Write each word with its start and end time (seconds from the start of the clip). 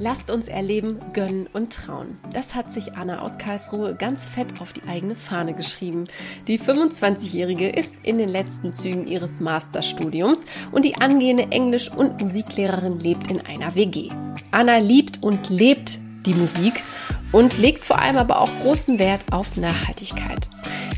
Lasst 0.00 0.30
uns 0.30 0.46
erleben, 0.46 1.00
gönnen 1.12 1.48
und 1.52 1.72
trauen. 1.72 2.18
Das 2.32 2.54
hat 2.54 2.72
sich 2.72 2.94
Anna 2.94 3.20
aus 3.20 3.36
Karlsruhe 3.36 3.96
ganz 3.96 4.28
fett 4.28 4.60
auf 4.60 4.72
die 4.72 4.88
eigene 4.88 5.16
Fahne 5.16 5.54
geschrieben. 5.54 6.06
Die 6.46 6.60
25-Jährige 6.60 7.68
ist 7.68 7.96
in 8.04 8.18
den 8.18 8.28
letzten 8.28 8.72
Zügen 8.72 9.08
ihres 9.08 9.40
Masterstudiums 9.40 10.46
und 10.70 10.84
die 10.84 10.96
angehende 10.96 11.50
Englisch- 11.50 11.90
und 11.90 12.20
Musiklehrerin 12.20 13.00
lebt 13.00 13.30
in 13.32 13.44
einer 13.44 13.74
WG. 13.74 14.10
Anna 14.52 14.78
liebt 14.78 15.20
und 15.20 15.50
lebt 15.50 15.98
die 16.26 16.34
Musik 16.34 16.84
und 17.32 17.58
legt 17.58 17.84
vor 17.84 17.98
allem 17.98 18.18
aber 18.18 18.40
auch 18.40 18.50
großen 18.60 19.00
Wert 19.00 19.24
auf 19.32 19.56
Nachhaltigkeit 19.56 20.48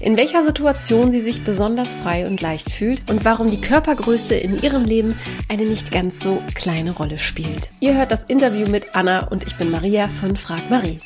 in 0.00 0.16
welcher 0.16 0.42
Situation 0.42 1.12
sie 1.12 1.20
sich 1.20 1.44
besonders 1.44 1.92
frei 1.92 2.26
und 2.26 2.40
leicht 2.40 2.70
fühlt 2.70 3.08
und 3.10 3.24
warum 3.24 3.50
die 3.50 3.60
Körpergröße 3.60 4.34
in 4.34 4.60
ihrem 4.60 4.84
Leben 4.84 5.18
eine 5.48 5.64
nicht 5.64 5.92
ganz 5.92 6.20
so 6.20 6.42
kleine 6.54 6.92
Rolle 6.92 7.18
spielt. 7.18 7.70
Ihr 7.80 7.94
hört 7.94 8.10
das 8.10 8.24
Interview 8.24 8.66
mit 8.68 8.94
Anna 8.94 9.28
und 9.28 9.46
ich 9.46 9.56
bin 9.56 9.70
Maria 9.70 10.08
von 10.20 10.36
Frag 10.36 10.70
Marie. 10.70 11.00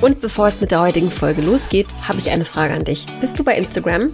Und 0.00 0.20
bevor 0.20 0.46
es 0.46 0.60
mit 0.60 0.70
der 0.70 0.80
heutigen 0.80 1.10
Folge 1.10 1.42
losgeht, 1.42 1.86
habe 2.06 2.18
ich 2.18 2.30
eine 2.30 2.44
Frage 2.44 2.74
an 2.74 2.84
dich. 2.84 3.06
Bist 3.20 3.38
du 3.38 3.44
bei 3.44 3.56
Instagram? 3.56 4.10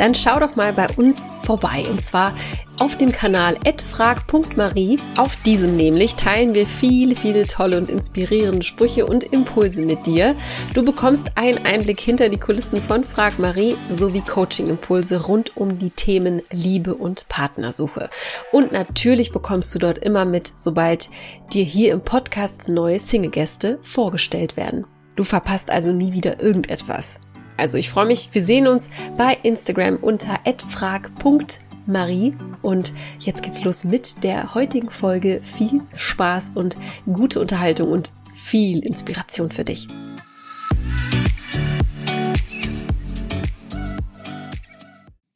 Dann 0.00 0.14
schau 0.14 0.40
doch 0.40 0.56
mal 0.56 0.72
bei 0.72 0.86
uns 0.96 1.28
vorbei. 1.42 1.84
Und 1.90 2.02
zwar 2.02 2.32
auf 2.78 2.96
dem 2.96 3.12
Kanal 3.12 3.58
frag.marie. 3.90 4.96
Auf 5.18 5.36
diesem 5.42 5.76
nämlich 5.76 6.16
teilen 6.16 6.54
wir 6.54 6.66
viele, 6.66 7.14
viele 7.14 7.46
tolle 7.46 7.76
und 7.76 7.90
inspirierende 7.90 8.62
Sprüche 8.62 9.04
und 9.04 9.24
Impulse 9.24 9.82
mit 9.82 10.06
dir. 10.06 10.36
Du 10.72 10.82
bekommst 10.82 11.32
einen 11.34 11.66
Einblick 11.66 12.00
hinter 12.00 12.30
die 12.30 12.38
Kulissen 12.38 12.80
von 12.80 13.04
Frag 13.04 13.38
Marie 13.38 13.76
sowie 13.90 14.22
Coaching-Impulse 14.22 15.24
rund 15.24 15.54
um 15.58 15.78
die 15.78 15.90
Themen 15.90 16.40
Liebe 16.50 16.94
und 16.94 17.28
Partnersuche. 17.28 18.08
Und 18.52 18.72
natürlich 18.72 19.32
bekommst 19.32 19.74
du 19.74 19.78
dort 19.78 19.98
immer 19.98 20.24
mit, 20.24 20.50
sobald 20.56 21.10
dir 21.52 21.64
hier 21.64 21.92
im 21.92 22.00
Podcast 22.00 22.70
neue 22.70 22.98
Single-Gäste 22.98 23.78
vorgestellt 23.82 24.56
werden. 24.56 24.86
Du 25.14 25.24
verpasst 25.24 25.70
also 25.70 25.92
nie 25.92 26.14
wieder 26.14 26.40
irgendetwas. 26.40 27.20
Also 27.60 27.76
ich 27.76 27.90
freue 27.90 28.06
mich, 28.06 28.30
wir 28.32 28.42
sehen 28.42 28.66
uns 28.66 28.88
bei 29.18 29.36
Instagram 29.42 29.98
unter 29.98 30.40
frag.marie 30.66 32.34
und 32.62 32.94
jetzt 33.18 33.42
geht's 33.42 33.62
los 33.64 33.84
mit 33.84 34.24
der 34.24 34.54
heutigen 34.54 34.88
Folge. 34.88 35.42
Viel 35.42 35.82
Spaß 35.94 36.52
und 36.54 36.78
gute 37.04 37.38
Unterhaltung 37.38 37.92
und 37.92 38.10
viel 38.34 38.82
Inspiration 38.82 39.52
für 39.52 39.64
dich. 39.64 39.88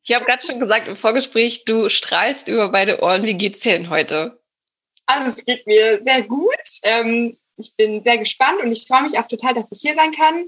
Ich 0.06 0.14
habe 0.14 0.24
gerade 0.24 0.46
schon 0.46 0.60
gesagt 0.60 0.88
im 0.88 0.96
Vorgespräch, 0.96 1.66
du 1.66 1.90
strahlst 1.90 2.48
über 2.48 2.70
beide 2.70 3.02
Ohren. 3.02 3.24
Wie 3.24 3.34
geht's 3.34 3.60
dir 3.60 3.72
denn 3.72 3.90
heute? 3.90 4.40
Also 5.04 5.28
es 5.28 5.44
geht 5.44 5.66
mir 5.66 6.00
sehr 6.02 6.22
gut. 6.22 6.48
Ähm, 6.84 7.36
ich 7.58 7.76
bin 7.76 8.02
sehr 8.02 8.16
gespannt 8.16 8.62
und 8.62 8.72
ich 8.72 8.86
freue 8.86 9.02
mich 9.02 9.18
auch 9.18 9.26
total, 9.26 9.52
dass 9.52 9.70
ich 9.72 9.80
hier 9.82 9.94
sein 9.94 10.12
kann. 10.12 10.46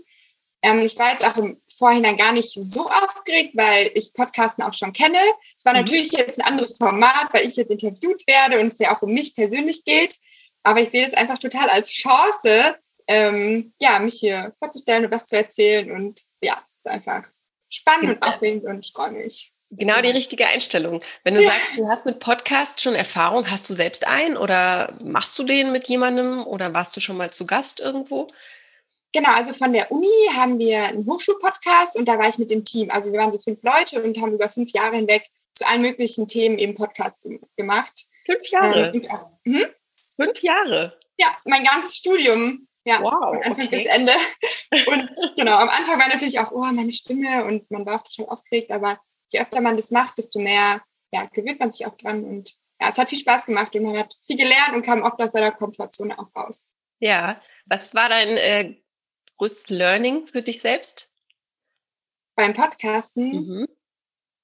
Ähm, 0.63 0.81
ich 0.81 0.99
war 0.99 1.11
jetzt 1.11 1.27
auch 1.27 1.37
im 1.37 1.61
Vorhinein 1.79 2.17
gar 2.17 2.33
nicht 2.33 2.51
so 2.51 2.89
aufgeregt, 2.89 3.51
weil 3.55 3.91
ich 3.95 4.13
Podcasten 4.15 4.65
auch 4.65 4.75
schon 4.75 4.93
kenne. 4.93 5.19
Es 5.57 5.65
war 5.65 5.75
mhm. 5.75 5.81
natürlich 5.81 6.13
jetzt 6.13 6.41
ein 6.41 6.47
anderes 6.47 6.77
Format, 6.77 7.29
weil 7.33 7.45
ich 7.45 7.57
jetzt 7.57 7.71
interviewt 7.71 8.27
werde 8.27 8.61
und 8.61 8.69
es 8.69 8.79
ja 8.79 8.97
auch 8.97 9.03
um 9.03 9.13
mich 9.13 9.35
persönlich 9.35 9.85
geht. 9.85 10.17
Aber 10.63 10.81
ich 10.81 10.91
sehe 10.91 11.03
das 11.03 11.15
einfach 11.15 11.39
total 11.39 11.69
als 11.71 11.93
Chance, 11.93 12.77
ähm, 13.07 13.73
ja, 13.81 13.99
mich 13.99 14.21
hier 14.21 14.53
vorzustellen 14.59 15.05
und 15.05 15.13
was 15.13 15.27
zu 15.27 15.37
erzählen. 15.37 15.93
Und 15.93 16.21
ja, 16.41 16.61
es 16.65 16.79
ist 16.79 16.89
einfach 16.89 17.25
spannend 17.69 18.11
und 18.11 18.23
aufregend 18.23 18.65
und 18.65 18.85
ich 18.85 18.93
freue 18.93 19.13
mich. 19.13 19.53
Genau 19.71 20.01
die 20.01 20.11
richtige 20.11 20.47
Einstellung. 20.47 21.03
Wenn 21.25 21.35
du 21.35 21.43
sagst, 21.45 21.77
du 21.77 21.89
hast 21.89 22.07
mit 22.07 22.21
Podcast 22.21 22.81
schon 22.81 22.95
Erfahrung, 22.95 23.51
hast 23.51 23.69
du 23.69 23.75
selbst 23.75 24.07
einen 24.07 24.37
oder 24.37 24.97
machst 25.03 25.37
du 25.39 25.43
den 25.43 25.73
mit 25.73 25.89
jemandem 25.89 26.47
oder 26.47 26.73
warst 26.73 26.97
du 26.97 27.01
schon 27.01 27.17
mal 27.17 27.33
zu 27.33 27.47
Gast 27.47 27.81
irgendwo? 27.81 28.29
Genau, 29.17 29.31
also 29.31 29.55
von 29.55 29.73
der 29.73 29.91
Uni 29.91 30.29
haben 30.35 30.59
wir 30.59 30.85
einen 30.85 31.07
Hochschulpodcast 31.07 31.97
und 31.97 32.07
da 32.07 32.19
war 32.19 32.29
ich 32.29 32.37
mit 32.37 32.51
dem 32.51 32.65
Team. 32.65 32.91
Also 32.91 33.13
wir 33.13 33.19
waren 33.19 33.33
so 33.33 33.39
fünf 33.39 33.63
Leute 33.63 34.03
und 34.03 34.21
haben 34.21 34.35
über 34.35 34.51
fünf 34.51 34.71
Jahre 34.73 34.97
hinweg 34.97 35.27
zu 35.55 35.67
allen 35.67 35.81
möglichen 35.81 36.29
Themen 36.29 36.59
eben 36.59 36.75
Podcasts 36.75 37.27
gemacht. 37.57 38.05
Fünf 38.27 38.47
Jahre? 38.51 38.93
Ähm, 38.93 39.09
hm? 39.47 39.65
Fünf 40.17 40.43
Jahre? 40.43 41.01
Ja, 41.17 41.29
mein 41.47 41.65
ganzes 41.65 41.97
Studium. 41.97 42.69
Ja, 42.85 43.01
wow, 43.01 43.31
von 43.31 43.43
Anfang 43.43 43.53
okay. 43.53 43.85
bis 43.85 43.87
Ende. 43.87 44.13
Und 44.71 45.35
genau, 45.35 45.57
am 45.57 45.71
Anfang 45.71 45.99
war 45.99 46.09
natürlich 46.09 46.39
auch, 46.39 46.53
oh, 46.53 46.67
meine 46.67 46.93
Stimme 46.93 47.47
und 47.47 47.71
man 47.71 47.87
war 47.87 47.95
auch 47.95 48.03
total 48.03 48.35
aufgeregt, 48.35 48.71
aber 48.71 49.01
je 49.33 49.41
öfter 49.41 49.63
man 49.63 49.77
das 49.77 49.93
macht, 49.93 50.19
desto 50.19 50.41
mehr 50.41 50.83
ja, 51.11 51.25
gewöhnt 51.33 51.59
man 51.59 51.71
sich 51.71 51.87
auch 51.87 51.97
dran. 51.97 52.23
Und 52.23 52.53
ja, 52.83 52.89
es 52.89 52.99
hat 52.99 53.09
viel 53.09 53.19
Spaß 53.19 53.47
gemacht 53.47 53.75
und 53.75 53.83
man 53.83 53.97
hat 53.97 54.15
viel 54.27 54.37
gelernt 54.37 54.75
und 54.75 54.85
kam 54.85 55.03
oft 55.03 55.19
aus 55.23 55.33
seiner 55.33 55.53
Komfortzone 55.53 56.19
auch 56.19 56.29
raus. 56.37 56.69
Ja, 57.01 57.41
was 57.65 57.95
war 57.95 58.11
dein 58.11 58.37
äh, 58.37 58.77
größtes 59.39 59.69
Learning 59.71 60.27
für 60.27 60.43
dich 60.43 60.61
selbst? 60.61 61.13
Beim 62.35 62.53
Podcasten, 62.53 63.31
mhm. 63.31 63.69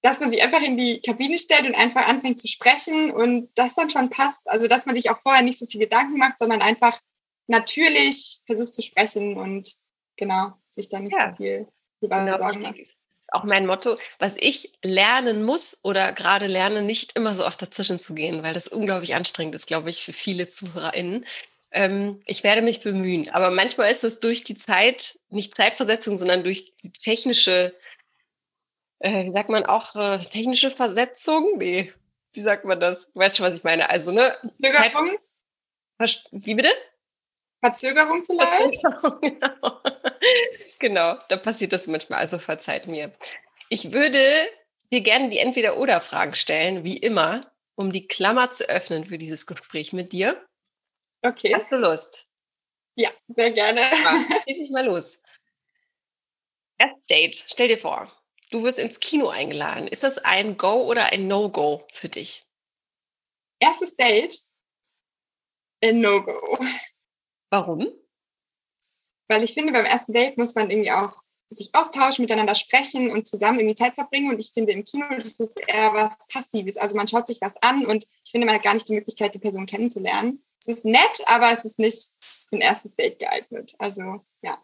dass 0.03 0.21
man 0.21 0.31
sich 0.31 0.43
einfach 0.43 0.63
in 0.63 0.77
die 0.77 1.01
Kabine 1.01 1.39
stellt 1.39 1.67
und 1.67 1.75
einfach 1.75 2.07
anfängt 2.07 2.41
zu 2.41 2.47
sprechen 2.47 3.11
und 3.11 3.51
das 3.55 3.75
dann 3.75 3.91
schon 3.91 4.11
passt. 4.11 4.49
Also, 4.49 4.69
dass 4.69 4.87
man 4.87 4.97
sich 4.97 5.11
auch 5.11 5.19
vorher 5.19 5.43
nicht 5.43 5.59
so 5.59 5.67
viel 5.67 5.81
Gedanken 5.81 6.19
macht, 6.19 6.39
sondern 6.39 6.63
einfach 6.63 6.99
natürlich 7.47 8.41
versucht 8.47 8.75
zu 8.75 8.83
sprechen 8.83 9.37
und 9.37 9.69
genau, 10.17 10.53
sich 10.71 10.89
dann 10.89 11.05
nicht 11.05 11.17
ja. 11.17 11.31
so 11.31 11.37
viel 11.37 11.69
über 12.01 12.25
genau, 12.25 12.39
Sorgen 12.39 12.63
macht 12.63 12.79
auch 13.33 13.45
mein 13.45 13.67
Motto, 13.67 13.99
was 14.19 14.37
ich 14.39 14.73
lernen 14.83 15.43
muss 15.43 15.81
oder 15.83 16.13
gerade 16.13 16.47
lerne, 16.47 16.83
nicht 16.83 17.17
immer 17.17 17.35
so 17.35 17.47
oft 17.47 17.61
dazwischen 17.61 17.99
zu 17.99 18.15
gehen, 18.15 18.43
weil 18.43 18.55
das 18.55 18.69
unglaublich 18.69 19.15
anstrengend 19.15 19.55
ist, 19.55 19.67
glaube 19.67 19.91
ich, 19.91 20.03
für 20.03 20.13
viele 20.13 20.49
ZuhörerInnen. 20.49 21.25
Ähm, 21.73 22.21
ich 22.27 22.45
werde 22.45 22.63
mich 22.63 22.83
bemühen, 22.83 23.31
aber 23.31 23.51
manchmal 23.51 23.91
ist 23.91 24.05
es 24.05 24.21
durch 24.21 24.45
die 24.45 24.57
Zeit, 24.57 25.19
nicht 25.31 25.57
Zeitversetzung, 25.57 26.19
sondern 26.19 26.45
durch 26.45 26.77
die 26.77 26.93
technische, 26.93 27.75
äh, 28.99 29.25
wie 29.25 29.33
sagt 29.33 29.49
man 29.49 29.65
auch, 29.65 29.97
äh, 29.97 30.19
technische 30.19 30.71
Versetzung? 30.71 31.57
Nee, 31.57 31.93
wie 32.35 32.41
sagt 32.41 32.67
man 32.67 32.79
das? 32.79 33.11
Du 33.13 33.21
weißt 33.21 33.39
schon, 33.39 33.47
was 33.47 33.59
ich 33.59 33.65
meine. 33.65 33.89
Also, 33.89 34.13
ne? 34.13 34.37
Verzögerung? 34.61 35.17
Wie 36.33 36.55
bitte? 36.55 36.71
Verzögerung 37.63 38.25
vielleicht? 38.25 38.81
Verzögerung, 38.81 39.21
genau. 39.21 39.81
genau, 40.79 41.19
da 41.29 41.37
passiert 41.37 41.73
das 41.73 41.87
manchmal, 41.87 42.19
also 42.19 42.39
verzeiht 42.39 42.89
mir. 42.89 43.13
Ich 43.69 43.93
würde 43.93 44.19
dir 44.91 45.01
gerne 45.01 45.31
die 45.31 45.39
Entweder-Oder-Fragen 45.39 46.35
stellen, 46.35 46.85
wie 46.85 46.97
immer, 46.97 47.51
um 47.77 47.93
die 47.93 48.09
Klammer 48.09 48.51
zu 48.51 48.69
öffnen 48.69 49.05
für 49.05 49.17
dieses 49.17 49.47
Gespräch 49.47 49.93
mit 49.93 50.13
dir. 50.13 50.43
Okay. 51.23 51.55
Hast 51.55 51.71
du 51.71 51.77
Lust? 51.77 52.27
Ja, 52.97 53.11
sehr 53.29 53.51
gerne. 53.53 53.81
Schieß 54.45 54.59
dich 54.59 54.71
mal 54.71 54.85
los. 54.85 55.19
Erstes 56.79 57.07
Date, 57.07 57.45
stell 57.47 57.69
dir 57.69 57.79
vor, 57.79 58.11
du 58.51 58.65
wirst 58.65 58.79
ins 58.79 58.99
Kino 58.99 59.29
eingeladen. 59.29 59.87
Ist 59.87 60.03
das 60.03 60.19
ein 60.19 60.57
Go 60.57 60.83
oder 60.83 61.07
ein 61.07 61.29
No-Go 61.29 61.87
für 61.93 62.09
dich? 62.09 62.45
Erstes 63.61 63.95
Date? 63.95 64.37
Ein 65.83 66.01
No-Go. 66.01 66.59
Warum? 67.51 67.89
Weil 69.29 69.45
ich 69.45 69.55
finde, 69.55 69.73
beim 69.73 69.85
ersten 69.85 70.13
Date 70.13 70.37
muss 70.39 70.57
man 70.57 70.71
irgendwie 70.71 70.91
auch 70.91 71.23
sich 71.51 71.71
austauschen, 71.75 72.25
miteinander 72.25 72.55
sprechen 72.55 73.11
und 73.11 73.27
zusammen 73.27 73.61
irgendwie 73.61 73.77
Zeit 73.77 73.95
verbringen. 73.95 74.31
Und 74.31 74.41
ich 74.41 74.51
finde, 74.53 74.73
im 74.73 74.85
Kino 74.85 75.07
das 75.17 75.39
ist 75.39 75.61
eher 75.69 75.93
was 75.95 76.17
Passives. 76.29 76.77
Also 76.77 76.97
man 76.97 77.07
schaut 77.07 77.27
sich 77.27 77.41
was 77.41 77.57
an 77.63 77.87
und 77.87 78.05
ich 78.25 78.31
finde, 78.31 78.47
man 78.47 78.57
hat 78.57 78.65
gar 78.65 78.75
nicht 78.75 78.89
die 78.89 78.95
Möglichkeit, 78.95 79.35
die 79.35 79.39
Person 79.39 79.67
kennenzulernen. 79.67 80.43
Es 80.67 80.77
ist 80.77 80.85
nett, 80.85 81.23
aber 81.27 81.53
es 81.53 81.65
ist 81.65 81.79
nicht 81.79 82.13
für 82.21 82.57
ein 82.57 82.61
erstes 82.61 82.95
Date 82.95 83.19
geeignet. 83.19 83.73
Also, 83.79 84.25
ja. 84.43 84.59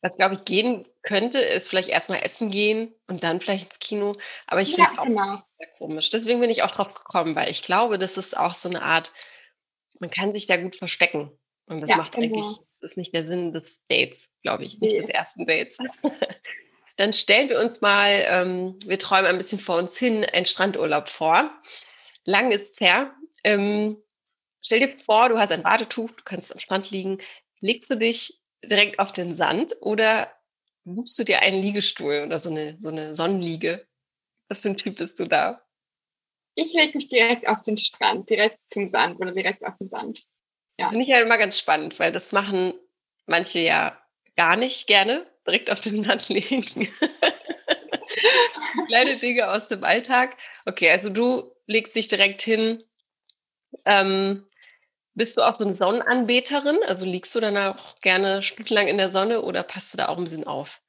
Was, 0.00 0.16
glaube 0.16 0.34
ich, 0.34 0.44
gehen 0.44 0.86
könnte, 1.02 1.40
ist 1.40 1.68
vielleicht 1.68 1.88
erstmal 1.88 2.22
essen 2.22 2.50
gehen 2.50 2.94
und 3.06 3.24
dann 3.24 3.40
vielleicht 3.40 3.66
ins 3.66 3.78
Kino. 3.78 4.16
Aber 4.46 4.60
ich 4.60 4.74
finde 4.74 4.90
es 4.92 4.98
auch 4.98 5.04
genau. 5.04 5.42
sehr 5.58 5.68
komisch. 5.78 6.10
Deswegen 6.10 6.40
bin 6.40 6.50
ich 6.50 6.62
auch 6.62 6.70
drauf 6.70 6.92
gekommen, 6.92 7.34
weil 7.34 7.50
ich 7.50 7.62
glaube, 7.62 7.98
das 7.98 8.18
ist 8.18 8.36
auch 8.36 8.54
so 8.54 8.68
eine 8.68 8.82
Art, 8.82 9.12
man 10.00 10.10
kann 10.10 10.32
sich 10.32 10.46
da 10.46 10.56
gut 10.56 10.76
verstecken. 10.76 11.30
Und 11.66 11.80
das 11.80 11.90
ja, 11.90 11.96
macht 11.96 12.12
genau. 12.12 12.26
eigentlich 12.26 12.58
das 12.84 12.90
ist 12.90 12.96
nicht 12.98 13.14
der 13.14 13.26
Sinn 13.26 13.52
des 13.52 13.84
Dates, 13.88 14.18
glaube 14.42 14.64
ich, 14.64 14.78
nicht 14.78 14.92
nee. 14.92 15.00
des 15.00 15.10
ersten 15.10 15.46
Dates. 15.46 15.78
Dann 16.96 17.12
stellen 17.12 17.48
wir 17.48 17.58
uns 17.58 17.80
mal, 17.80 18.10
ähm, 18.28 18.78
wir 18.84 18.98
träumen 18.98 19.26
ein 19.26 19.38
bisschen 19.38 19.58
vor 19.58 19.78
uns 19.78 19.96
hin, 19.96 20.24
einen 20.24 20.46
Strandurlaub 20.46 21.08
vor. 21.08 21.50
Lang 22.24 22.52
ist 22.52 22.72
es 22.72 22.80
her. 22.80 23.14
Ähm, 23.42 23.96
stell 24.64 24.80
dir 24.80 24.98
vor, 24.98 25.28
du 25.28 25.38
hast 25.38 25.52
ein 25.52 25.62
Badetuch, 25.62 26.10
du 26.10 26.24
kannst 26.24 26.52
am 26.52 26.58
Strand 26.58 26.90
liegen. 26.90 27.18
Legst 27.60 27.90
du 27.90 27.96
dich 27.96 28.40
direkt 28.64 28.98
auf 28.98 29.12
den 29.12 29.36
Sand 29.36 29.74
oder 29.80 30.32
buchst 30.84 31.18
du 31.18 31.24
dir 31.24 31.40
einen 31.40 31.60
Liegestuhl 31.62 32.24
oder 32.26 32.38
so 32.38 32.50
eine, 32.50 32.76
so 32.80 32.88
eine 32.88 33.14
Sonnenliege? 33.14 33.86
Was 34.48 34.62
für 34.62 34.70
ein 34.70 34.76
Typ 34.76 34.96
bist 34.96 35.18
du 35.20 35.26
da? 35.26 35.62
Ich 36.56 36.72
lege 36.74 36.96
mich 36.96 37.08
direkt 37.08 37.48
auf 37.48 37.62
den 37.62 37.78
Strand, 37.78 38.30
direkt 38.30 38.58
zum 38.68 38.86
Sand 38.86 39.18
oder 39.18 39.32
direkt 39.32 39.64
auf 39.64 39.76
den 39.78 39.90
Sand. 39.90 40.20
Ja. 40.78 40.84
Das 40.84 40.90
finde 40.90 41.02
ich 41.02 41.08
ja 41.08 41.20
immer 41.20 41.38
ganz 41.38 41.58
spannend, 41.58 41.98
weil 41.98 42.12
das 42.12 42.32
machen 42.32 42.74
manche 43.26 43.60
ja 43.60 43.98
gar 44.36 44.56
nicht 44.56 44.86
gerne, 44.86 45.26
direkt 45.46 45.70
auf 45.70 45.80
den 45.80 46.04
Sand 46.04 46.28
legen. 46.30 46.62
Kleine 48.86 49.16
Dinge 49.16 49.50
aus 49.50 49.68
dem 49.68 49.82
Alltag. 49.84 50.36
Okay, 50.66 50.90
also 50.90 51.10
du 51.10 51.50
legst 51.66 51.96
dich 51.96 52.08
direkt 52.08 52.42
hin. 52.42 52.84
Ähm, 53.84 54.46
Bist 55.14 55.36
du 55.36 55.42
auch 55.42 55.54
so 55.54 55.64
eine 55.64 55.76
Sonnenanbeterin? 55.76 56.78
Also 56.86 57.06
liegst 57.06 57.34
du 57.34 57.40
dann 57.40 57.56
auch 57.56 58.00
gerne 58.00 58.42
stundenlang 58.42 58.88
in 58.88 58.98
der 58.98 59.10
Sonne 59.10 59.42
oder 59.42 59.62
passt 59.62 59.92
du 59.92 59.98
da 59.98 60.08
auch 60.08 60.18
ein 60.18 60.24
bisschen 60.24 60.46
auf? 60.46 60.80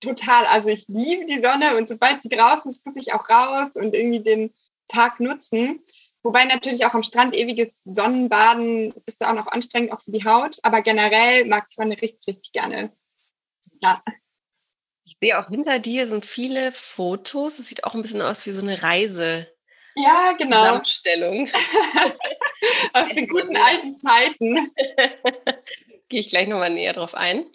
Total. 0.00 0.46
Also 0.46 0.68
ich 0.68 0.88
liebe 0.88 1.24
die 1.26 1.40
Sonne 1.40 1.76
und 1.76 1.88
sobald 1.88 2.22
sie 2.22 2.28
draußen 2.28 2.70
ist, 2.70 2.84
muss 2.84 2.96
ich 2.96 3.12
auch 3.12 3.28
raus 3.30 3.76
und 3.76 3.94
irgendwie 3.94 4.20
den 4.20 4.52
Tag 4.88 5.20
nutzen. 5.20 5.80
Wobei 6.22 6.44
natürlich 6.44 6.84
auch 6.84 6.94
am 6.94 7.04
Strand 7.04 7.34
ewiges 7.34 7.84
Sonnenbaden 7.84 8.92
ist 9.06 9.24
auch 9.24 9.32
noch 9.32 9.46
anstrengend, 9.46 9.92
auch 9.92 10.00
für 10.00 10.10
die 10.10 10.24
Haut. 10.24 10.56
Aber 10.62 10.82
generell 10.82 11.44
mag 11.44 11.66
ich 11.68 11.76
Sonne 11.76 12.00
richtig, 12.02 12.26
richtig 12.26 12.52
gerne. 12.52 12.92
Ja. 13.80 14.02
Ich 15.04 15.16
sehe 15.20 15.38
auch 15.38 15.48
hinter 15.48 15.78
dir 15.78 16.08
sind 16.08 16.26
viele 16.26 16.72
Fotos. 16.72 17.60
Es 17.60 17.68
sieht 17.68 17.84
auch 17.84 17.94
ein 17.94 18.02
bisschen 18.02 18.22
aus 18.22 18.44
wie 18.44 18.50
so 18.50 18.62
eine 18.62 18.82
Reise. 18.82 19.46
Ja, 19.94 20.32
genau. 20.32 20.62
Zusammenstellung. 20.62 21.48
Aus 22.92 23.14
den 23.14 23.28
guten 23.28 23.56
alten 23.56 23.94
Zeiten. 23.94 24.56
Gehe 26.08 26.20
ich 26.20 26.28
gleich 26.28 26.48
nochmal 26.48 26.70
näher 26.70 26.92
drauf 26.92 27.14
ein. 27.14 27.46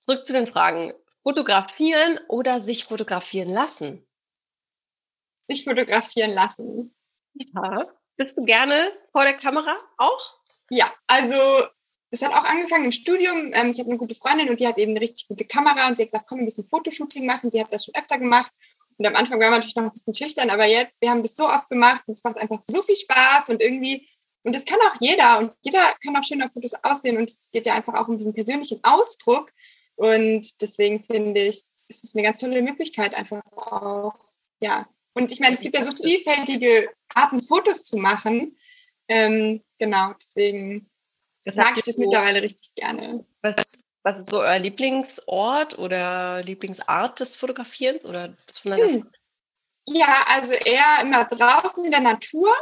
Zurück 0.00 0.26
zu 0.26 0.32
den 0.32 0.46
Fragen. 0.46 0.94
Fotografieren 1.22 2.20
oder 2.28 2.60
sich 2.60 2.84
fotografieren 2.84 3.50
lassen? 3.50 4.06
Sich 5.48 5.64
fotografieren 5.64 6.30
lassen. 6.30 6.94
Ja. 7.34 7.86
Bist 8.16 8.38
du 8.38 8.44
gerne 8.44 8.92
vor 9.12 9.24
der 9.24 9.34
Kamera 9.34 9.76
auch? 9.98 10.38
Ja, 10.70 10.90
also 11.06 11.66
es 12.10 12.22
hat 12.22 12.32
auch 12.32 12.44
angefangen 12.44 12.84
im 12.84 12.92
Studium. 12.92 13.52
Ähm, 13.52 13.70
ich 13.70 13.78
habe 13.78 13.90
eine 13.90 13.98
gute 13.98 14.14
Freundin 14.14 14.48
und 14.48 14.60
die 14.60 14.66
hat 14.66 14.78
eben 14.78 14.92
eine 14.92 15.00
richtig 15.00 15.28
gute 15.28 15.44
Kamera 15.44 15.86
und 15.88 15.96
sie 15.96 16.02
hat 16.02 16.08
gesagt, 16.08 16.26
komm, 16.28 16.40
ein 16.40 16.46
bisschen 16.46 16.64
Fotoshooting 16.64 17.26
machen. 17.26 17.50
Sie 17.50 17.60
hat 17.60 17.72
das 17.72 17.84
schon 17.84 17.94
öfter 17.94 18.18
gemacht. 18.18 18.52
Und 18.98 19.06
am 19.06 19.14
Anfang 19.14 19.38
war 19.40 19.50
man 19.50 19.58
natürlich 19.58 19.76
noch 19.76 19.84
ein 19.84 19.92
bisschen 19.92 20.14
schüchtern, 20.14 20.48
aber 20.48 20.64
jetzt, 20.64 21.02
wir 21.02 21.10
haben 21.10 21.22
das 21.22 21.34
so 21.34 21.46
oft 21.46 21.68
gemacht 21.68 22.02
und 22.06 22.14
es 22.14 22.24
macht 22.24 22.38
einfach 22.38 22.60
so 22.66 22.80
viel 22.82 22.96
Spaß 22.96 23.50
und 23.50 23.60
irgendwie, 23.60 24.08
und 24.46 24.54
das 24.54 24.64
kann 24.64 24.78
auch 24.88 25.00
jeder 25.00 25.40
und 25.40 25.52
jeder 25.64 25.92
kann 26.04 26.16
auch 26.16 26.22
schön 26.22 26.40
auf 26.40 26.52
Fotos 26.52 26.74
aussehen 26.84 27.16
und 27.16 27.28
es 27.28 27.50
geht 27.52 27.66
ja 27.66 27.74
einfach 27.74 27.94
auch 27.94 28.06
um 28.06 28.16
diesen 28.16 28.32
persönlichen 28.32 28.78
Ausdruck. 28.84 29.50
Und 29.96 30.62
deswegen 30.62 31.02
finde 31.02 31.40
ich, 31.40 31.64
es 31.88 32.04
ist 32.04 32.14
eine 32.14 32.22
ganz 32.22 32.38
tolle 32.38 32.62
Möglichkeit 32.62 33.12
einfach 33.14 33.42
auch, 33.56 34.14
ja. 34.60 34.88
Und 35.14 35.32
ich 35.32 35.40
meine, 35.40 35.54
es 35.56 35.62
gibt 35.62 35.74
ja 35.74 35.82
so 35.82 35.90
vielfältige 35.90 36.88
Arten, 37.16 37.42
Fotos 37.42 37.82
zu 37.82 37.96
machen. 37.96 38.56
Ähm, 39.08 39.64
genau, 39.80 40.12
deswegen 40.12 40.88
das 41.42 41.56
mag 41.56 41.76
ich 41.76 41.82
das 41.82 41.96
so, 41.96 42.02
mittlerweile 42.02 42.40
richtig 42.40 42.76
gerne. 42.76 43.26
Was, 43.42 43.56
was 44.04 44.18
ist 44.18 44.30
so 44.30 44.38
euer 44.38 44.60
Lieblingsort 44.60 45.76
oder 45.76 46.40
Lieblingsart 46.44 47.18
des 47.18 47.34
Fotografierens 47.34 48.06
oder 48.06 48.28
des 48.48 48.58
von 48.60 48.76
hm. 48.76 49.10
Ja, 49.88 50.24
also 50.28 50.52
eher 50.54 51.00
immer 51.02 51.24
draußen 51.24 51.84
in 51.84 51.90
der 51.90 52.00
Natur. 52.00 52.52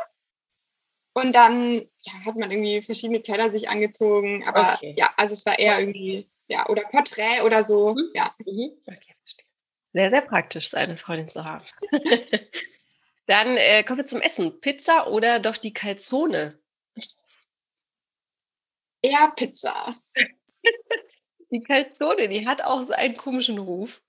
Und 1.15 1.33
dann 1.33 1.75
ja, 1.75 2.13
hat 2.27 2.37
man 2.37 2.51
irgendwie 2.51 2.83
verschiedene 2.83 3.21
Kleider 3.21 3.49
sich 3.49 3.69
angezogen. 3.69 4.47
Aber 4.47 4.75
okay. 4.75 4.95
ja, 4.99 5.13
also 5.17 5.33
es 5.33 5.47
war 5.47 5.59
eher 5.59 5.79
irgendwie, 5.79 6.29
ja, 6.49 6.69
oder 6.69 6.83
Porträt 6.91 7.43
oder 7.45 7.63
so. 7.63 7.95
Mhm. 7.95 8.11
Ja. 8.15 8.35
Mhm. 8.45 8.73
Okay, 8.85 9.15
verstehe. 9.23 9.47
Sehr, 9.93 10.11
sehr 10.11 10.23
praktisch, 10.23 10.71
seine 10.71 10.97
Freundin 10.97 11.29
zu 11.29 11.45
haben. 11.45 11.65
dann 13.27 13.57
äh, 13.57 13.85
kommen 13.85 13.99
wir 14.01 14.07
zum 14.07 14.21
Essen. 14.21 14.61
Pizza 14.61 15.09
oder 15.09 15.39
doch 15.39 15.57
die 15.57 15.73
Calzone? 15.73 16.59
Eher 19.01 19.33
Pizza. 19.37 19.95
die 21.51 21.63
Calzone, 21.63 22.29
die 22.29 22.49
hat 22.49 22.63
auch 22.63 22.83
so 22.85 22.93
einen 22.93 23.17
komischen 23.17 23.59
Ruf. 23.59 24.03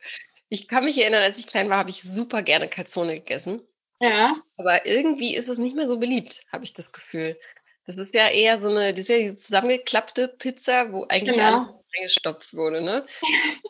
Ich 0.50 0.68
kann 0.68 0.86
mich 0.86 1.00
erinnern, 1.00 1.22
als 1.22 1.38
ich 1.38 1.48
klein 1.48 1.70
war, 1.70 1.78
habe 1.78 1.92
ich 1.92 2.02
super 2.02 2.42
gerne 2.42 2.68
Calzone 2.68 3.16
gegessen. 3.16 3.62
Ja. 4.00 4.34
Aber 4.58 4.86
irgendwie 4.86 5.36
ist 5.36 5.48
es 5.48 5.58
nicht 5.58 5.76
mehr 5.76 5.88
so 5.88 6.00
beliebt, 6.00 6.42
habe 6.52 6.64
ich 6.64 6.74
das 6.74 6.92
Gefühl. 6.92 7.38
Das 7.86 7.98
ist 7.98 8.14
ja 8.14 8.30
eher 8.30 8.62
so 8.62 8.70
eine, 8.70 8.92
das 8.92 9.02
ist 9.02 9.10
ja 9.10 9.18
die 9.20 9.36
zusammengeklappte 9.36 10.28
Pizza, 10.28 10.92
wo 10.92 11.04
eigentlich 11.04 11.36
genau. 11.36 11.58
alles 11.58 11.68
eingestopft 11.98 12.54
wurde, 12.54 12.82
ne? 12.82 13.06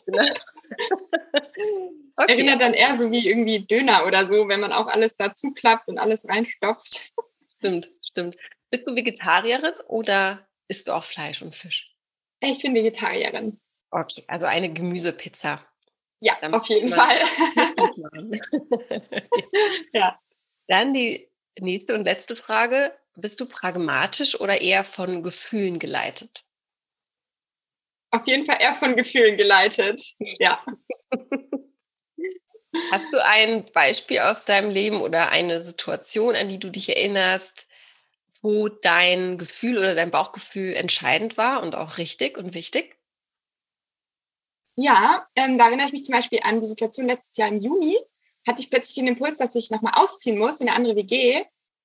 Genau. 0.06 0.22
okay. 2.16 2.32
Erinnert 2.32 2.60
dann 2.60 2.72
eher 2.72 2.96
so 2.96 3.10
wie 3.10 3.28
irgendwie 3.28 3.66
Döner 3.66 4.06
oder 4.06 4.26
so, 4.26 4.48
wenn 4.48 4.60
man 4.60 4.72
auch 4.72 4.86
alles 4.86 5.16
dazu 5.16 5.52
klappt 5.52 5.88
und 5.88 5.98
alles 5.98 6.28
reinstopft. 6.28 7.12
Stimmt, 7.58 7.90
stimmt. 8.08 8.36
Bist 8.70 8.86
du 8.86 8.96
Vegetarierin 8.96 9.74
oder 9.86 10.46
Isst 10.68 10.88
du 10.88 10.92
auch 10.92 11.04
Fleisch 11.04 11.42
und 11.42 11.54
Fisch? 11.54 11.94
Ich 12.40 12.60
bin 12.62 12.74
Vegetarierin. 12.74 13.60
Okay, 13.90 14.24
also 14.26 14.46
eine 14.46 14.72
Gemüsepizza. 14.72 15.64
Ja, 16.20 16.36
Damit 16.40 16.60
auf 16.60 16.68
jeden 16.68 16.88
Fall. 16.88 17.16
ja. 19.92 20.18
Dann 20.66 20.94
die 20.94 21.28
nächste 21.60 21.94
und 21.94 22.04
letzte 22.04 22.36
Frage. 22.36 22.92
Bist 23.16 23.40
du 23.40 23.46
pragmatisch 23.46 24.38
oder 24.40 24.60
eher 24.60 24.84
von 24.84 25.22
Gefühlen 25.22 25.78
geleitet? 25.78 26.44
Auf 28.10 28.26
jeden 28.26 28.46
Fall 28.46 28.58
eher 28.60 28.74
von 28.74 28.94
Gefühlen 28.94 29.36
geleitet, 29.36 30.00
ja. 30.38 30.62
Hast 32.90 33.12
du 33.12 33.24
ein 33.24 33.70
Beispiel 33.72 34.20
aus 34.20 34.44
deinem 34.44 34.70
Leben 34.70 35.00
oder 35.00 35.30
eine 35.30 35.62
Situation, 35.62 36.36
an 36.36 36.48
die 36.48 36.58
du 36.58 36.70
dich 36.70 36.90
erinnerst, 36.90 37.68
wo 38.42 38.68
dein 38.68 39.38
Gefühl 39.38 39.78
oder 39.78 39.94
dein 39.94 40.10
Bauchgefühl 40.10 40.74
entscheidend 40.74 41.38
war 41.38 41.62
und 41.62 41.74
auch 41.74 41.98
richtig 41.98 42.36
und 42.36 42.54
wichtig? 42.54 42.95
Ja, 44.76 45.26
ähm, 45.34 45.56
da 45.56 45.66
erinnere 45.66 45.86
ich 45.86 45.92
mich 45.92 46.04
zum 46.04 46.14
Beispiel 46.14 46.40
an 46.42 46.60
die 46.60 46.66
Situation 46.66 47.06
letztes 47.06 47.36
Jahr 47.38 47.48
im 47.48 47.58
Juni. 47.58 47.96
Hatte 48.46 48.60
ich 48.60 48.70
plötzlich 48.70 48.94
den 48.94 49.08
Impuls, 49.08 49.38
dass 49.38 49.54
ich 49.54 49.70
nochmal 49.70 49.94
ausziehen 49.96 50.38
muss 50.38 50.60
in 50.60 50.68
eine 50.68 50.76
andere 50.76 50.96
WG, 50.96 51.40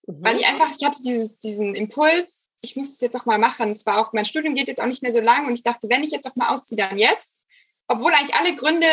mhm. 0.05 0.23
weil 0.23 0.37
ich 0.37 0.45
einfach, 0.45 0.69
ich 0.69 0.85
hatte 0.85 1.01
dieses, 1.01 1.37
diesen 1.37 1.73
Impuls, 1.73 2.49
ich 2.61 2.75
muss 2.75 2.91
es 2.91 3.01
jetzt 3.01 3.15
auch 3.15 3.25
mal 3.25 3.39
machen. 3.39 3.71
Es 3.71 3.85
war 3.85 3.99
auch, 3.99 4.13
mein 4.13 4.25
Studium 4.25 4.53
geht 4.53 4.67
jetzt 4.67 4.81
auch 4.81 4.85
nicht 4.85 5.01
mehr 5.01 5.13
so 5.13 5.21
lang 5.21 5.47
und 5.47 5.53
ich 5.53 5.63
dachte, 5.63 5.89
wenn 5.89 6.03
ich 6.03 6.11
jetzt 6.11 6.29
auch 6.29 6.35
mal 6.35 6.49
ausziehe, 6.49 6.77
dann 6.77 6.97
jetzt. 6.97 7.41
Obwohl 7.87 8.13
eigentlich 8.13 8.35
alle 8.35 8.55
Gründe 8.55 8.87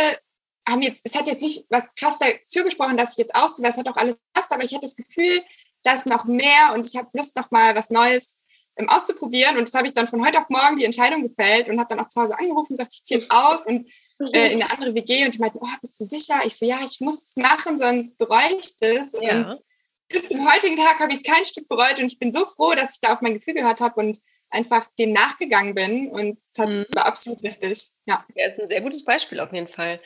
haben 0.67 0.83
jetzt, 0.83 1.01
es 1.05 1.19
hat 1.19 1.27
jetzt 1.27 1.43
nicht 1.43 1.67
was 1.69 1.95
krass 1.97 2.19
dafür 2.19 2.65
gesprochen, 2.65 2.97
dass 2.97 3.13
ich 3.13 3.19
jetzt 3.19 3.35
ausziehe, 3.35 3.65
weil 3.65 3.71
es 3.71 3.79
hat 3.79 3.89
auch 3.89 3.97
alles 3.97 4.17
passt, 4.33 4.53
aber 4.53 4.63
ich 4.63 4.73
hatte 4.73 4.87
das 4.87 4.97
Gefühl, 4.97 5.43
da 5.83 5.93
ist 5.93 6.07
noch 6.07 6.25
mehr 6.25 6.73
und 6.75 6.87
ich 6.87 6.97
habe 6.97 7.09
Lust, 7.15 7.37
noch 7.37 7.51
mal 7.51 7.75
was 7.75 7.91
Neues 7.91 8.38
ähm, 8.79 8.89
auszuprobieren. 8.89 9.59
Und 9.59 9.69
das 9.69 9.75
habe 9.75 9.87
ich 9.87 9.93
dann 9.93 10.09
von 10.09 10.25
heute 10.25 10.39
auf 10.39 10.49
morgen 10.49 10.77
die 10.77 10.85
Entscheidung 10.85 11.23
gefällt 11.23 11.69
und 11.69 11.79
habe 11.79 11.95
dann 11.95 12.05
auch 12.05 12.09
zu 12.09 12.21
Hause 12.21 12.39
angerufen 12.39 12.73
und 12.73 12.79
gesagt, 12.79 12.95
ich 12.95 13.05
ziehe 13.05 13.21
jetzt 13.21 13.31
aus 13.31 13.67
und 13.67 13.87
äh, 14.33 14.53
in 14.53 14.63
eine 14.63 14.71
andere 14.71 14.95
WG. 14.95 15.25
Und 15.25 15.35
die 15.35 15.39
meinten, 15.39 15.59
oh, 15.61 15.67
bist 15.81 16.01
du 16.01 16.05
sicher? 16.05 16.35
Ich 16.45 16.57
so, 16.57 16.67
ja, 16.67 16.79
ich 16.85 17.01
muss 17.01 17.17
es 17.17 17.37
machen, 17.37 17.79
sonst 17.79 18.17
bereue 18.19 18.55
ich 18.59 18.77
das. 18.79 19.15
Ja. 19.21 19.37
Und 19.37 19.65
bis 20.09 20.29
zum 20.29 20.51
heutigen 20.51 20.77
Tag 20.77 21.01
habe 21.01 21.13
ich 21.13 21.19
es 21.19 21.23
kein 21.23 21.45
Stück 21.45 21.69
bereut 21.69 21.99
und 21.99 22.07
ich 22.07 22.19
bin 22.19 22.33
so 22.33 22.47
froh, 22.47 22.73
dass 22.75 22.95
ich 22.95 23.01
da 23.01 23.13
auf 23.13 23.21
mein 23.21 23.35
Gefühl 23.35 23.55
gehört 23.55 23.81
habe 23.81 24.01
und 24.01 24.19
einfach 24.51 24.87
dem 24.99 25.13
nachgegangen 25.13 25.75
bin 25.75 26.09
und 26.09 26.39
es 26.51 26.59
mhm. 26.59 26.87
war 26.95 27.07
absolut 27.07 27.43
richtig. 27.43 27.79
Ja. 28.07 28.25
ja, 28.35 28.49
ist 28.49 28.61
ein 28.61 28.69
sehr 28.69 28.81
gutes 28.81 29.05
Beispiel 29.05 29.41
auf 29.41 29.53
jeden 29.53 29.69
Fall. 29.69 30.01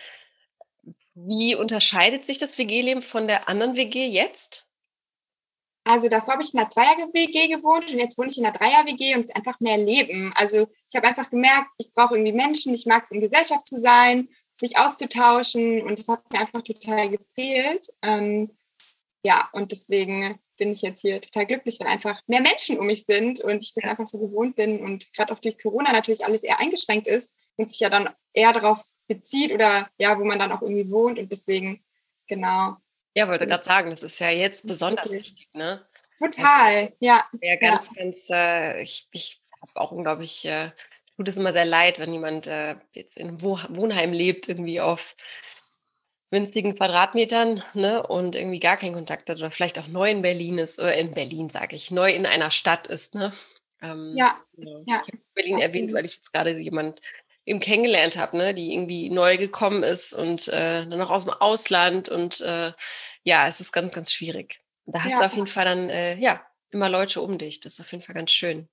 Wie 1.14 1.55
unterscheidet 1.55 2.25
sich 2.25 2.38
das 2.38 2.59
WG-Leben 2.59 3.02
von 3.02 3.29
der 3.29 3.49
anderen 3.49 3.76
WG 3.76 4.07
jetzt? 4.07 4.72
Also 5.85 6.09
davor 6.09 6.35
habe 6.35 6.43
ich 6.43 6.55
in 6.55 6.61
einer 6.61 6.69
Zweier-WG 6.69 7.49
gewohnt 7.49 7.91
und 7.91 7.99
jetzt 7.99 8.17
wohne 8.17 8.29
ich 8.29 8.39
in 8.39 8.47
einer 8.47 8.57
Dreier-WG 8.57 9.15
und 9.15 9.21
es 9.21 9.27
ist 9.27 9.37
einfach 9.37 9.59
mehr 9.61 9.79
Leben. 9.79 10.33
Also 10.37 10.69
ich 10.89 10.97
habe 10.97 11.09
einfach 11.09 11.29
gemerkt, 11.29 11.69
ich 11.79 11.93
brauche 11.93 12.15
irgendwie 12.15 12.33
Menschen, 12.33 12.75
ich 12.75 12.87
mag 12.87 13.03
es 13.05 13.11
in 13.11 13.21
Gesellschaft 13.21 13.67
zu 13.67 13.81
sein, 13.81 14.29
sich 14.55 14.79
auszutauschen 14.79 15.83
und 15.83 15.99
das 15.99 16.09
hat 16.09 16.23
mir 16.33 16.41
einfach 16.41 16.62
total 16.62 17.09
gefehlt. 17.09 17.89
Ähm, 18.03 18.51
ja, 19.25 19.49
und 19.53 19.73
deswegen 19.73 20.39
bin 20.57 20.73
ich 20.73 20.83
jetzt 20.83 21.01
hier 21.01 21.21
total 21.21 21.47
glücklich, 21.47 21.79
weil 21.81 21.89
einfach 21.89 22.21
mehr 22.27 22.41
Menschen 22.41 22.79
um 22.79 22.87
mich 22.87 23.05
sind 23.05 23.41
und 23.41 23.62
ich 23.62 23.73
das 23.75 23.85
einfach 23.85 24.07
so 24.07 24.19
gewohnt 24.19 24.57
bin 24.57 24.81
und 24.81 25.12
gerade 25.15 25.33
auch 25.33 25.39
durch 25.39 25.61
Corona 25.61 25.93
natürlich 25.93 26.25
alles 26.25 26.45
eher 26.45 26.61
eingeschränkt 26.61 27.09
ist 27.09 27.39
und 27.57 27.69
sich 27.69 27.81
ja 27.81 27.89
dann 27.89 28.09
eher 28.33 28.53
darauf 28.53 28.81
bezieht 29.09 29.53
oder 29.53 29.89
ja, 29.99 30.19
wo 30.19 30.25
man 30.25 30.39
dann 30.39 30.53
auch 30.53 30.62
irgendwie 30.62 30.91
wohnt 30.91 31.19
und 31.19 31.31
deswegen, 31.31 31.85
genau, 32.29 32.77
ja, 33.14 33.28
wollte 33.28 33.47
gerade 33.47 33.62
sagen, 33.62 33.90
das 33.90 34.02
ist 34.02 34.19
ja 34.19 34.31
jetzt 34.31 34.66
besonders 34.66 35.12
wichtig, 35.12 35.49
ne? 35.52 35.85
Total, 36.19 36.92
ja. 37.00 37.25
Ja, 37.40 37.57
ganz, 37.57 37.88
ja. 37.88 38.02
ganz, 38.02 38.31
äh, 38.31 38.83
ich, 38.83 39.09
ich 39.12 39.42
habe 39.61 39.73
auch 39.75 39.92
unglaublich, 39.92 40.45
äh, 40.47 40.71
tut 41.16 41.28
es 41.28 41.38
immer 41.38 41.52
sehr 41.52 41.64
leid, 41.64 41.99
wenn 41.99 42.12
jemand 42.12 42.47
äh, 42.47 42.76
jetzt 42.95 43.16
in 43.16 43.28
einem 43.28 43.42
Wohnheim 43.42 44.12
lebt, 44.12 44.49
irgendwie 44.49 44.81
auf 44.81 45.16
winzigen 46.31 46.75
Quadratmetern 46.75 47.62
ne, 47.75 48.07
und 48.07 48.35
irgendwie 48.35 48.61
gar 48.61 48.76
keinen 48.76 48.95
Kontakt 48.95 49.28
hat 49.28 49.37
oder 49.37 49.50
vielleicht 49.50 49.78
auch 49.78 49.88
neu 49.88 50.11
in 50.11 50.23
Berlin 50.23 50.59
ist, 50.59 50.78
oder 50.78 50.95
in 50.95 51.12
Berlin 51.12 51.50
sage 51.50 51.76
ich, 51.76 51.90
neu 51.90 52.11
in 52.11 52.25
einer 52.25 52.50
Stadt 52.50 52.87
ist. 52.87 53.14
Ne? 53.14 53.31
Ähm, 53.83 54.14
ja, 54.16 54.35
ja. 54.57 54.78
ja. 54.87 55.02
Ich 55.07 55.12
habe 55.12 55.23
Berlin 55.35 55.54
Absolut. 55.54 55.75
erwähnt, 55.75 55.95
weil 55.95 56.04
ich 56.07 56.14
jetzt 56.14 56.33
gerade 56.33 56.57
jemand 56.57 57.00
eben 57.45 57.61
kennengelernt 57.61 58.17
habe, 58.17 58.37
ne, 58.37 58.55
die 58.55 58.73
irgendwie 58.73 59.11
neu 59.11 59.37
gekommen 59.37 59.83
ist 59.83 60.13
und 60.13 60.49
äh, 60.49 60.87
dann 60.87 60.99
noch 60.99 61.11
aus 61.11 61.25
dem 61.25 61.35
Ausland 61.35 62.09
und 62.09 62.41
äh, 62.41 62.73
ja, 63.25 63.49
es 63.49 63.61
ist 63.61 63.73
ganz, 63.73 63.93
ganz 63.93 64.13
schwierig. 64.13 64.61
Da 64.87 65.03
hast 65.03 65.13
ja. 65.13 65.19
du 65.21 65.27
auf 65.27 65.35
jeden 65.35 65.47
Fall 65.47 65.65
dann 65.65 65.89
äh, 65.91 66.17
ja 66.19 66.45
immer 66.71 66.89
Leute 66.89 67.21
um 67.21 67.39
dich. 67.39 67.61
Das 67.61 67.75
ist 67.75 67.81
auf 67.81 67.91
jeden 67.93 68.03
Fall 68.03 68.15
ganz 68.15 68.31
schön. 68.31 68.69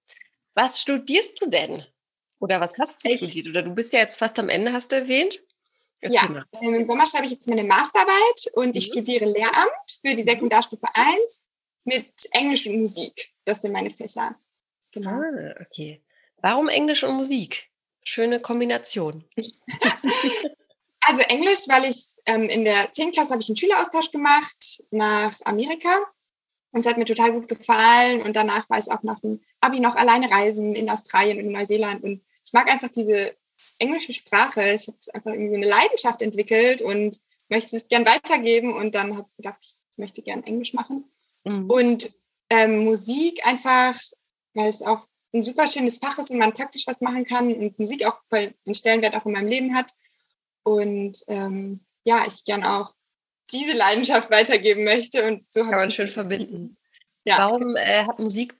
Was 0.53 0.81
studierst 0.81 1.41
du 1.41 1.49
denn? 1.49 1.85
Oder 2.39 2.59
was 2.61 2.73
hast 2.79 3.03
du 3.03 3.09
ich, 3.09 3.17
studiert? 3.17 3.47
Oder 3.49 3.63
du 3.63 3.71
bist 3.71 3.93
ja 3.93 3.99
jetzt 3.99 4.17
fast 4.17 4.39
am 4.39 4.49
Ende, 4.49 4.73
hast 4.73 4.91
du 4.91 4.95
erwähnt? 4.95 5.39
ja, 6.01 6.45
ähm, 6.61 6.75
im 6.75 6.85
Sommer 6.85 7.05
schreibe 7.05 7.25
ich 7.25 7.31
jetzt 7.31 7.47
meine 7.49 7.63
Masterarbeit 7.63 8.51
und 8.53 8.75
ich 8.75 8.87
mhm. 8.87 8.93
studiere 8.93 9.25
Lehramt 9.25 9.91
für 10.01 10.15
die 10.15 10.23
mhm. 10.23 10.27
Sekundarstufe 10.27 10.87
1 10.93 11.49
mit 11.85 12.09
Englisch 12.31 12.67
und 12.67 12.79
Musik. 12.79 13.33
Das 13.45 13.61
sind 13.61 13.73
meine 13.73 13.91
Fächer. 13.91 14.35
Genau. 14.93 15.11
Ah, 15.11 15.55
okay. 15.61 16.01
Warum 16.37 16.69
Englisch 16.69 17.03
und 17.03 17.15
Musik? 17.15 17.68
Schöne 18.11 18.39
Kombination. 18.39 19.23
also 21.01 21.21
Englisch, 21.21 21.67
weil 21.67 21.87
ich 21.87 22.17
ähm, 22.25 22.49
in 22.49 22.65
der 22.65 22.91
10. 22.91 23.11
Klasse 23.11 23.33
habe 23.33 23.43
ich 23.43 23.49
einen 23.49 23.55
Schüleraustausch 23.55 24.09
gemacht 24.09 24.83
nach 24.89 25.31
Amerika. 25.45 25.95
Und 26.71 26.79
es 26.79 26.87
hat 26.87 26.97
mir 26.97 27.05
total 27.05 27.33
gut 27.33 27.47
gefallen. 27.47 28.23
Und 28.23 28.35
danach 28.35 28.67
war 28.67 28.79
ich 28.79 28.89
auch 28.91 29.03
nach 29.03 29.19
dem 29.19 29.39
Abi 29.61 29.79
noch 29.79 29.95
alleine 29.95 30.31
reisen 30.31 30.73
in 30.73 30.89
Australien 30.89 31.37
und 31.37 31.45
in 31.45 31.51
Neuseeland. 31.51 32.03
Und 32.03 32.23
ich 32.43 32.51
mag 32.51 32.67
einfach 32.67 32.89
diese 32.89 33.35
englische 33.77 34.13
Sprache. 34.13 34.73
Ich 34.73 34.87
habe 34.87 34.97
einfach 35.13 35.31
irgendwie 35.31 35.57
eine 35.57 35.67
Leidenschaft 35.67 36.23
entwickelt 36.23 36.81
und 36.81 37.19
möchte 37.47 37.75
es 37.75 37.89
gern 37.89 38.07
weitergeben. 38.07 38.73
Und 38.73 38.95
dann 38.95 39.15
habe 39.15 39.27
ich 39.29 39.37
gedacht, 39.37 39.63
ich 39.91 39.97
möchte 39.99 40.23
gern 40.23 40.43
Englisch 40.43 40.73
machen. 40.73 41.05
Mhm. 41.43 41.69
Und 41.69 42.11
ähm, 42.49 42.85
Musik 42.85 43.45
einfach, 43.45 43.93
weil 44.55 44.71
es 44.71 44.81
auch 44.81 45.05
ein 45.33 45.43
super 45.43 45.67
schönes 45.67 45.97
Fach 45.99 46.17
ist 46.17 46.31
und 46.31 46.39
man 46.39 46.53
praktisch 46.53 46.87
was 46.87 47.01
machen 47.01 47.23
kann 47.23 47.53
und 47.53 47.77
Musik 47.77 48.05
auch 48.05 48.19
voll 48.27 48.53
den 48.65 48.73
Stellenwert 48.73 49.15
auch 49.15 49.25
in 49.25 49.33
meinem 49.33 49.47
Leben 49.47 49.75
hat. 49.75 49.91
Und 50.63 51.23
ähm, 51.27 51.85
ja, 52.03 52.23
ich 52.25 52.45
gern 52.45 52.63
auch 52.63 52.91
diese 53.51 53.77
Leidenschaft 53.77 54.31
weitergeben 54.31 54.83
möchte. 54.83 55.25
Und 55.25 55.51
so 55.51 55.61
kann 55.61 55.75
man 55.75 55.91
schön 55.91 56.07
verbinden. 56.07 56.77
Ja. 57.25 57.37
Warum 57.39 57.75
äh, 57.75 58.05
hat 58.05 58.19
Musik 58.19 58.55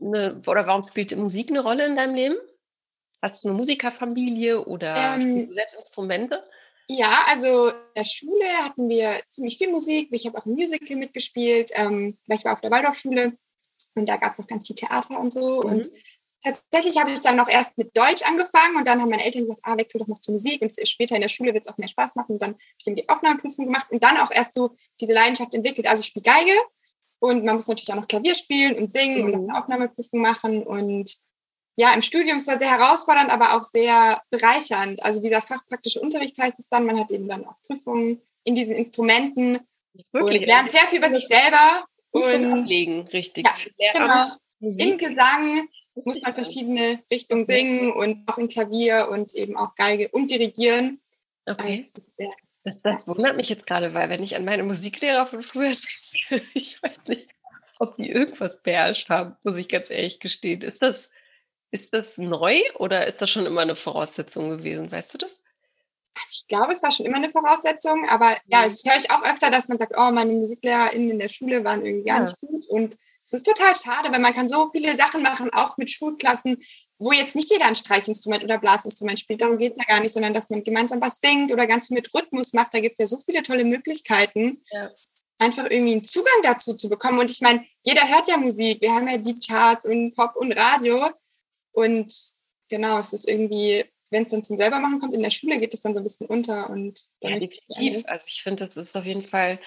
eine, 0.00 0.40
oder 0.46 0.66
warum 0.66 0.82
spielt 0.82 1.16
Musik 1.16 1.50
eine 1.50 1.60
Rolle 1.60 1.86
in 1.86 1.96
deinem 1.96 2.14
Leben? 2.14 2.36
Hast 3.22 3.44
du 3.44 3.48
eine 3.48 3.56
Musikerfamilie 3.56 4.64
oder 4.64 4.96
ähm, 4.96 5.20
spielst 5.20 5.48
du 5.48 5.52
selbst 5.52 5.76
Instrumente? 5.76 6.42
Ja, 6.88 7.24
also 7.28 7.68
in 7.68 7.74
der 7.96 8.04
Schule 8.04 8.44
hatten 8.64 8.88
wir 8.88 9.20
ziemlich 9.28 9.58
viel 9.58 9.70
Musik. 9.70 10.08
Ich 10.10 10.26
habe 10.26 10.38
auch 10.38 10.46
ein 10.46 10.54
Musical 10.54 10.96
mitgespielt, 10.96 11.70
ähm, 11.74 12.18
weil 12.26 12.38
ich 12.38 12.44
war 12.44 12.54
auf 12.54 12.62
der 12.62 12.70
Waldorfschule 12.70 13.36
und 13.94 14.08
da 14.08 14.16
gab 14.16 14.32
es 14.32 14.40
auch 14.40 14.46
ganz 14.46 14.66
viel 14.66 14.76
Theater 14.76 15.18
und 15.18 15.32
so. 15.32 15.62
Mhm. 15.62 15.68
Und 15.68 15.90
tatsächlich 16.42 16.98
habe 16.98 17.12
ich 17.12 17.20
dann 17.20 17.36
noch 17.36 17.48
erst 17.48 17.76
mit 17.76 17.96
Deutsch 17.96 18.22
angefangen 18.22 18.76
und 18.76 18.86
dann 18.86 19.00
haben 19.00 19.10
meine 19.10 19.24
Eltern 19.24 19.42
gesagt, 19.42 19.60
ah, 19.64 19.76
wechsel 19.76 20.00
doch 20.00 20.06
noch 20.06 20.20
zur 20.20 20.32
Musik 20.32 20.62
und 20.62 20.72
später 20.88 21.16
in 21.16 21.22
der 21.22 21.28
Schule 21.28 21.52
wird 21.54 21.66
es 21.66 21.72
auch 21.72 21.78
mehr 21.78 21.88
Spaß 21.88 22.16
machen. 22.16 22.32
Und 22.32 22.42
dann 22.42 22.50
habe 22.50 22.60
ich 22.78 22.84
dann 22.84 22.94
die 22.94 23.08
Aufnahmeprüfung 23.08 23.66
gemacht 23.66 23.90
und 23.90 24.02
dann 24.02 24.16
auch 24.18 24.30
erst 24.30 24.54
so 24.54 24.74
diese 25.00 25.12
Leidenschaft 25.12 25.54
entwickelt. 25.54 25.86
Also 25.86 26.02
ich 26.02 26.06
spiele 26.06 26.24
Geige 26.24 26.52
und 27.18 27.44
man 27.44 27.56
muss 27.56 27.68
natürlich 27.68 27.90
auch 27.92 27.96
noch 27.96 28.08
Klavier 28.08 28.34
spielen 28.34 28.76
und 28.78 28.90
singen 28.90 29.18
mhm. 29.18 29.24
und 29.24 29.34
auch 29.34 29.48
eine 29.48 29.58
Aufnahmeprüfung 29.58 30.20
machen 30.20 30.62
und 30.62 31.10
ja, 31.76 31.94
im 31.94 32.02
Studium 32.02 32.36
ist 32.36 32.46
es 32.46 32.58
sehr 32.58 32.70
herausfordernd, 32.70 33.30
aber 33.30 33.54
auch 33.54 33.62
sehr 33.62 34.20
bereichernd. 34.30 35.02
Also 35.02 35.18
dieser 35.18 35.40
fachpraktische 35.40 36.00
Unterricht 36.00 36.36
heißt 36.38 36.58
es 36.58 36.68
dann, 36.68 36.84
man 36.84 36.98
hat 36.98 37.10
eben 37.10 37.26
dann 37.26 37.46
auch 37.46 37.56
Prüfungen 37.66 38.20
in 38.44 38.54
diesen 38.54 38.76
Instrumenten 38.76 39.60
Wirklich? 40.12 40.42
und 40.42 40.46
lernt 40.46 40.72
sehr 40.72 40.86
viel 40.88 40.98
über 40.98 41.10
sich 41.10 41.26
selber. 41.26 41.86
Und 42.10 42.52
ablegen, 42.52 43.06
richtig. 43.08 43.46
Ja, 43.78 43.92
genau. 43.92 44.36
Musik. 44.58 44.86
In 44.86 44.98
Gesang 44.98 45.68
muss 45.94 46.22
man 46.22 46.34
verschiedene 46.34 47.02
Richtungen 47.10 47.46
singen 47.46 47.92
und 47.92 48.28
auch 48.28 48.38
in 48.38 48.48
Klavier 48.48 49.08
und 49.10 49.34
eben 49.34 49.56
auch 49.56 49.74
Geige 49.74 50.08
und 50.08 50.30
dirigieren. 50.30 51.00
Okay. 51.46 51.78
Also 51.78 52.00
das, 52.16 52.32
das, 52.64 52.82
das, 52.82 53.06
wundert 53.06 53.36
mich 53.36 53.48
jetzt 53.48 53.66
gerade, 53.66 53.94
weil 53.94 54.08
wenn 54.10 54.22
ich 54.22 54.36
an 54.36 54.44
meine 54.44 54.62
Musiklehrer 54.62 55.26
von 55.26 55.42
früher 55.42 55.72
denke, 55.72 56.46
ich 56.54 56.82
weiß 56.82 56.98
nicht, 57.08 57.28
ob 57.78 57.96
die 57.96 58.10
irgendwas 58.10 58.62
beherrscht 58.62 59.08
haben, 59.08 59.36
muss 59.42 59.56
ich 59.56 59.68
ganz 59.68 59.90
ehrlich 59.90 60.20
gestehen. 60.20 60.60
Ist 60.60 60.82
das, 60.82 61.10
ist 61.70 61.94
das 61.94 62.16
neu 62.16 62.60
oder 62.74 63.06
ist 63.06 63.22
das 63.22 63.30
schon 63.30 63.46
immer 63.46 63.62
eine 63.62 63.76
Voraussetzung 63.76 64.48
gewesen? 64.50 64.92
Weißt 64.92 65.14
du 65.14 65.18
das? 65.18 65.40
Also 66.14 66.40
ich 66.40 66.48
glaube, 66.48 66.72
es 66.72 66.82
war 66.82 66.90
schon 66.90 67.06
immer 67.06 67.16
eine 67.16 67.30
Voraussetzung, 67.30 68.08
aber 68.08 68.30
ja, 68.46 68.64
das 68.64 68.84
mhm. 68.84 68.90
höre 68.90 68.98
ich 68.98 69.10
auch 69.10 69.22
öfter, 69.22 69.50
dass 69.50 69.68
man 69.68 69.78
sagt, 69.78 69.92
oh, 69.96 70.10
meine 70.10 70.32
MusiklehrerInnen 70.32 71.10
in 71.10 71.18
der 71.18 71.28
Schule 71.28 71.64
waren 71.64 71.84
irgendwie 71.84 72.08
gar 72.08 72.18
ja. 72.18 72.22
nicht 72.22 72.38
gut. 72.40 72.66
Und 72.68 72.96
es 73.22 73.32
ist 73.32 73.46
total 73.46 73.74
schade, 73.74 74.12
weil 74.12 74.20
man 74.20 74.32
kann 74.32 74.48
so 74.48 74.70
viele 74.70 74.94
Sachen 74.94 75.22
machen, 75.22 75.50
auch 75.52 75.76
mit 75.76 75.90
Schulklassen, 75.90 76.58
wo 76.98 77.12
jetzt 77.12 77.36
nicht 77.36 77.50
jeder 77.50 77.66
ein 77.66 77.74
Streichinstrument 77.74 78.42
oder 78.42 78.58
Blasinstrument 78.58 79.20
spielt. 79.20 79.40
Darum 79.40 79.56
geht 79.56 79.72
es 79.72 79.78
ja 79.78 79.84
gar 79.84 80.00
nicht, 80.00 80.12
sondern 80.12 80.34
dass 80.34 80.50
man 80.50 80.64
gemeinsam 80.64 81.00
was 81.00 81.20
singt 81.20 81.52
oder 81.52 81.66
ganz 81.66 81.86
viel 81.86 81.94
mit 81.94 82.12
Rhythmus 82.14 82.52
macht. 82.52 82.74
Da 82.74 82.80
gibt 82.80 82.98
es 82.98 83.10
ja 83.10 83.16
so 83.16 83.22
viele 83.22 83.42
tolle 83.42 83.64
Möglichkeiten. 83.64 84.62
Ja 84.70 84.90
einfach 85.40 85.64
irgendwie 85.70 85.92
einen 85.92 86.04
Zugang 86.04 86.40
dazu 86.42 86.74
zu 86.74 86.88
bekommen. 86.88 87.18
Und 87.18 87.30
ich 87.30 87.40
meine, 87.40 87.64
jeder 87.82 88.06
hört 88.08 88.28
ja 88.28 88.36
Musik. 88.36 88.80
Wir 88.80 88.92
haben 88.92 89.08
ja 89.08 89.16
die 89.16 89.38
Charts 89.40 89.86
und 89.86 90.14
Pop 90.14 90.36
und 90.36 90.52
Radio. 90.52 91.08
Und 91.72 92.12
genau, 92.68 92.98
es 92.98 93.12
ist 93.12 93.28
irgendwie, 93.28 93.84
wenn 94.10 94.24
es 94.24 94.30
dann 94.32 94.44
zum 94.44 94.56
selbermachen 94.56 94.98
kommt 94.98 95.14
in 95.14 95.22
der 95.22 95.30
Schule, 95.30 95.58
geht 95.58 95.74
es 95.74 95.82
dann 95.82 95.94
so 95.94 96.00
ein 96.00 96.04
bisschen 96.04 96.26
unter. 96.26 96.68
Und 96.70 97.06
ja, 97.22 97.38
definitiv. 97.38 98.04
Also 98.06 98.26
ich 98.28 98.42
finde, 98.42 98.66
das 98.66 98.76
ist 98.76 98.96
auf 98.96 99.04
jeden 99.04 99.22
Fall, 99.22 99.60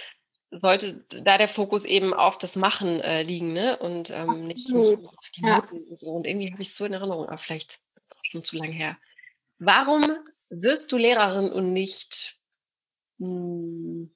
sollte 0.52 1.04
da 1.24 1.38
der 1.38 1.48
Fokus 1.48 1.86
eben 1.86 2.14
auf 2.14 2.38
das 2.38 2.56
Machen 2.56 3.00
äh, 3.02 3.24
liegen, 3.24 3.54
ne? 3.54 3.78
Und 3.78 4.12
ähm, 4.12 4.38
nicht, 4.38 4.70
nicht, 4.70 4.98
auf 5.08 5.32
die 5.36 5.42
Noten 5.42 5.76
ja. 5.78 5.90
und 5.90 6.00
so. 6.00 6.12
Und 6.12 6.28
irgendwie 6.28 6.52
habe 6.52 6.62
ich 6.62 6.68
es 6.68 6.76
so 6.76 6.86
in 6.86 6.94
Erinnerung, 6.94 7.28
aber 7.28 7.38
vielleicht 7.38 7.80
ist 7.96 8.06
es 8.06 8.12
auch 8.12 8.26
schon 8.32 8.44
zu 8.44 8.58
lange 8.58 8.74
her. 8.74 8.98
Warum 9.60 10.04
wirst 10.50 10.92
du 10.92 10.98
Lehrerin 10.98 11.52
und 11.52 11.74
nicht 11.74 12.40
hm, 13.20 14.14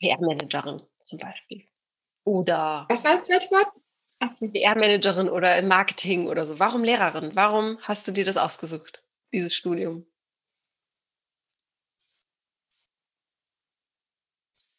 PR-Managerin 0.00 0.82
zum 1.04 1.18
Beispiel? 1.18 1.64
Oder. 2.24 2.86
Was 2.88 3.04
war 3.04 3.16
das 3.16 3.26
zweite 3.26 3.50
Wort? 3.50 3.66
PR-Managerin 4.52 5.28
oder 5.28 5.56
im 5.58 5.68
Marketing 5.68 6.28
oder 6.28 6.44
so. 6.44 6.58
Warum 6.58 6.82
Lehrerin? 6.82 7.30
Warum 7.34 7.78
hast 7.82 8.08
du 8.08 8.12
dir 8.12 8.24
das 8.24 8.36
ausgesucht, 8.36 9.04
dieses 9.32 9.54
Studium? 9.54 10.06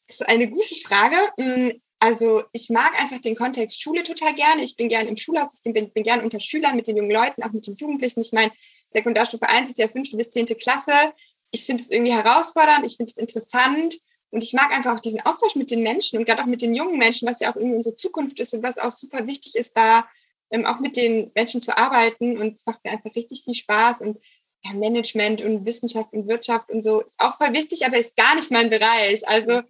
Das 0.07 0.21
ist 0.21 0.27
eine 0.27 0.49
gute 0.49 0.75
Frage. 0.83 1.15
Mm, 1.37 1.81
also 1.99 2.43
ich 2.53 2.69
mag 2.69 2.99
einfach 2.99 3.19
den 3.19 3.35
Kontext 3.35 3.81
Schule 3.81 4.03
total 4.03 4.33
gerne. 4.33 4.63
Ich 4.63 4.75
bin 4.75 4.89
gerne 4.89 5.09
im 5.09 5.17
Schulhaus, 5.17 5.61
ich 5.63 5.73
bin, 5.73 5.91
bin 5.91 6.03
gerne 6.03 6.23
unter 6.23 6.39
Schülern, 6.39 6.75
mit 6.75 6.87
den 6.87 6.97
jungen 6.97 7.11
Leuten, 7.11 7.43
auch 7.43 7.51
mit 7.51 7.67
den 7.67 7.75
Jugendlichen. 7.75 8.21
Ich 8.21 8.31
meine, 8.31 8.51
Sekundarstufe 8.89 9.47
1 9.47 9.69
ist 9.69 9.77
ja 9.77 9.87
fünfte 9.87 10.17
bis 10.17 10.29
zehnte 10.29 10.55
Klasse. 10.55 11.13
Ich 11.51 11.65
finde 11.65 11.83
es 11.83 11.91
irgendwie 11.91 12.13
herausfordernd, 12.13 12.85
ich 12.85 12.97
finde 12.97 13.11
es 13.11 13.17
interessant. 13.17 13.99
Und 14.31 14.43
ich 14.43 14.53
mag 14.53 14.71
einfach 14.71 14.95
auch 14.95 14.99
diesen 14.99 15.21
Austausch 15.25 15.55
mit 15.55 15.71
den 15.71 15.81
Menschen 15.81 16.19
und 16.19 16.25
gerade 16.25 16.41
auch 16.41 16.47
mit 16.47 16.61
den 16.61 16.75
jungen 16.75 16.97
Menschen, 16.97 17.27
was 17.27 17.39
ja 17.39 17.51
auch 17.51 17.55
irgendwie 17.55 17.75
unsere 17.75 17.95
Zukunft 17.95 18.39
ist 18.39 18.53
und 18.53 18.63
was 18.63 18.77
auch 18.77 18.91
super 18.91 19.25
wichtig 19.25 19.55
ist, 19.55 19.75
da 19.75 20.07
ähm, 20.51 20.65
auch 20.65 20.79
mit 20.79 20.95
den 20.95 21.31
Menschen 21.35 21.61
zu 21.61 21.75
arbeiten. 21.77 22.37
Und 22.37 22.55
es 22.55 22.65
macht 22.65 22.83
mir 22.83 22.91
einfach 22.91 23.15
richtig 23.15 23.43
viel 23.43 23.55
Spaß. 23.55 24.01
Und 24.01 24.19
ja, 24.63 24.73
Management 24.73 25.41
und 25.41 25.65
Wissenschaft 25.65 26.11
und 26.13 26.27
Wirtschaft 26.27 26.69
und 26.69 26.83
so 26.83 27.01
ist 27.01 27.19
auch 27.19 27.37
voll 27.37 27.53
wichtig, 27.53 27.85
aber 27.85 27.97
ist 27.97 28.17
gar 28.17 28.35
nicht 28.35 28.51
mein 28.51 28.69
Bereich. 28.69 29.27
Also 29.27 29.61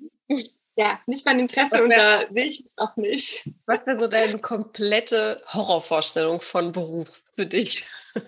ja, 0.75 0.99
nicht 1.07 1.25
mein 1.25 1.39
Interesse 1.39 1.83
und 1.83 1.89
da 1.89 2.21
sehe 2.33 2.45
ich 2.45 2.63
es 2.65 2.77
auch 2.77 2.95
nicht. 2.95 3.49
Was 3.65 3.85
wäre 3.85 3.99
so 3.99 4.07
deine 4.07 4.39
komplette 4.39 5.41
Horrorvorstellung 5.53 6.39
von 6.39 6.71
Beruf 6.71 7.21
für 7.35 7.45
dich? 7.45 7.83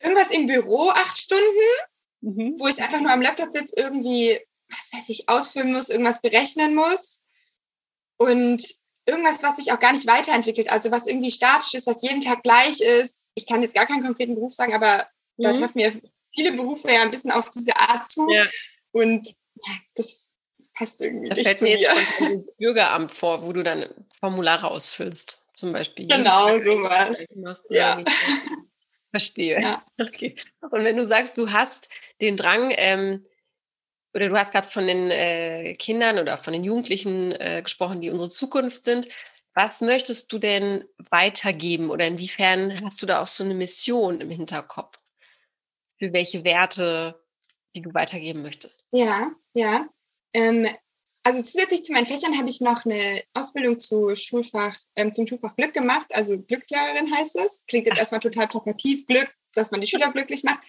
Irgendwas 0.00 0.30
im 0.30 0.46
Büro, 0.46 0.90
acht 0.90 1.18
Stunden, 1.18 1.42
mhm. 2.20 2.56
wo 2.58 2.68
ich 2.68 2.80
einfach 2.80 3.00
nur 3.00 3.12
am 3.12 3.22
Laptop 3.22 3.50
sitze, 3.50 3.74
irgendwie 3.76 4.38
was 4.70 4.92
weiß 4.92 5.08
ich, 5.08 5.28
ausfüllen 5.28 5.72
muss, 5.72 5.88
irgendwas 5.88 6.20
berechnen 6.20 6.74
muss 6.74 7.22
und 8.16 8.62
irgendwas, 9.08 9.42
was 9.42 9.56
sich 9.56 9.72
auch 9.72 9.80
gar 9.80 9.92
nicht 9.92 10.06
weiterentwickelt, 10.06 10.70
also 10.70 10.90
was 10.90 11.06
irgendwie 11.06 11.30
statisch 11.30 11.74
ist, 11.74 11.86
was 11.86 12.02
jeden 12.02 12.20
Tag 12.20 12.42
gleich 12.42 12.80
ist. 12.80 13.28
Ich 13.34 13.46
kann 13.46 13.62
jetzt 13.62 13.74
gar 13.74 13.86
keinen 13.86 14.04
konkreten 14.04 14.34
Beruf 14.34 14.52
sagen, 14.52 14.74
aber 14.74 15.06
mhm. 15.36 15.42
da 15.42 15.52
treffen 15.52 15.78
mir 15.78 15.92
viele 16.34 16.52
Berufe 16.52 16.92
ja 16.92 17.02
ein 17.02 17.10
bisschen 17.10 17.30
auf 17.30 17.50
diese 17.50 17.76
Art 17.76 18.08
zu. 18.08 18.30
Ja. 18.30 18.44
Und 18.92 19.28
ja, 19.28 19.72
das 19.94 20.34
passt 20.74 21.00
irgendwie 21.00 21.28
da 21.28 21.34
nicht 21.34 21.46
fällt 21.46 21.62
mir 21.62 21.70
jetzt 21.70 22.22
ein 22.22 22.46
Bürgeramt 22.58 23.12
vor, 23.12 23.42
wo 23.44 23.52
du 23.52 23.64
dann 23.64 23.86
Formulare 24.20 24.70
ausfüllst, 24.70 25.42
zum 25.54 25.72
Beispiel. 25.72 26.06
Genau, 26.06 26.58
so 26.60 26.82
was. 26.82 27.58
Ja. 27.70 27.98
Verstehe. 29.10 29.60
Ja. 29.60 29.82
Okay. 29.98 30.36
Und 30.70 30.84
wenn 30.84 30.96
du 30.96 31.06
sagst, 31.06 31.38
du 31.38 31.50
hast 31.50 31.88
den 32.20 32.36
Drang, 32.36 32.72
ähm, 32.76 33.24
oder 34.14 34.28
du 34.28 34.38
hast 34.38 34.52
gerade 34.52 34.68
von 34.68 34.86
den 34.86 35.10
äh, 35.10 35.74
Kindern 35.74 36.18
oder 36.18 36.36
von 36.36 36.52
den 36.52 36.64
Jugendlichen 36.64 37.32
äh, 37.32 37.62
gesprochen, 37.62 38.00
die 38.00 38.10
unsere 38.10 38.30
Zukunft 38.30 38.84
sind. 38.84 39.08
Was 39.54 39.80
möchtest 39.80 40.32
du 40.32 40.38
denn 40.38 40.84
weitergeben 41.10 41.90
oder 41.90 42.06
inwiefern 42.06 42.80
hast 42.84 43.02
du 43.02 43.06
da 43.06 43.20
auch 43.20 43.26
so 43.26 43.44
eine 43.44 43.54
Mission 43.54 44.20
im 44.20 44.30
Hinterkopf? 44.30 44.98
Für 45.98 46.12
welche 46.12 46.44
Werte, 46.44 47.20
die 47.74 47.82
du 47.82 47.92
weitergeben 47.92 48.42
möchtest? 48.42 48.86
Ja, 48.92 49.32
ja. 49.54 49.88
Ähm, 50.32 50.68
also 51.24 51.42
zusätzlich 51.42 51.82
zu 51.82 51.92
meinen 51.92 52.06
Fächern 52.06 52.38
habe 52.38 52.48
ich 52.48 52.60
noch 52.60 52.86
eine 52.86 53.22
Ausbildung 53.34 53.78
zu 53.78 54.14
Schulfach, 54.16 54.74
ähm, 54.96 55.12
zum 55.12 55.26
Schulfach 55.26 55.54
Glück 55.56 55.74
gemacht, 55.74 56.06
also 56.14 56.40
Glückslehrerin 56.40 57.14
heißt 57.14 57.36
es. 57.36 57.66
Klingt 57.66 57.86
jetzt 57.86 57.98
erstmal 57.98 58.20
total 58.20 58.48
plakativ, 58.48 59.06
Glück, 59.06 59.28
dass 59.54 59.70
man 59.70 59.80
die 59.80 59.86
Schüler 59.86 60.10
glücklich 60.12 60.44
macht. 60.44 60.62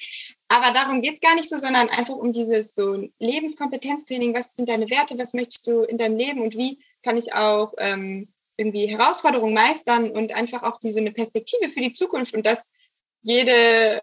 Aber 0.49 0.71
darum 0.71 1.01
geht 1.01 1.13
es 1.15 1.21
gar 1.21 1.35
nicht 1.35 1.47
so, 1.47 1.57
sondern 1.57 1.89
einfach 1.89 2.15
um 2.15 2.31
dieses 2.31 2.73
so 2.73 3.07
Lebenskompetenztraining. 3.19 4.35
Was 4.35 4.55
sind 4.55 4.67
deine 4.67 4.89
Werte? 4.89 5.17
Was 5.17 5.33
möchtest 5.33 5.67
du 5.67 5.83
in 5.83 5.97
deinem 5.97 6.17
Leben? 6.17 6.41
Und 6.41 6.57
wie 6.57 6.79
kann 7.03 7.17
ich 7.17 7.33
auch 7.33 7.71
ähm, 7.77 8.33
irgendwie 8.57 8.87
Herausforderungen 8.87 9.53
meistern 9.53 10.09
und 10.09 10.33
einfach 10.33 10.63
auch 10.63 10.79
diese 10.79 10.99
eine 10.99 11.11
Perspektive 11.11 11.69
für 11.69 11.81
die 11.81 11.93
Zukunft 11.93 12.33
und 12.33 12.45
dass 12.47 12.71
jede 13.21 14.01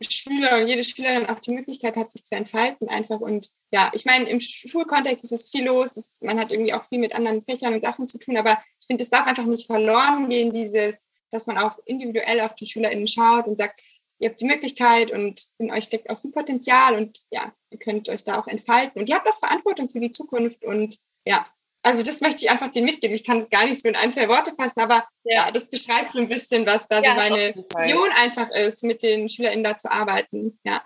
Schüler 0.00 0.58
und 0.58 0.66
jede 0.66 0.82
Schülerin 0.82 1.28
auch 1.28 1.38
die 1.38 1.52
Möglichkeit 1.52 1.96
hat, 1.96 2.10
sich 2.10 2.24
zu 2.24 2.34
entfalten 2.34 2.88
einfach. 2.88 3.20
Und 3.20 3.48
ja, 3.70 3.90
ich 3.94 4.04
meine, 4.04 4.28
im 4.28 4.40
Schulkontext 4.40 5.22
ist 5.22 5.32
es 5.32 5.50
viel 5.50 5.64
los. 5.64 5.96
Es, 5.96 6.20
man 6.22 6.40
hat 6.40 6.50
irgendwie 6.50 6.74
auch 6.74 6.84
viel 6.84 6.98
mit 6.98 7.14
anderen 7.14 7.44
Fächern 7.44 7.72
und 7.72 7.82
Sachen 7.82 8.08
zu 8.08 8.18
tun, 8.18 8.36
aber 8.36 8.58
ich 8.80 8.86
finde, 8.88 9.02
es 9.04 9.10
darf 9.10 9.26
einfach 9.26 9.44
nicht 9.44 9.66
verloren 9.66 10.28
gehen, 10.28 10.52
dieses, 10.52 11.06
dass 11.30 11.46
man 11.46 11.58
auch 11.58 11.78
individuell 11.86 12.40
auf 12.40 12.56
die 12.56 12.66
SchülerInnen 12.66 13.06
schaut 13.06 13.46
und 13.46 13.56
sagt, 13.56 13.80
ihr 14.18 14.28
habt 14.28 14.40
die 14.40 14.46
Möglichkeit 14.46 15.10
und 15.10 15.40
in 15.58 15.72
euch 15.72 15.84
steckt 15.84 16.10
auch 16.10 16.22
ein 16.22 16.30
Potenzial 16.30 16.96
und 16.96 17.18
ja, 17.30 17.52
ihr 17.70 17.78
könnt 17.78 18.08
euch 18.08 18.24
da 18.24 18.38
auch 18.38 18.46
entfalten. 18.46 19.00
Und 19.00 19.08
ihr 19.08 19.16
habt 19.16 19.28
auch 19.28 19.38
Verantwortung 19.38 19.88
für 19.88 20.00
die 20.00 20.10
Zukunft 20.10 20.64
und 20.64 20.98
ja, 21.26 21.44
also 21.82 22.02
das 22.02 22.22
möchte 22.22 22.44
ich 22.44 22.50
einfach 22.50 22.68
dir 22.68 22.82
mitgeben. 22.82 23.14
Ich 23.14 23.24
kann 23.24 23.40
es 23.40 23.50
gar 23.50 23.66
nicht 23.66 23.78
so 23.78 23.88
in 23.88 23.96
ein, 23.96 24.12
zwei 24.12 24.28
Worte 24.28 24.54
fassen, 24.56 24.80
aber 24.80 25.06
ja, 25.24 25.46
ja 25.46 25.50
das 25.50 25.68
beschreibt 25.68 26.14
so 26.14 26.18
ein 26.18 26.28
bisschen, 26.28 26.66
was 26.66 26.88
da 26.88 27.02
ja, 27.02 27.10
so 27.10 27.16
meine 27.16 27.54
Vision 27.54 28.08
einfach 28.22 28.48
ist, 28.50 28.82
mit 28.84 29.02
den 29.02 29.28
SchülerInnen 29.28 29.64
da 29.64 29.76
zu 29.76 29.90
arbeiten. 29.90 30.58
Ja. 30.64 30.82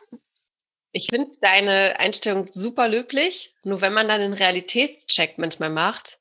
Ich 0.91 1.07
finde 1.09 1.37
deine 1.41 2.01
Einstellung 2.01 2.45
super 2.51 2.89
löblich. 2.89 3.55
Nur 3.63 3.81
wenn 3.81 3.93
man 3.93 4.09
dann 4.09 4.21
einen 4.21 4.33
Realitätscheck 4.33 5.39
manchmal 5.39 5.71
macht, 5.71 6.19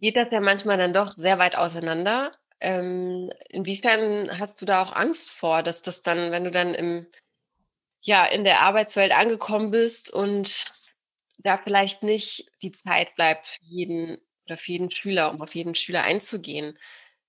geht 0.00 0.16
das 0.16 0.30
ja 0.30 0.40
manchmal 0.40 0.76
dann 0.76 0.92
doch 0.92 1.12
sehr 1.12 1.38
weit 1.38 1.56
auseinander. 1.56 2.32
Ähm, 2.60 3.30
inwiefern 3.48 4.38
hast 4.38 4.60
du 4.62 4.66
da 4.66 4.82
auch 4.82 4.94
Angst 4.94 5.30
vor, 5.30 5.62
dass 5.62 5.82
das 5.82 6.02
dann, 6.02 6.30
wenn 6.32 6.44
du 6.44 6.50
dann 6.50 6.74
im, 6.74 7.06
ja, 8.02 8.24
in 8.24 8.44
der 8.44 8.62
Arbeitswelt 8.62 9.12
angekommen 9.12 9.70
bist 9.70 10.12
und 10.12 10.66
da 11.38 11.58
vielleicht 11.58 12.02
nicht 12.02 12.50
die 12.62 12.72
Zeit 12.72 13.14
bleibt 13.16 13.48
für 13.48 13.64
jeden 13.64 14.18
oder 14.46 14.56
für 14.56 14.72
jeden 14.72 14.90
Schüler, 14.90 15.30
um 15.30 15.42
auf 15.42 15.54
jeden 15.54 15.74
Schüler 15.74 16.02
einzugehen. 16.02 16.78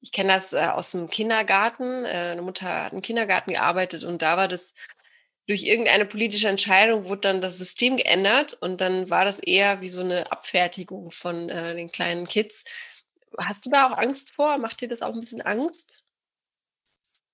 Ich 0.01 0.11
kenne 0.11 0.33
das 0.33 0.53
äh, 0.53 0.67
aus 0.67 0.91
dem 0.91 1.09
Kindergarten. 1.09 2.05
Äh, 2.05 2.31
eine 2.31 2.41
Mutter 2.41 2.85
hat 2.85 2.93
im 2.93 3.01
Kindergarten 3.01 3.51
gearbeitet 3.53 4.03
und 4.03 4.21
da 4.21 4.37
war 4.37 4.47
das 4.47 4.73
durch 5.47 5.63
irgendeine 5.63 6.05
politische 6.05 6.49
Entscheidung 6.49 7.07
wurde 7.07 7.21
dann 7.21 7.41
das 7.41 7.57
System 7.57 7.97
geändert 7.97 8.53
und 8.53 8.81
dann 8.81 9.09
war 9.09 9.23
das 9.23 9.39
eher 9.39 9.81
wie 9.81 9.87
so 9.87 10.01
eine 10.01 10.29
Abfertigung 10.31 11.09
von 11.09 11.49
äh, 11.49 11.73
den 11.75 11.89
kleinen 11.89 12.27
Kids. 12.27 12.65
Hast 13.39 13.65
du 13.65 13.69
da 13.69 13.87
auch 13.87 13.97
Angst 13.97 14.33
vor? 14.33 14.57
Macht 14.57 14.81
dir 14.81 14.87
das 14.87 15.01
auch 15.01 15.13
ein 15.13 15.19
bisschen 15.19 15.41
Angst? 15.41 16.03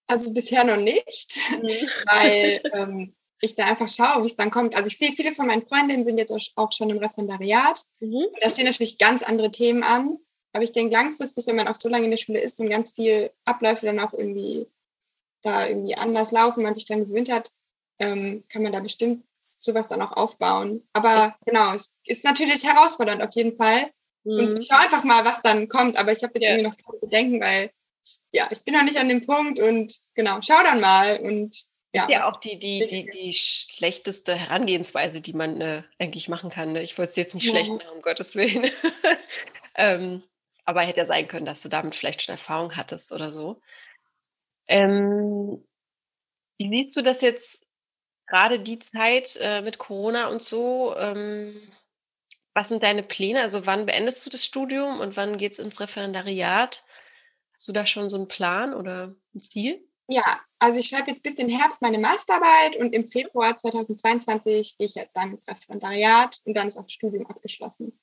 Also 0.08 0.34
bisher 0.34 0.64
noch 0.64 0.78
nicht, 0.78 1.38
mhm. 1.62 1.68
weil 2.06 2.62
ähm, 2.74 3.16
ich 3.40 3.56
da 3.56 3.66
einfach 3.66 3.90
schaue, 3.90 4.24
wie 4.24 4.28
es 4.28 4.36
dann 4.36 4.50
kommt. 4.50 4.76
Also 4.76 4.88
ich 4.88 4.98
sehe, 4.98 5.12
viele 5.12 5.34
von 5.34 5.48
meinen 5.48 5.64
Freundinnen 5.64 6.04
sind 6.04 6.18
jetzt 6.18 6.34
auch 6.56 6.72
schon 6.72 6.90
im 6.90 6.98
Referendariat. 6.98 7.82
Mhm. 8.00 8.26
Da 8.42 8.50
stehen 8.50 8.66
natürlich 8.66 8.98
ganz 8.98 9.24
andere 9.24 9.52
Themen 9.52 9.84
an. 9.84 10.18
Aber 10.54 10.64
ich 10.64 10.72
denke 10.72 10.94
langfristig, 10.94 11.48
wenn 11.48 11.56
man 11.56 11.68
auch 11.68 11.76
so 11.76 11.90
lange 11.90 12.06
in 12.06 12.12
der 12.12 12.18
Schule 12.18 12.40
ist 12.40 12.60
und 12.60 12.70
ganz 12.70 12.94
viel 12.94 13.32
Abläufe 13.44 13.86
dann 13.86 14.00
auch 14.00 14.14
irgendwie 14.14 14.68
da 15.42 15.68
irgendwie 15.68 15.96
anders 15.96 16.32
laufen, 16.32 16.64
man 16.64 16.76
sich 16.76 16.86
dran 16.86 17.02
gewöhnt 17.02 17.32
hat, 17.32 17.52
ähm, 18.00 18.42
kann 18.52 18.64
man 18.64 18.72
da 18.72 18.80
bestimmt 18.80 19.26
sowas 19.60 19.88
dann 19.88 20.02
auch 20.02 20.12
aufbauen. 20.12 20.88
Aber 20.94 21.36
genau, 21.46 21.74
es 21.74 22.02
ist 22.06 22.24
natürlich 22.24 22.64
herausfordernd 22.64 23.22
auf 23.22 23.34
jeden 23.34 23.56
Fall. 23.56 23.92
Mhm. 24.24 24.40
Und 24.40 24.60
ich 24.60 24.68
schau 24.70 24.78
einfach 24.78 25.04
mal, 25.04 25.26
was 25.26 25.42
dann 25.42 25.68
kommt. 25.68 25.98
Aber 25.98 26.12
ich 26.12 26.24
habe 26.24 26.34
jetzt 26.36 26.44
ja. 26.44 26.56
irgendwie 26.56 26.70
noch 26.70 26.76
keine 26.76 27.00
Bedenken, 27.00 27.42
weil 27.42 27.72
ja, 28.32 28.48
ich 28.52 28.64
bin 28.64 28.74
noch 28.74 28.84
nicht 28.84 28.98
an 28.98 29.10
dem 29.10 29.26
Punkt 29.26 29.60
und 29.60 29.96
genau, 30.16 30.40
schau 30.42 30.62
dann 30.64 30.82
mal 30.82 31.20
und 31.20 31.56
ja, 31.94 32.10
ja 32.10 32.28
auch 32.28 32.38
die, 32.38 32.58
die, 32.58 32.88
die, 32.88 33.06
die 33.06 33.34
schlechteste 33.34 34.36
Herangehensweise, 34.36 35.22
die 35.22 35.34
man 35.34 35.62
äh, 35.62 35.84
eigentlich 36.00 36.28
machen 36.28 36.50
kann. 36.50 36.74
Ne? 36.74 36.82
Ich 36.82 36.98
wollte 36.98 37.12
es 37.12 37.16
jetzt 37.16 37.36
nicht 37.36 37.46
ja. 37.46 37.52
schlecht 37.52 37.72
machen, 37.72 37.96
um 37.96 38.02
Gottes 38.02 38.36
Willen. 38.36 38.70
ähm, 39.76 40.24
aber 40.66 40.82
hätte 40.82 41.02
ja 41.02 41.06
sein 41.06 41.28
können, 41.28 41.46
dass 41.46 41.62
du 41.62 41.70
damit 41.70 41.94
vielleicht 41.94 42.24
schon 42.24 42.34
Erfahrung 42.34 42.76
hattest 42.76 43.12
oder 43.12 43.30
so. 43.30 43.62
Ähm, 44.68 45.64
wie 46.58 46.70
siehst 46.70 46.96
du 46.96 47.04
das 47.04 47.22
jetzt 47.22 47.64
gerade 48.28 48.60
die 48.60 48.80
Zeit 48.80 49.38
äh, 49.42 49.62
mit 49.62 49.78
Corona 49.78 50.28
und 50.28 50.42
so, 50.42 50.96
ähm, 50.98 51.62
was 52.54 52.70
sind 52.70 52.84
deine 52.84 53.04
Pläne? 53.04 53.42
Also 53.42 53.66
wann 53.66 53.86
beendest 53.86 54.26
du 54.26 54.30
das 54.30 54.46
Studium 54.46 55.00
und 55.00 55.18
wann 55.18 55.38
geht 55.38 55.54
es 55.54 55.60
ins 55.60 55.80
Referendariat? 55.80 56.84
Hast 57.54 57.68
du 57.68 57.74
da 57.74 57.86
schon 57.86 58.10
so 58.10 58.18
einen 58.18 58.28
Plan 58.28 58.74
oder 58.74 59.16
ein 59.34 59.42
Ziel? 59.42 59.88
Ja, 60.08 60.42
also 60.60 60.80
ich 60.80 60.88
schreibe 60.88 61.10
jetzt 61.10 61.24
bis 61.24 61.40
in 61.40 61.50
Herbst 61.50 61.82
meine 61.82 61.98
Masterarbeit 61.98 62.76
und 62.78 62.94
im 62.94 63.06
Februar 63.06 63.56
2022 63.56 64.78
gehe 64.78 64.86
ich 64.86 64.96
dann 65.14 65.34
ins 65.34 65.48
Referendariat 65.48 66.42
und 66.46 66.56
dann 66.56 66.68
ist 66.68 66.78
auch 66.78 66.84
das 66.84 66.92
Studium 66.92 67.26
abgeschlossen. 67.26 67.98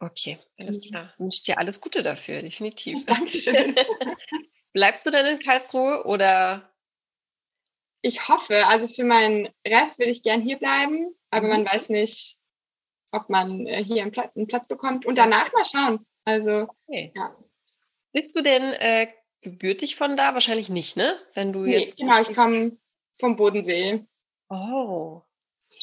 Okay, 0.00 0.36
alles 0.58 0.78
mhm. 0.78 0.88
klar. 0.88 1.10
Ich 1.14 1.20
wünsche 1.20 1.42
dir 1.42 1.58
alles 1.58 1.80
Gute 1.80 2.02
dafür, 2.02 2.42
definitiv. 2.42 3.04
Dankeschön. 3.06 3.74
Bleibst 4.72 5.06
du 5.06 5.10
denn 5.10 5.26
in 5.26 5.38
Karlsruhe 5.38 6.04
oder 6.04 6.70
ich 8.02 8.28
hoffe, 8.28 8.66
also 8.66 8.86
für 8.86 9.04
meinen 9.04 9.48
Ref 9.66 9.98
will 9.98 10.08
ich 10.08 10.22
gern 10.22 10.42
hier 10.42 10.58
bleiben, 10.58 11.16
aber 11.30 11.48
man 11.48 11.62
mhm. 11.62 11.68
weiß 11.68 11.88
nicht, 11.88 12.36
ob 13.14 13.30
man 13.30 13.66
äh, 13.66 13.82
hier 13.82 14.02
einen 14.02 14.12
Platz, 14.12 14.34
einen 14.36 14.46
Platz 14.46 14.68
bekommt 14.68 15.06
und 15.06 15.18
danach 15.18 15.52
mal 15.52 15.64
schauen. 15.64 16.04
Also, 16.24 16.68
okay. 16.86 17.12
ja. 17.14 17.36
Bist 18.12 18.34
du 18.36 18.42
denn 18.42 18.62
äh, 18.62 19.08
gebürtig 19.40 19.96
von 19.96 20.16
da? 20.16 20.34
Wahrscheinlich 20.34 20.68
nicht, 20.68 20.96
ne? 20.96 21.14
Wenn 21.34 21.52
du 21.52 21.60
nee, 21.60 21.78
jetzt. 21.78 21.96
Genau, 21.96 22.20
ich 22.20 22.34
komme 22.34 22.76
vom 23.18 23.36
Bodensee. 23.36 24.04
Oh. 24.48 25.22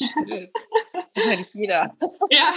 wahrscheinlich 1.14 1.52
jeder. 1.52 1.94
Ja. 2.30 2.52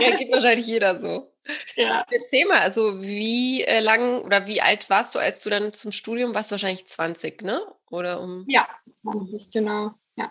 ja, 0.00 0.16
geht 0.16 0.32
wahrscheinlich 0.32 0.66
jeder 0.66 1.00
so. 1.00 1.32
Ja. 1.76 2.04
Erzähl 2.10 2.46
mal, 2.46 2.60
also 2.60 3.02
wie 3.02 3.62
äh, 3.62 3.80
lang 3.80 4.22
oder 4.22 4.46
wie 4.46 4.60
alt 4.60 4.90
warst 4.90 5.14
du, 5.14 5.18
als 5.18 5.42
du 5.42 5.50
dann 5.50 5.72
zum 5.72 5.92
Studium 5.92 6.34
warst? 6.34 6.50
Wahrscheinlich 6.50 6.86
20, 6.86 7.42
ne? 7.42 7.62
Oder 7.90 8.20
um. 8.20 8.44
Ja, 8.48 8.68
20, 8.94 9.52
genau. 9.52 9.92
Ja. 10.16 10.30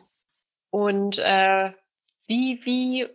Und 0.69 1.19
äh, 1.19 1.71
wie, 2.27 2.63
wie 2.63 3.07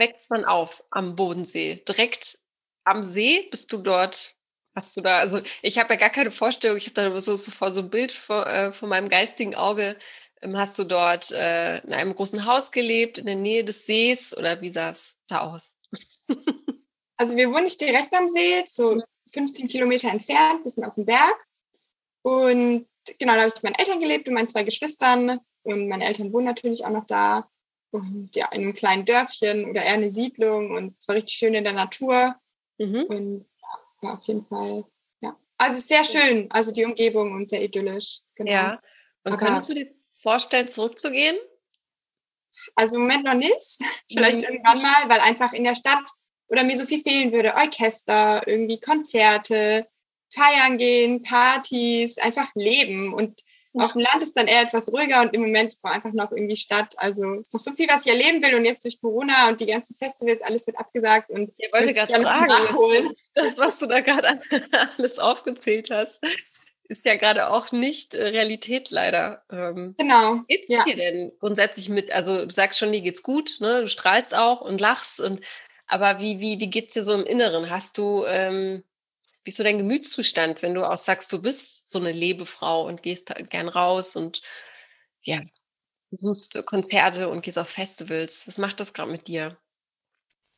wächst 0.00 0.30
man 0.30 0.44
auf 0.44 0.82
am 0.90 1.14
Bodensee? 1.14 1.84
Direkt 1.86 2.38
am 2.84 3.04
See? 3.04 3.46
Bist 3.50 3.70
du 3.70 3.76
dort? 3.76 4.34
Hast 4.74 4.96
du 4.96 5.00
da, 5.00 5.18
also 5.18 5.40
ich 5.62 5.78
habe 5.78 5.94
ja 5.94 6.00
gar 6.00 6.10
keine 6.10 6.30
Vorstellung, 6.30 6.76
ich 6.76 6.86
habe 6.86 6.94
da 6.94 7.20
so, 7.20 7.36
so, 7.36 7.72
so 7.72 7.80
ein 7.80 7.90
Bild 7.90 8.12
vor, 8.12 8.46
äh, 8.46 8.72
von 8.72 8.88
meinem 8.88 9.08
geistigen 9.08 9.54
Auge. 9.54 9.96
Ähm, 10.42 10.56
hast 10.56 10.78
du 10.78 10.84
dort 10.84 11.32
äh, 11.32 11.78
in 11.78 11.92
einem 11.92 12.14
großen 12.14 12.46
Haus 12.46 12.70
gelebt, 12.70 13.18
in 13.18 13.26
der 13.26 13.34
Nähe 13.34 13.64
des 13.64 13.86
Sees 13.86 14.36
oder 14.36 14.60
wie 14.60 14.70
sah 14.70 14.90
es 14.90 15.16
da 15.28 15.40
aus? 15.40 15.76
also 17.16 17.36
wir 17.36 17.50
wohnen 17.50 17.64
nicht 17.64 17.80
direkt 17.80 18.14
am 18.14 18.28
See, 18.28 18.62
so 18.64 19.02
15 19.32 19.68
Kilometer 19.68 20.08
entfernt, 20.08 20.62
bisschen 20.62 20.84
auf 20.84 20.94
dem 20.94 21.04
Berg. 21.04 21.46
Und 22.22 22.86
genau, 23.18 23.34
da 23.34 23.40
habe 23.40 23.48
ich 23.48 23.54
mit 23.54 23.64
meinen 23.64 23.74
Eltern 23.74 24.00
gelebt 24.00 24.28
und 24.28 24.34
meinen 24.34 24.48
zwei 24.48 24.62
Geschwistern. 24.62 25.40
Und 25.62 25.88
meine 25.88 26.06
Eltern 26.06 26.32
wohnen 26.32 26.46
natürlich 26.46 26.84
auch 26.84 26.90
noch 26.90 27.06
da. 27.06 27.48
Und 27.92 28.30
ja, 28.34 28.46
in 28.52 28.62
einem 28.62 28.72
kleinen 28.72 29.04
Dörfchen 29.04 29.68
oder 29.68 29.82
eher 29.82 29.94
eine 29.94 30.10
Siedlung. 30.10 30.70
Und 30.70 30.94
es 30.98 31.08
war 31.08 31.16
richtig 31.16 31.36
schön 31.36 31.54
in 31.54 31.64
der 31.64 31.72
Natur. 31.72 32.36
Mhm. 32.78 33.04
Und 33.08 33.46
ja, 34.02 34.14
auf 34.14 34.24
jeden 34.24 34.44
Fall, 34.44 34.84
ja. 35.22 35.36
Also 35.58 35.80
sehr 35.80 36.04
schön, 36.04 36.50
also 36.50 36.72
die 36.72 36.84
Umgebung 36.84 37.32
und 37.32 37.50
sehr 37.50 37.62
idyllisch. 37.62 38.20
Genau. 38.36 38.50
Ja. 38.50 38.80
Und 39.24 39.32
Aber, 39.32 39.36
kannst 39.36 39.68
du 39.68 39.74
dir 39.74 39.90
vorstellen, 40.20 40.68
zurückzugehen? 40.68 41.36
Also 42.74 42.96
im 42.96 43.02
Moment 43.02 43.24
noch 43.24 43.34
nicht. 43.34 43.82
Vielleicht 44.10 44.40
mhm. 44.40 44.44
irgendwann 44.44 44.82
mal, 44.82 45.08
weil 45.08 45.20
einfach 45.20 45.52
in 45.52 45.64
der 45.64 45.74
Stadt 45.74 46.08
oder 46.48 46.64
mir 46.64 46.76
so 46.76 46.84
viel 46.84 47.00
fehlen 47.00 47.32
würde. 47.32 47.54
Orchester, 47.54 48.46
irgendwie 48.46 48.80
Konzerte, 48.80 49.86
feiern 50.32 50.78
gehen, 50.78 51.22
Partys, 51.22 52.18
einfach 52.18 52.48
leben. 52.54 53.14
Und 53.14 53.40
auf 53.74 53.92
dem 53.92 54.00
Land 54.00 54.22
ist 54.22 54.36
dann 54.36 54.48
eher 54.48 54.62
etwas 54.62 54.92
ruhiger 54.92 55.20
und 55.20 55.34
im 55.34 55.42
Moment 55.42 55.76
brauche 55.80 55.94
einfach 55.94 56.12
noch 56.12 56.32
irgendwie 56.32 56.56
Stadt. 56.56 56.92
Also 56.96 57.34
es 57.34 57.48
ist 57.48 57.54
noch 57.54 57.60
so 57.60 57.72
viel, 57.72 57.88
was 57.88 58.06
ich 58.06 58.12
erleben 58.12 58.42
will 58.42 58.56
und 58.56 58.64
jetzt 58.64 58.84
durch 58.84 59.00
Corona 59.00 59.48
und 59.48 59.60
die 59.60 59.66
ganzen 59.66 59.94
Festivals, 59.94 60.42
alles 60.42 60.66
wird 60.66 60.78
abgesagt 60.78 61.30
und 61.30 61.52
ich 61.56 61.72
wollte 61.72 61.92
gerade 61.92 62.20
sagen, 62.20 62.46
nachholen. 62.46 63.12
das, 63.34 63.58
was 63.58 63.78
du 63.78 63.86
da 63.86 64.00
gerade 64.00 64.40
alles 64.98 65.18
aufgezählt 65.18 65.90
hast, 65.90 66.20
ist 66.90 67.04
ja 67.04 67.14
gerade 67.14 67.50
auch 67.50 67.70
nicht 67.70 68.14
äh, 68.14 68.28
Realität 68.28 68.90
leider. 68.90 69.44
Ähm, 69.50 69.94
genau. 69.96 70.40
Geht's 70.48 70.66
ja. 70.68 70.82
dir 70.84 70.96
denn 70.96 71.32
grundsätzlich 71.38 71.88
mit, 71.88 72.10
also 72.10 72.44
du 72.44 72.50
sagst 72.50 72.80
schon, 72.80 72.90
dir 72.90 73.00
geht's 73.00 73.22
gut, 73.22 73.58
ne? 73.60 73.82
du 73.82 73.88
strahlst 73.88 74.36
auch 74.36 74.60
und 74.60 74.80
lachst 74.80 75.20
und 75.20 75.40
aber 75.86 76.20
wie, 76.20 76.40
wie, 76.40 76.60
wie 76.60 76.70
geht's 76.70 76.94
dir 76.94 77.02
so 77.02 77.14
im 77.14 77.24
Inneren? 77.24 77.68
Hast 77.70 77.98
du 77.98 78.24
ähm, 78.26 78.84
wie 79.44 79.50
ist 79.50 79.56
so 79.56 79.64
dein 79.64 79.78
Gemütszustand, 79.78 80.62
wenn 80.62 80.74
du 80.74 80.84
auch 80.84 80.98
sagst, 80.98 81.32
du 81.32 81.40
bist 81.40 81.90
so 81.90 81.98
eine 81.98 82.12
Lebefrau 82.12 82.86
und 82.86 83.02
gehst 83.02 83.30
halt 83.30 83.50
gern 83.50 83.68
raus 83.68 84.16
und 84.16 84.42
ja, 85.22 85.40
besuchst 86.10 86.58
Konzerte 86.66 87.28
und 87.28 87.42
gehst 87.42 87.58
auf 87.58 87.68
Festivals? 87.68 88.46
Was 88.46 88.58
macht 88.58 88.80
das 88.80 88.92
gerade 88.92 89.10
mit 89.10 89.28
dir? 89.28 89.56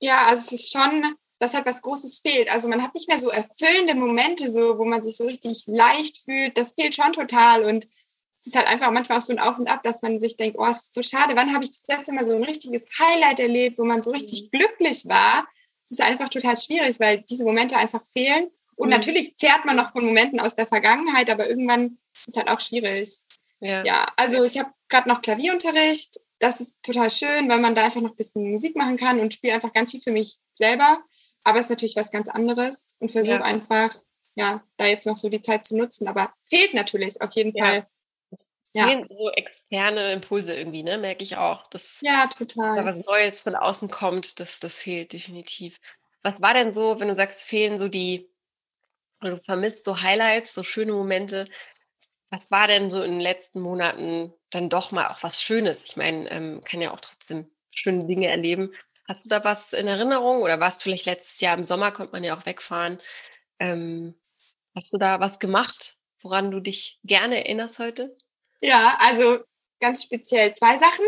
Ja, 0.01 0.27
also 0.27 0.41
es 0.41 0.53
ist 0.53 0.73
schon, 0.73 1.05
dass 1.39 1.55
halt 1.55 1.67
was 1.67 1.83
Großes 1.83 2.21
fehlt. 2.21 2.51
Also 2.51 2.69
man 2.69 2.83
hat 2.83 2.95
nicht 2.95 3.09
mehr 3.09 3.19
so 3.19 3.31
erfüllende 3.31 3.95
Momente, 3.95 4.51
so, 4.51 4.79
wo 4.79 4.85
man 4.85 5.03
sich 5.03 5.17
so 5.17 5.25
richtig 5.25 5.65
leicht 5.67 6.19
fühlt. 6.19 6.59
Das 6.59 6.75
fehlt 6.75 6.95
schon 6.95 7.13
total. 7.13 7.65
Und 7.65 7.85
es 8.39 8.47
ist 8.47 8.57
halt 8.57 8.67
einfach 8.67 8.91
manchmal 8.91 9.19
auch 9.19 9.23
so 9.23 9.33
ein 9.33 9.39
Auf 9.39 9.59
und 9.59 9.69
Ab, 9.69 9.85
dass 9.85 10.03
man 10.03 10.19
sich 10.19 10.37
denkt, 10.37 10.59
oh, 10.59 10.67
es 10.67 10.85
ist 10.85 10.95
so 10.95 11.03
schade. 11.03 11.37
Wann 11.37 11.55
habe 11.55 11.63
ich 11.63 11.71
das 11.71 11.87
letzte 11.87 12.13
Mal 12.13 12.27
so 12.27 12.35
ein 12.35 12.43
richtiges 12.43 12.89
Highlight 12.99 13.39
erlebt, 13.39 13.79
wo 13.79 13.85
man 13.85 14.03
so 14.03 14.11
richtig 14.11 14.45
mhm. 14.45 14.59
glücklich 14.59 15.07
war? 15.07 15.47
Es 15.85 15.93
ist 15.93 16.01
einfach 16.01 16.29
total 16.29 16.57
schwierig, 16.57 16.99
weil 16.99 17.23
diese 17.23 17.45
Momente 17.45 17.77
einfach 17.77 18.05
fehlen. 18.05 18.51
Und 18.83 18.89
mhm. 18.89 18.97
natürlich 18.97 19.37
zehrt 19.37 19.65
man 19.65 19.77
noch 19.77 19.93
von 19.93 20.05
Momenten 20.05 20.41
aus 20.41 20.57
der 20.57 20.67
Vergangenheit, 20.67 21.31
aber 21.31 21.49
irgendwann 21.49 21.99
ist 22.27 22.37
halt 22.37 22.49
auch 22.49 22.59
schwierig. 22.59 23.09
Ja, 23.61 23.85
ja 23.85 24.13
also 24.17 24.43
ich 24.43 24.59
habe 24.59 24.71
gerade 24.89 25.09
noch 25.09 25.23
Klavierunterricht. 25.23 26.19
Das 26.41 26.61
ist 26.61 26.83
total 26.83 27.09
schön, 27.09 27.49
weil 27.49 27.61
man 27.61 27.77
da 27.77 27.85
einfach 27.85 28.01
noch 28.01 28.11
ein 28.11 28.17
bisschen 28.17 28.51
Musik 28.51 28.75
machen 28.75 28.97
kann 28.97 29.21
und 29.21 29.33
spiele 29.33 29.55
einfach 29.55 29.73
ganz 29.73 29.93
viel 29.93 30.01
für 30.01 30.11
mich 30.11 30.39
selber. 30.53 31.01
aber 31.45 31.61
es 31.61 31.67
ist 31.67 31.71
natürlich 31.71 31.95
was 31.95 32.11
ganz 32.11 32.29
anderes 32.29 32.97
und 32.99 33.13
versuche 33.13 33.37
ja. 33.37 33.43
einfach, 33.43 33.95
ja, 34.35 34.65
da 34.79 34.87
jetzt 34.87 35.07
noch 35.07 35.17
so 35.17 35.29
die 35.29 35.41
Zeit 35.41 35.65
zu 35.65 35.77
nutzen. 35.77 36.09
Aber 36.09 36.33
fehlt 36.43 36.75
natürlich 36.75 37.23
auf 37.23 37.33
jeden 37.35 37.53
ja. 37.55 37.65
Fall. 37.65 37.87
Ja. 38.75 39.01
so 39.09 39.31
externe 39.31 40.13
Impulse 40.13 40.55
irgendwie, 40.55 40.83
ne? 40.83 40.99
Merke 40.99 41.23
ich 41.23 41.37
auch. 41.37 41.69
Dass, 41.69 42.01
ja, 42.01 42.29
total. 42.37 42.77
Da 42.77 42.85
was 42.85 43.07
Neues 43.07 43.39
von 43.39 43.55
außen 43.55 43.91
kommt, 43.91 44.41
das, 44.41 44.59
das 44.59 44.81
fehlt 44.81 45.13
definitiv. 45.13 45.79
Was 46.23 46.41
war 46.41 46.55
denn 46.55 46.73
so, 46.73 46.99
wenn 46.99 47.09
du 47.09 47.15
sagst, 47.15 47.49
fehlen 47.49 47.79
so 47.79 47.89
die, 47.89 48.32
du 49.31 49.41
vermisst 49.43 49.85
so 49.85 50.03
Highlights, 50.03 50.55
so 50.55 50.63
schöne 50.63 50.93
Momente? 50.93 51.49
Was 52.31 52.51
war 52.51 52.67
denn 52.67 52.91
so 52.91 53.03
in 53.03 53.13
den 53.13 53.21
letzten 53.21 53.61
Monaten 53.61 54.33
dann 54.51 54.71
doch 54.71 54.91
mal 54.93 55.09
auch 55.09 55.23
was 55.23 55.43
Schönes? 55.43 55.85
Ich 55.85 55.97
meine, 55.97 56.31
ähm, 56.31 56.63
kann 56.65 56.81
ja 56.81 56.93
auch 56.93 57.01
trotzdem 57.01 57.51
schöne 57.71 58.07
Dinge 58.07 58.29
erleben. 58.29 58.73
Hast 59.09 59.27
du 59.27 59.29
da 59.29 59.45
was 59.45 59.73
in 59.73 59.87
Erinnerung 59.87 60.43
oder 60.43 60.61
warst 60.61 60.81
du 60.81 60.85
vielleicht 60.85 61.07
letztes 61.07 61.41
Jahr 61.41 61.57
im 61.57 61.65
Sommer, 61.65 61.93
konnte 61.93 62.13
man 62.13 62.25
ja 62.25 62.37
auch 62.37 62.47
wegfahren? 62.47 62.99
Ähm, 63.59 64.15
hast 64.75 64.93
du 64.93 64.99
da 64.99 65.21
was 65.21 65.39
gemacht, 65.39 65.97
woran 66.23 66.51
du 66.51 66.61
dich 66.61 67.01
gerne 67.05 67.45
erinnerst 67.45 67.79
heute? 67.79 68.17
Ja, 68.61 68.97
also 69.01 69.41
ganz 69.81 70.05
speziell 70.05 70.55
zwei 70.55 70.79
Sachen. 70.79 71.05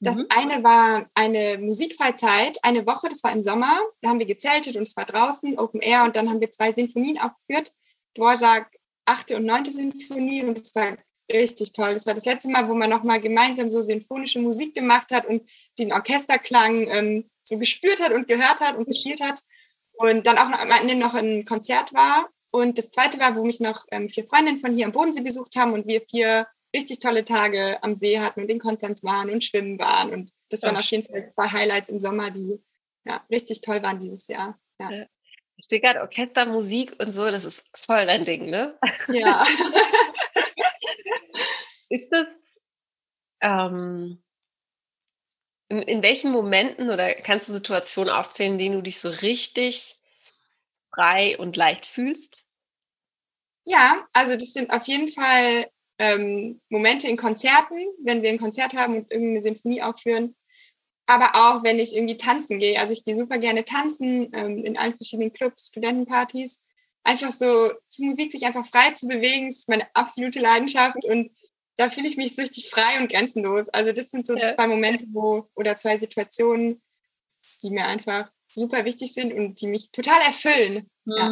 Das 0.00 0.18
mhm. 0.18 0.26
eine 0.30 0.64
war 0.64 1.06
eine 1.14 1.58
Musikfreizeit, 1.58 2.58
eine 2.62 2.86
Woche, 2.86 3.08
das 3.08 3.24
war 3.24 3.32
im 3.32 3.42
Sommer. 3.42 3.76
Da 4.00 4.10
haben 4.10 4.18
wir 4.18 4.26
gezeltet 4.26 4.76
und 4.76 4.84
es 4.84 4.96
war 4.96 5.04
draußen, 5.04 5.58
Open 5.58 5.80
Air 5.80 6.04
und 6.04 6.14
dann 6.16 6.28
haben 6.28 6.40
wir 6.40 6.50
zwei 6.50 6.70
Sinfonien 6.70 7.18
aufgeführt. 7.18 7.72
Dvorak 8.16 8.70
achte 9.06 9.36
und 9.36 9.44
neunte 9.44 9.70
Sinfonie 9.70 10.44
und 10.44 10.58
es 10.58 10.74
war 10.74 10.96
richtig 11.32 11.72
toll. 11.72 11.94
Das 11.94 12.06
war 12.06 12.14
das 12.14 12.24
letzte 12.24 12.50
Mal, 12.50 12.68
wo 12.68 12.74
man 12.74 12.90
nochmal 12.90 13.20
gemeinsam 13.20 13.70
so 13.70 13.80
sinfonische 13.80 14.40
Musik 14.40 14.74
gemacht 14.74 15.10
hat 15.12 15.26
und 15.26 15.42
den 15.78 15.92
Orchesterklang 15.92 16.88
ähm, 16.88 17.30
so 17.42 17.58
gespürt 17.58 18.00
hat 18.00 18.12
und 18.12 18.28
gehört 18.28 18.60
hat 18.60 18.76
und 18.76 18.86
gespielt 18.86 19.20
hat. 19.22 19.42
Und 19.92 20.26
dann 20.26 20.38
auch 20.38 20.50
am 20.50 20.70
Ende 20.80 20.94
noch 20.94 21.14
ein 21.14 21.44
Konzert 21.44 21.92
war. 21.92 22.28
Und 22.50 22.78
das 22.78 22.90
zweite 22.90 23.18
war, 23.18 23.36
wo 23.36 23.44
mich 23.44 23.60
noch 23.60 23.84
ähm, 23.90 24.08
vier 24.08 24.24
Freundinnen 24.24 24.58
von 24.58 24.72
hier 24.72 24.86
am 24.86 24.92
Bodensee 24.92 25.22
besucht 25.22 25.56
haben 25.56 25.72
und 25.72 25.86
wir 25.86 26.00
vier 26.08 26.46
richtig 26.74 27.00
tolle 27.00 27.24
Tage 27.24 27.82
am 27.82 27.94
See 27.94 28.18
hatten 28.18 28.42
und 28.42 28.50
in 28.50 28.58
Konstanz 28.58 29.04
waren 29.04 29.30
und 29.30 29.44
schwimmen 29.44 29.78
waren. 29.78 30.12
Und 30.12 30.32
das 30.50 30.62
waren 30.62 30.76
Ach, 30.76 30.80
auf 30.80 30.86
jeden 30.86 31.04
Fall 31.04 31.28
zwei 31.30 31.48
Highlights 31.48 31.90
im 31.90 32.00
Sommer, 32.00 32.30
die 32.30 32.60
ja, 33.04 33.24
richtig 33.30 33.62
toll 33.62 33.82
waren 33.82 33.98
dieses 33.98 34.28
Jahr. 34.28 34.58
Ja. 34.78 34.90
Ich 35.56 35.66
sehe 35.66 35.80
gerade 35.80 36.02
Orchester, 36.02 36.46
Musik 36.46 36.94
und 37.02 37.10
so, 37.10 37.30
das 37.30 37.44
ist 37.44 37.64
voll 37.74 38.06
dein 38.06 38.24
Ding, 38.24 38.50
ne? 38.50 38.78
Ja. 39.08 39.44
ist 41.88 42.08
das, 42.10 42.26
ähm, 43.40 44.22
in, 45.68 45.82
in 45.82 46.02
welchen 46.02 46.32
Momenten 46.32 46.90
oder 46.90 47.14
kannst 47.14 47.48
du 47.48 47.52
Situationen 47.52 48.12
aufzählen, 48.12 48.52
in 48.52 48.58
denen 48.58 48.74
du 48.76 48.82
dich 48.82 49.00
so 49.00 49.08
richtig 49.08 49.96
frei 50.94 51.38
und 51.38 51.56
leicht 51.56 51.86
fühlst? 51.86 52.44
Ja, 53.64 54.06
also 54.12 54.34
das 54.34 54.52
sind 54.52 54.70
auf 54.70 54.86
jeden 54.86 55.08
Fall 55.08 55.70
ähm, 55.98 56.60
Momente 56.68 57.08
in 57.08 57.16
Konzerten, 57.16 57.86
wenn 58.02 58.22
wir 58.22 58.30
ein 58.30 58.38
Konzert 58.38 58.74
haben 58.74 58.96
und 58.96 59.12
irgendeine 59.12 59.42
Sinfonie 59.42 59.82
aufführen. 59.82 60.34
Aber 61.06 61.30
auch, 61.34 61.64
wenn 61.64 61.78
ich 61.78 61.96
irgendwie 61.96 62.16
tanzen 62.16 62.58
gehe. 62.58 62.78
Also 62.78 62.92
ich 62.92 63.04
gehe 63.04 63.16
super 63.16 63.38
gerne 63.38 63.64
tanzen 63.64 64.30
ähm, 64.34 64.64
in 64.64 64.76
allen 64.76 64.94
verschiedenen 64.94 65.32
Clubs, 65.32 65.68
Studentenpartys. 65.68 66.66
Einfach 67.02 67.30
so 67.30 67.70
zu 67.86 68.04
Musik 68.04 68.32
sich 68.32 68.44
einfach 68.44 68.66
frei 68.66 68.90
zu 68.90 69.08
bewegen, 69.08 69.48
ist 69.48 69.68
meine 69.68 69.86
absolute 69.94 70.40
Leidenschaft 70.40 71.04
und 71.04 71.30
da 71.76 71.88
fühle 71.88 72.08
ich 72.08 72.16
mich 72.16 72.34
so 72.34 72.42
richtig 72.42 72.68
frei 72.70 73.00
und 73.00 73.10
grenzenlos. 73.10 73.68
Also 73.70 73.92
das 73.92 74.10
sind 74.10 74.26
so 74.26 74.36
ja. 74.36 74.50
zwei 74.50 74.66
Momente, 74.66 75.04
wo 75.12 75.48
oder 75.54 75.76
zwei 75.76 75.96
Situationen, 75.96 76.82
die 77.62 77.70
mir 77.70 77.86
einfach 77.86 78.30
super 78.54 78.84
wichtig 78.84 79.12
sind 79.12 79.32
und 79.32 79.60
die 79.60 79.68
mich 79.68 79.90
total 79.92 80.20
erfüllen. 80.22 80.90
Mhm. 81.04 81.14
Ja. 81.16 81.28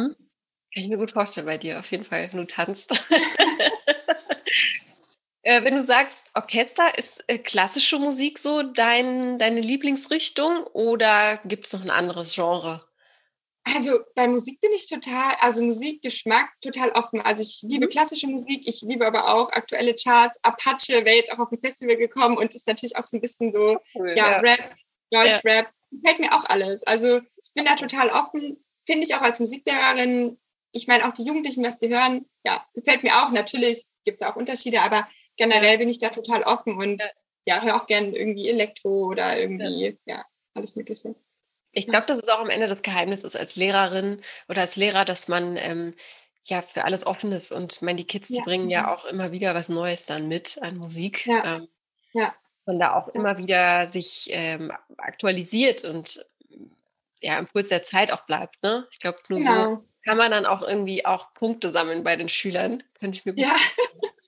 Kann 0.73 0.83
ich 0.83 0.87
mir 0.87 0.97
gut 0.97 1.11
vorstellen 1.11 1.45
bei 1.45 1.57
dir, 1.57 1.79
auf 1.79 1.91
jeden 1.91 2.05
Fall, 2.05 2.29
wenn 2.31 2.39
du 2.39 2.47
tanzt. 2.47 2.91
Äh, 5.43 5.63
wenn 5.63 5.75
du 5.75 5.83
sagst, 5.83 6.23
Orchester, 6.33 6.97
ist 6.97 7.23
äh, 7.27 7.37
klassische 7.37 7.99
Musik 7.99 8.37
so 8.37 8.63
dein, 8.63 9.39
deine 9.39 9.61
Lieblingsrichtung 9.61 10.63
oder 10.73 11.37
gibt 11.45 11.65
es 11.65 11.73
noch 11.73 11.83
ein 11.83 11.89
anderes 11.89 12.35
Genre? 12.35 12.85
Also 13.75 13.99
bei 14.15 14.27
Musik 14.27 14.59
bin 14.61 14.71
ich 14.73 14.87
total, 14.87 15.35
also 15.39 15.61
Musikgeschmack 15.61 16.49
total 16.61 16.91
offen. 16.91 17.21
Also 17.21 17.43
ich 17.43 17.69
liebe 17.69 17.85
mhm. 17.85 17.89
klassische 17.89 18.27
Musik, 18.27 18.63
ich 18.65 18.81
liebe 18.81 19.05
aber 19.05 19.33
auch 19.33 19.49
aktuelle 19.51 19.93
Charts. 19.95 20.39
Apache 20.43 21.05
wäre 21.05 21.15
jetzt 21.15 21.31
auch 21.31 21.39
auf 21.39 21.51
ein 21.51 21.59
Festival 21.59 21.97
gekommen 21.97 22.37
und 22.37 22.53
ist 22.53 22.67
natürlich 22.67 22.95
auch 22.95 23.05
so 23.05 23.17
ein 23.17 23.21
bisschen 23.21 23.51
so, 23.51 23.77
cool, 23.95 24.09
ja, 24.15 24.31
ja, 24.31 24.37
Rap, 24.39 24.73
Deutschrap, 25.11 25.45
ja. 25.45 25.71
gefällt 25.91 26.19
mir 26.19 26.33
auch 26.33 26.45
alles. 26.49 26.83
Also 26.83 27.17
ich 27.17 27.53
bin 27.53 27.65
da 27.65 27.75
total 27.75 28.09
offen, 28.09 28.63
finde 28.85 29.05
ich 29.05 29.15
auch 29.15 29.21
als 29.21 29.39
Musiklehrerin. 29.39 30.37
Ich 30.77 30.87
meine 30.87 31.07
auch 31.07 31.13
die 31.13 31.23
Jugendlichen, 31.23 31.65
was 31.65 31.77
die 31.77 31.89
hören, 31.89 32.25
ja, 32.45 32.65
gefällt 32.73 33.03
mir 33.03 33.13
auch. 33.15 33.31
Natürlich 33.31 33.83
gibt 34.05 34.21
es 34.21 34.27
auch 34.27 34.35
Unterschiede, 34.35 34.81
aber 34.81 35.07
generell 35.35 35.73
ja. 35.73 35.77
bin 35.77 35.89
ich 35.89 35.99
da 35.99 36.09
total 36.09 36.43
offen 36.43 36.77
und 36.77 37.01
ja, 37.45 37.57
ja 37.57 37.61
höre 37.63 37.75
auch 37.75 37.87
gerne 37.87 38.15
irgendwie 38.15 38.47
Elektro 38.47 39.07
oder 39.07 39.37
irgendwie, 39.39 39.97
ja, 40.05 40.17
ja 40.17 40.25
alles 40.53 40.75
Mögliche. 40.75 41.15
Ich 41.73 41.87
glaube, 41.87 42.05
das 42.07 42.19
ist 42.19 42.31
auch 42.31 42.39
am 42.39 42.49
Ende 42.49 42.67
das 42.67 42.81
Geheimnis 42.81 43.23
ist 43.23 43.35
als 43.35 43.55
Lehrerin 43.55 44.21
oder 44.47 44.61
als 44.61 44.75
Lehrer, 44.75 45.05
dass 45.05 45.27
man 45.27 45.57
ähm, 45.57 45.93
ja 46.43 46.61
für 46.61 46.85
alles 46.85 47.05
offen 47.05 47.31
ist. 47.31 47.51
Und 47.51 47.81
meine, 47.81 47.97
die 47.97 48.07
Kids, 48.07 48.29
die 48.29 48.41
bringen 48.41 48.69
ja 48.69 48.93
auch 48.93 49.05
immer 49.05 49.31
wieder 49.31 49.53
was 49.53 49.69
Neues 49.69 50.05
dann 50.05 50.27
mit 50.27 50.59
an 50.61 50.77
Musik. 50.77 51.25
Ja. 51.25 51.57
Ähm, 51.57 51.67
ja. 52.13 52.35
Man 52.65 52.79
da 52.79 52.95
auch 52.95 53.07
immer 53.09 53.37
wieder 53.37 53.87
sich 53.87 54.27
ähm, 54.31 54.71
aktualisiert 54.97 55.83
und 55.83 56.25
ja, 57.21 57.37
im 57.37 57.47
Puls 57.47 57.69
der 57.69 57.83
Zeit 57.83 58.11
auch 58.11 58.25
bleibt. 58.25 58.61
Ne? 58.63 58.87
Ich 58.91 58.99
glaube, 58.99 59.19
nur 59.29 59.39
genau. 59.39 59.63
so 59.63 59.86
kann 60.07 60.17
man 60.17 60.31
dann 60.31 60.45
auch 60.45 60.63
irgendwie 60.63 61.05
auch 61.05 61.33
Punkte 61.33 61.69
sammeln 61.69 62.05
bei 62.05 62.15
den 62.15 62.29
Schülern. 62.29 62.81
Könnte 62.97 63.17
ich 63.17 63.25
mir 63.25 63.33
gut 63.33 63.45
ja. 63.45 63.55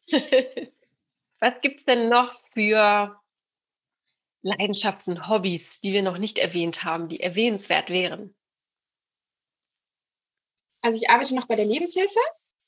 Was 1.39 1.54
gibt 1.62 1.80
es 1.80 1.86
denn 1.86 2.10
noch 2.10 2.34
für 2.54 3.18
Leidenschaften, 4.42 5.30
Hobbys, 5.30 5.80
die 5.80 5.94
wir 5.94 6.04
noch 6.04 6.18
nicht 6.18 6.38
erwähnt 6.38 6.84
haben, 6.84 7.08
die 7.08 7.22
erwähnenswert 7.22 7.89
wären? 7.89 8.36
Also 10.82 11.00
ich 11.02 11.10
arbeite 11.10 11.34
noch 11.36 11.48
bei 11.48 11.56
der 11.56 11.65
Lebenshilfe. 11.65 12.20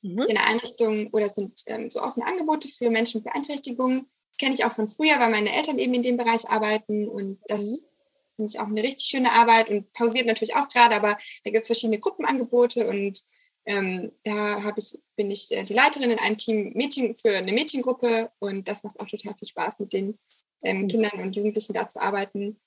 Mhm. 0.01 0.15
Das 0.15 0.27
ist 0.27 0.37
eine 0.37 0.47
Einrichtung 0.47 1.09
oder 1.11 1.27
sind 1.27 1.53
ähm, 1.67 1.91
so 1.91 2.01
offene 2.01 2.25
Angebote 2.25 2.69
für 2.69 2.89
Menschen 2.89 3.17
mit 3.17 3.25
Beeinträchtigungen. 3.25 4.09
Kenne 4.39 4.53
ich 4.53 4.63
auch 4.63 4.71
von 4.71 4.87
früher, 4.87 5.19
weil 5.19 5.31
meine 5.31 5.53
Eltern 5.53 5.79
eben 5.79 5.93
in 5.95 6.03
dem 6.03 6.15
Bereich 6.15 6.49
arbeiten 6.49 7.09
und 7.09 7.41
das 7.47 7.61
mhm. 7.61 8.00
Finde 8.35 8.51
ich 8.51 8.59
auch 8.59 8.67
eine 8.67 8.83
richtig 8.83 9.09
schöne 9.09 9.31
Arbeit 9.31 9.69
und 9.69 9.91
pausiert 9.93 10.25
natürlich 10.25 10.55
auch 10.55 10.67
gerade, 10.69 10.95
aber 10.95 11.17
da 11.43 11.51
gibt 11.51 11.61
es 11.61 11.67
verschiedene 11.67 11.99
Gruppenangebote 11.99 12.87
und 12.87 13.21
ähm, 13.65 14.11
da 14.23 14.63
hab 14.63 14.77
ich, 14.77 14.99
bin 15.15 15.29
ich 15.29 15.51
äh, 15.51 15.63
die 15.63 15.73
Leiterin 15.73 16.11
in 16.11 16.19
einem 16.19 16.37
Team 16.37 16.71
Mädchen 16.73 17.13
für 17.13 17.35
eine 17.37 17.51
Mädchengruppe 17.51 18.31
und 18.39 18.67
das 18.67 18.83
macht 18.83 18.99
auch 18.99 19.07
total 19.07 19.35
viel 19.37 19.47
Spaß, 19.47 19.79
mit 19.79 19.93
den 19.93 20.17
ähm, 20.63 20.81
mhm. 20.81 20.87
Kindern 20.87 21.21
und 21.21 21.35
Jugendlichen 21.35 21.73
da 21.73 21.87
zu 21.87 22.01
arbeiten. 22.01 22.59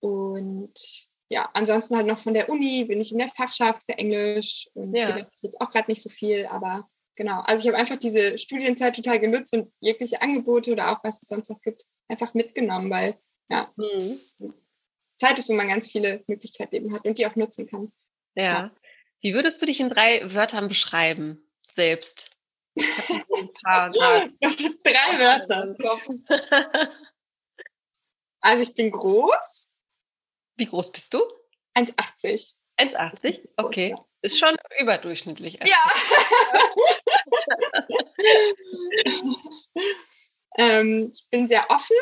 Und 0.00 1.08
ja, 1.30 1.48
ansonsten 1.54 1.96
halt 1.96 2.06
noch 2.06 2.18
von 2.18 2.34
der 2.34 2.48
Uni 2.48 2.84
bin 2.84 3.00
ich 3.00 3.12
in 3.12 3.18
der 3.18 3.28
Fachschaft 3.28 3.82
für 3.84 3.98
Englisch 3.98 4.68
und 4.74 4.98
ja. 4.98 5.16
jetzt 5.18 5.60
auch 5.60 5.70
gerade 5.70 5.90
nicht 5.90 6.02
so 6.02 6.10
viel, 6.10 6.46
aber 6.46 6.86
genau. 7.16 7.40
Also 7.40 7.62
ich 7.62 7.68
habe 7.68 7.78
einfach 7.78 7.96
diese 7.96 8.38
Studienzeit 8.38 8.96
total 8.96 9.20
genutzt 9.20 9.52
und 9.54 9.70
jegliche 9.80 10.22
Angebote 10.22 10.72
oder 10.72 10.92
auch 10.92 11.04
was 11.04 11.22
es 11.22 11.28
sonst 11.28 11.50
noch 11.50 11.60
gibt, 11.60 11.84
einfach 12.08 12.32
mitgenommen, 12.34 12.90
weil 12.90 13.14
ja, 13.50 13.72
mhm. 13.76 14.54
Zeit 15.18 15.38
ist, 15.38 15.48
wo 15.48 15.54
man 15.54 15.68
ganz 15.68 15.90
viele 15.90 16.24
Möglichkeiten 16.26 16.76
eben 16.76 16.94
hat 16.94 17.04
und 17.04 17.18
die 17.18 17.26
auch 17.26 17.36
nutzen 17.36 17.68
kann. 17.68 17.92
Ja. 18.34 18.44
ja. 18.44 18.70
Wie 19.20 19.34
würdest 19.34 19.60
du 19.60 19.66
dich 19.66 19.80
in 19.80 19.90
drei 19.90 20.22
Wörtern 20.32 20.68
beschreiben, 20.68 21.44
selbst? 21.74 22.30
drei 22.76 23.90
Wörter. 25.18 25.74
also 28.40 28.62
ich 28.62 28.74
bin 28.74 28.92
groß. 28.92 29.74
Wie 30.56 30.66
groß 30.66 30.92
bist 30.92 31.12
du? 31.14 31.18
1,80. 31.76 32.58
1,80? 32.78 33.48
Okay. 33.56 33.96
Ist 34.22 34.38
schon 34.38 34.56
überdurchschnittlich. 34.80 35.58
Ja. 35.64 35.76
ähm, 40.58 41.10
ich 41.12 41.28
bin 41.30 41.48
sehr 41.48 41.68
offen 41.70 41.96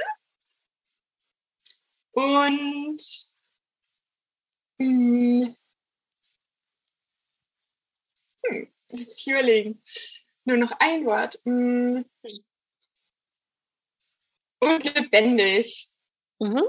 und 2.17 3.03
mh, 4.79 5.47
hm, 5.47 5.57
hm, 8.47 8.69
das 8.89 9.01
ist 9.01 9.21
hier 9.21 9.35
überlegen. 9.35 9.83
Nur 10.45 10.57
noch 10.57 10.73
ein 10.79 11.05
Wort. 11.05 11.39
Hm. 11.45 12.05
Und 14.61 14.95
lebendig. 14.95 15.89
Mhm. 16.39 16.63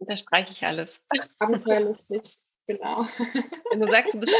Da 0.00 0.16
streiche 0.16 0.52
ich 0.52 0.64
alles. 0.64 1.04
Abenteuerlustig, 1.38 2.38
genau. 2.66 3.06
Wenn 3.70 3.80
du 3.80 3.88
sagst, 3.88 4.14
du 4.14 4.20
bist 4.20 4.34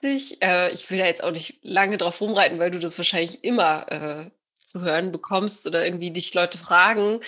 1,80, 0.00 0.42
äh, 0.42 0.72
ich 0.72 0.88
will 0.90 0.98
da 0.98 1.06
jetzt 1.06 1.24
auch 1.24 1.30
nicht 1.32 1.58
lange 1.62 1.96
drauf 1.98 2.20
rumreiten, 2.20 2.58
weil 2.58 2.70
du 2.70 2.78
das 2.78 2.96
wahrscheinlich 2.98 3.42
immer 3.42 3.90
äh, 3.90 4.30
zu 4.66 4.82
hören 4.82 5.10
bekommst 5.10 5.66
oder 5.66 5.84
irgendwie 5.84 6.10
dich 6.10 6.34
Leute 6.34 6.58
fragen. 6.58 7.20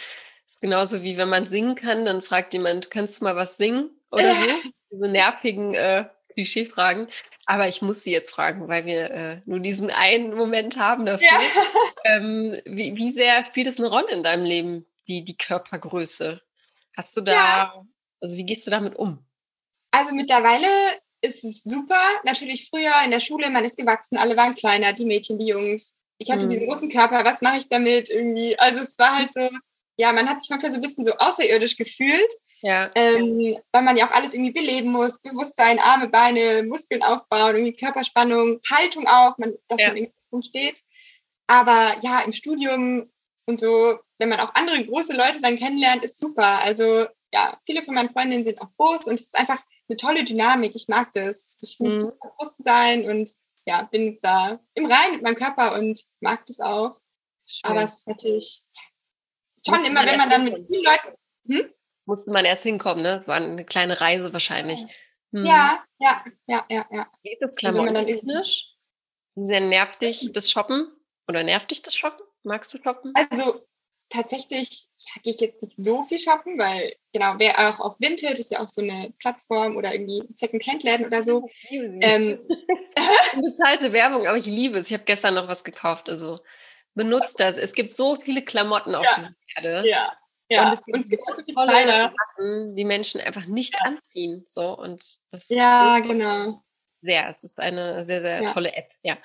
Genauso 0.60 1.02
wie 1.02 1.16
wenn 1.16 1.28
man 1.28 1.46
singen 1.46 1.74
kann, 1.74 2.04
dann 2.04 2.22
fragt 2.22 2.52
jemand, 2.52 2.90
kannst 2.90 3.20
du 3.20 3.24
mal 3.24 3.36
was 3.36 3.56
singen 3.56 3.90
oder 4.10 4.34
so? 4.34 4.50
Diese 4.92 5.08
nervigen 5.08 5.74
äh, 5.74 6.04
Klischee-Fragen. 6.34 7.08
Aber 7.46 7.66
ich 7.66 7.82
muss 7.82 8.04
sie 8.04 8.12
jetzt 8.12 8.30
fragen, 8.30 8.68
weil 8.68 8.84
wir 8.84 9.10
äh, 9.10 9.40
nur 9.46 9.60
diesen 9.60 9.90
einen 9.90 10.34
Moment 10.34 10.76
haben 10.76 11.06
dafür. 11.06 11.26
Ja. 11.26 11.40
Ähm, 12.06 12.58
wie, 12.64 12.96
wie, 12.96 13.12
sehr 13.12 13.44
spielt 13.44 13.66
es 13.66 13.76
eine 13.76 13.88
Rolle 13.88 14.10
in 14.10 14.22
deinem 14.22 14.46
Leben, 14.46 14.86
die, 15.06 15.22
die 15.22 15.36
Körpergröße? 15.36 16.40
Hast 16.96 17.14
du 17.14 17.20
da, 17.20 17.32
ja. 17.32 17.86
also 18.22 18.38
wie 18.38 18.46
gehst 18.46 18.66
du 18.66 18.70
damit 18.70 18.96
um? 18.96 19.22
Also 19.90 20.14
mittlerweile 20.14 20.66
ist 21.20 21.44
es 21.44 21.62
super. 21.62 22.00
Natürlich 22.24 22.68
früher 22.70 22.92
in 23.04 23.10
der 23.10 23.20
Schule, 23.20 23.50
man 23.50 23.66
ist 23.66 23.76
gewachsen, 23.76 24.16
alle 24.16 24.34
waren 24.34 24.54
kleiner, 24.54 24.94
die 24.94 25.04
Mädchen, 25.04 25.38
die 25.38 25.48
Jungs. 25.48 25.98
Ich 26.16 26.30
hatte 26.30 26.42
hm. 26.42 26.48
diesen 26.48 26.66
großen 26.66 26.90
Körper, 26.90 27.22
was 27.24 27.42
mache 27.42 27.58
ich 27.58 27.68
damit 27.68 28.08
irgendwie? 28.08 28.58
Also 28.58 28.80
es 28.80 28.98
war 28.98 29.18
halt 29.18 29.34
so, 29.34 29.50
ja, 29.96 30.12
man 30.12 30.28
hat 30.28 30.40
sich 30.40 30.50
manchmal 30.50 30.72
so 30.72 30.78
ein 30.78 30.82
bisschen 30.82 31.04
so 31.04 31.12
außerirdisch 31.12 31.76
gefühlt. 31.76 32.32
Ja. 32.62 32.90
Ähm, 32.94 33.56
weil 33.72 33.82
man 33.82 33.96
ja 33.96 34.06
auch 34.06 34.12
alles 34.12 34.34
irgendwie 34.34 34.52
beleben 34.52 34.90
muss, 34.90 35.18
Bewusstsein, 35.22 35.78
Arme, 35.78 36.08
Beine, 36.08 36.62
Muskeln 36.62 37.02
aufbauen, 37.02 37.56
irgendwie 37.56 37.76
Körperspannung, 37.76 38.60
Haltung 38.70 39.06
auch, 39.06 39.38
man, 39.38 39.54
dass 39.68 39.80
ja. 39.80 39.88
man 39.88 39.96
irgendwie 39.96 40.48
steht. 40.48 40.82
Aber 41.46 41.94
ja, 42.02 42.20
im 42.20 42.32
Studium 42.32 43.10
und 43.46 43.58
so, 43.58 43.98
wenn 44.18 44.28
man 44.28 44.40
auch 44.40 44.54
andere 44.54 44.84
große 44.84 45.16
Leute 45.16 45.40
dann 45.40 45.56
kennenlernt, 45.56 46.04
ist 46.04 46.18
super. 46.18 46.60
Also 46.62 47.06
ja, 47.32 47.58
viele 47.64 47.82
von 47.82 47.94
meinen 47.94 48.10
Freundinnen 48.10 48.44
sind 48.44 48.60
auch 48.60 48.70
groß 48.76 49.08
und 49.08 49.14
es 49.14 49.26
ist 49.26 49.38
einfach 49.38 49.60
eine 49.88 49.96
tolle 49.96 50.24
Dynamik. 50.24 50.74
Ich 50.74 50.88
mag 50.88 51.12
das. 51.14 51.58
Ich 51.62 51.76
finde 51.76 51.92
es 51.92 52.04
mhm. 52.04 52.10
super 52.10 52.28
groß 52.36 52.56
zu 52.56 52.62
sein 52.62 53.08
und 53.08 53.32
ja, 53.66 53.82
bin 53.82 54.06
jetzt 54.06 54.24
da 54.24 54.60
im 54.74 54.86
Rein 54.86 55.12
mit 55.12 55.22
meinem 55.22 55.34
Körper 55.34 55.74
und 55.74 56.00
mag 56.20 56.44
das 56.46 56.60
auch. 56.60 56.94
Schön. 57.46 57.70
Aber 57.70 57.82
es 57.82 57.98
ist 57.98 58.08
natürlich 58.08 58.62
schon 59.66 59.84
immer, 59.84 60.06
wenn 60.06 60.18
man 60.18 60.28
dann 60.28 60.44
mit 60.44 60.66
vielen 60.66 60.84
Leuten. 60.84 61.16
Hm? 61.48 61.72
musste 62.10 62.30
man 62.30 62.44
erst 62.44 62.64
hinkommen, 62.64 63.02
ne? 63.02 63.14
Es 63.14 63.28
war 63.28 63.36
eine 63.36 63.64
kleine 63.64 64.00
Reise 64.00 64.32
wahrscheinlich. 64.32 64.80
Hm. 65.32 65.46
Ja, 65.46 65.82
ja, 65.98 66.24
ja, 66.46 66.66
ja, 66.68 66.84
ja. 66.90 67.06
Wie 67.22 67.32
ist 67.32 67.40
das 67.40 67.54
klamottentechnisch? 67.54 68.74
Sehr 69.36 69.60
nervt 69.60 70.02
dich 70.02 70.32
das 70.32 70.50
Shoppen? 70.50 70.92
Oder 71.28 71.44
nervt 71.44 71.70
dich 71.70 71.82
das 71.82 71.94
Shoppen? 71.94 72.26
Magst 72.42 72.74
du 72.74 72.78
shoppen? 72.82 73.12
Also 73.14 73.64
tatsächlich 74.08 74.88
ja, 74.98 75.22
gehe 75.22 75.32
ich 75.32 75.40
jetzt 75.40 75.62
nicht 75.62 75.84
so 75.84 76.02
viel 76.02 76.18
shoppen, 76.18 76.58
weil 76.58 76.96
genau, 77.12 77.34
wer 77.38 77.56
auch 77.60 77.78
auf 77.78 78.00
Vinted 78.00 78.38
ist 78.38 78.50
ja 78.50 78.60
auch 78.60 78.68
so 78.68 78.82
eine 78.82 79.12
Plattform 79.20 79.76
oder 79.76 79.94
irgendwie 79.94 80.24
Second-Hand-Läden 80.34 81.06
oder 81.06 81.24
so. 81.24 81.48
Ähm, 81.70 82.40
Bezahlte 83.40 83.92
Werbung, 83.92 84.26
aber 84.26 84.38
ich 84.38 84.46
liebe 84.46 84.80
es. 84.80 84.88
Ich 84.88 84.94
habe 84.94 85.04
gestern 85.04 85.34
noch 85.34 85.46
was 85.46 85.62
gekauft, 85.62 86.08
also 86.08 86.40
benutzt 86.94 87.38
das. 87.38 87.56
Es 87.56 87.72
gibt 87.72 87.94
so 87.94 88.16
viele 88.16 88.42
Klamotten 88.42 88.96
auf 88.96 89.04
ja, 89.04 89.12
dieser 89.14 89.34
Erde. 89.56 89.88
Ja, 89.88 90.12
ja, 90.50 90.72
und 90.72 90.78
es 90.78 90.84
gibt, 90.84 90.96
und 90.96 91.00
es 91.00 91.10
gibt 91.10 91.22
so 91.48 91.54
tolle 91.54 91.86
Sachen, 91.86 92.74
die 92.74 92.84
Menschen 92.84 93.20
einfach 93.20 93.46
nicht 93.46 93.76
ja. 93.76 93.90
anziehen. 93.90 94.44
So, 94.46 94.76
und 94.76 95.04
das 95.30 95.48
ja, 95.48 96.00
genau. 96.00 96.64
Sehr, 97.02 97.30
es 97.30 97.44
ist 97.44 97.58
eine 97.58 98.04
sehr, 98.04 98.20
sehr 98.20 98.42
ja. 98.42 98.52
tolle 98.52 98.74
App, 98.74 98.92
ja. 99.02 99.16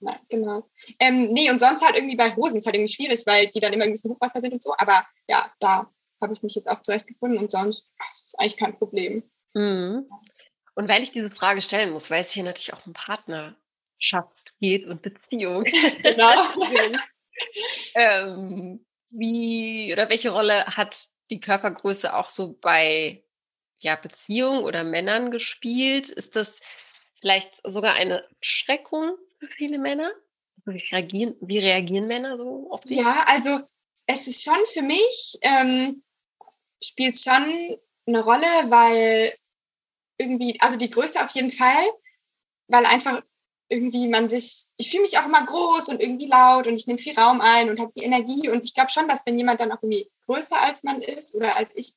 Ja, 0.00 0.20
genau. 0.28 0.66
Ähm, 0.98 1.28
nee, 1.32 1.50
und 1.50 1.58
sonst 1.58 1.84
halt 1.84 1.96
irgendwie 1.96 2.16
bei 2.16 2.34
Hosen 2.36 2.58
ist 2.58 2.66
halt 2.66 2.76
irgendwie 2.76 2.92
schwierig, 2.92 3.22
weil 3.26 3.46
die 3.48 3.60
dann 3.60 3.72
immer 3.72 3.84
ein 3.84 3.92
bisschen 3.92 4.10
Hochwasser 4.12 4.40
sind 4.40 4.52
und 4.52 4.62
so. 4.62 4.74
Aber 4.78 5.04
ja, 5.28 5.46
da 5.60 5.90
habe 6.20 6.32
ich 6.32 6.42
mich 6.42 6.54
jetzt 6.54 6.68
auch 6.68 6.80
zurechtgefunden 6.80 7.38
und 7.38 7.50
sonst 7.50 7.94
das 7.98 8.22
ist 8.26 8.38
eigentlich 8.38 8.56
kein 8.56 8.76
Problem. 8.76 9.22
Mhm. 9.54 10.08
Und 10.74 10.88
weil 10.88 11.02
ich 11.02 11.10
diese 11.10 11.30
Frage 11.30 11.60
stellen 11.62 11.90
muss, 11.90 12.10
weil 12.10 12.20
es 12.20 12.32
hier 12.32 12.44
natürlich 12.44 12.72
auch 12.72 12.86
um 12.86 12.92
Partnerschaft 12.92 14.58
geht 14.60 14.86
und 14.86 15.02
Beziehung. 15.02 15.64
Genau. 16.02 16.42
ähm, 17.94 18.86
wie 19.10 19.92
oder 19.92 20.08
welche 20.08 20.30
Rolle 20.30 20.64
hat 20.66 21.06
die 21.30 21.40
Körpergröße 21.40 22.14
auch 22.14 22.28
so 22.28 22.56
bei 22.60 23.24
ja, 23.82 23.96
Beziehungen 23.96 24.64
oder 24.64 24.84
Männern 24.84 25.30
gespielt? 25.30 26.08
Ist 26.08 26.36
das 26.36 26.60
vielleicht 27.20 27.60
sogar 27.64 27.94
eine 27.94 28.26
Schreckung 28.40 29.16
für 29.38 29.48
viele 29.48 29.78
Männer? 29.78 30.12
Also 30.64 30.78
wie, 30.78 30.88
reagieren, 30.90 31.36
wie 31.40 31.58
reagieren 31.58 32.06
Männer 32.06 32.36
so 32.36 32.68
auf 32.70 32.82
dich? 32.82 32.98
Ja, 32.98 33.24
also 33.26 33.60
es 34.06 34.26
ist 34.26 34.44
schon 34.44 34.66
für 34.72 34.82
mich, 34.82 35.38
ähm, 35.42 36.02
spielt 36.82 37.18
schon 37.18 37.78
eine 38.06 38.22
Rolle, 38.22 38.46
weil 38.68 39.34
irgendwie, 40.18 40.58
also 40.60 40.76
die 40.76 40.90
Größe 40.90 41.22
auf 41.22 41.30
jeden 41.30 41.50
Fall, 41.50 41.90
weil 42.68 42.84
einfach 42.86 43.22
irgendwie 43.70 44.08
man 44.08 44.28
sich, 44.28 44.66
ich 44.76 44.90
fühle 44.90 45.04
mich 45.04 45.16
auch 45.16 45.26
immer 45.26 45.46
groß 45.46 45.88
und 45.88 46.02
irgendwie 46.02 46.26
laut 46.26 46.66
und 46.66 46.74
ich 46.74 46.86
nehme 46.86 46.98
viel 46.98 47.16
Raum 47.16 47.40
ein 47.40 47.70
und 47.70 47.80
habe 47.80 47.92
die 47.94 48.02
Energie 48.02 48.48
und 48.48 48.64
ich 48.64 48.74
glaube 48.74 48.90
schon, 48.90 49.06
dass 49.08 49.24
wenn 49.24 49.38
jemand 49.38 49.60
dann 49.60 49.70
auch 49.70 49.80
irgendwie 49.82 50.10
größer 50.26 50.60
als 50.60 50.82
man 50.82 51.00
ist 51.00 51.36
oder 51.36 51.56
als 51.56 51.76
ich 51.76 51.94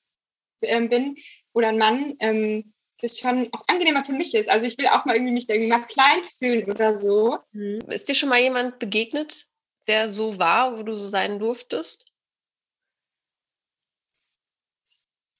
ähm, 0.61 0.87
bin 0.87 1.15
oder 1.51 1.69
ein 1.69 1.79
Mann, 1.79 2.15
ähm, 2.19 2.71
das 3.01 3.19
schon 3.19 3.49
auch 3.51 3.63
angenehmer 3.67 4.05
für 4.05 4.13
mich 4.13 4.35
ist. 4.35 4.49
Also 4.49 4.67
ich 4.67 4.77
will 4.77 4.87
auch 4.87 5.03
mal 5.05 5.15
irgendwie 5.15 5.33
mich 5.33 5.47
da 5.47 5.55
irgendwie 5.55 5.71
mal 5.71 5.85
klein 5.85 6.23
fühlen 6.23 6.71
oder 6.71 6.95
so. 6.95 7.39
Mhm. 7.51 7.79
Ist 7.89 8.07
dir 8.07 8.15
schon 8.15 8.29
mal 8.29 8.39
jemand 8.39 8.77
begegnet, 8.77 9.47
der 9.87 10.07
so 10.09 10.37
war, 10.37 10.77
wo 10.77 10.83
du 10.83 10.93
so 10.93 11.09
sein 11.09 11.39
durftest? 11.39 12.05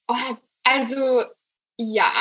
Oh, 0.08 0.34
also 0.64 1.22
ja, 1.78 2.12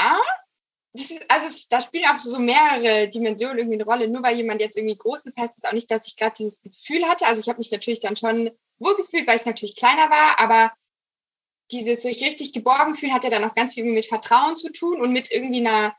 ist, 0.93 1.25
also 1.29 1.67
da 1.69 1.81
spielen 1.81 2.05
auch 2.07 2.17
so 2.17 2.39
mehrere 2.39 3.07
Dimensionen 3.07 3.57
irgendwie 3.57 3.77
eine 3.77 3.85
Rolle. 3.85 4.07
Nur 4.07 4.23
weil 4.23 4.37
jemand 4.37 4.61
jetzt 4.61 4.77
irgendwie 4.77 4.97
groß 4.97 5.25
ist, 5.25 5.39
heißt 5.39 5.57
das 5.57 5.69
auch 5.69 5.73
nicht, 5.73 5.89
dass 5.89 6.07
ich 6.07 6.15
gerade 6.15 6.33
dieses 6.37 6.61
Gefühl 6.61 7.07
hatte. 7.07 7.25
Also 7.25 7.41
ich 7.41 7.49
habe 7.49 7.57
mich 7.57 7.71
natürlich 7.71 7.99
dann 7.99 8.15
schon 8.15 8.51
wohlgefühlt, 8.79 9.27
weil 9.27 9.39
ich 9.39 9.45
natürlich 9.45 9.75
kleiner 9.75 10.09
war, 10.09 10.39
aber 10.39 10.71
dieses 11.71 12.03
sich 12.03 12.23
richtig 12.23 12.53
geborgen 12.53 12.95
fühlen 12.95 13.13
hat 13.13 13.23
ja 13.23 13.29
dann 13.29 13.43
auch 13.43 13.55
ganz 13.55 13.73
viel 13.73 13.85
mit 13.85 14.05
Vertrauen 14.05 14.55
zu 14.55 14.71
tun 14.71 15.01
und 15.01 15.11
mit 15.11 15.31
irgendwie 15.31 15.61
einer, 15.61 15.95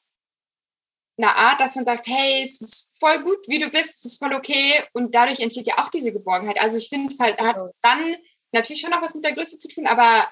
einer 1.19 1.37
Art, 1.37 1.61
dass 1.61 1.75
man 1.75 1.85
sagt, 1.85 2.07
hey, 2.07 2.43
es 2.43 2.61
ist 2.61 3.01
voll 3.01 3.19
gut, 3.23 3.49
wie 3.49 3.59
du 3.59 3.71
bist, 3.71 3.97
es 3.97 4.05
ist 4.05 4.19
voll 4.19 4.35
okay 4.35 4.85
und 4.93 5.15
dadurch 5.15 5.41
entsteht 5.41 5.67
ja 5.67 5.79
auch 5.79 5.89
diese 5.89 6.13
Geborgenheit. 6.13 6.61
Also 6.61 6.77
ich 6.77 6.89
finde, 6.89 7.09
es 7.09 7.19
halt 7.19 7.41
hat 7.41 7.57
dann 7.83 8.17
natürlich 8.53 8.81
schon 8.81 8.91
noch 8.91 9.03
was 9.03 9.15
mit 9.15 9.25
der 9.25 9.35
Größe 9.35 9.59
zu 9.59 9.69
tun, 9.69 9.87
aber 9.87 10.27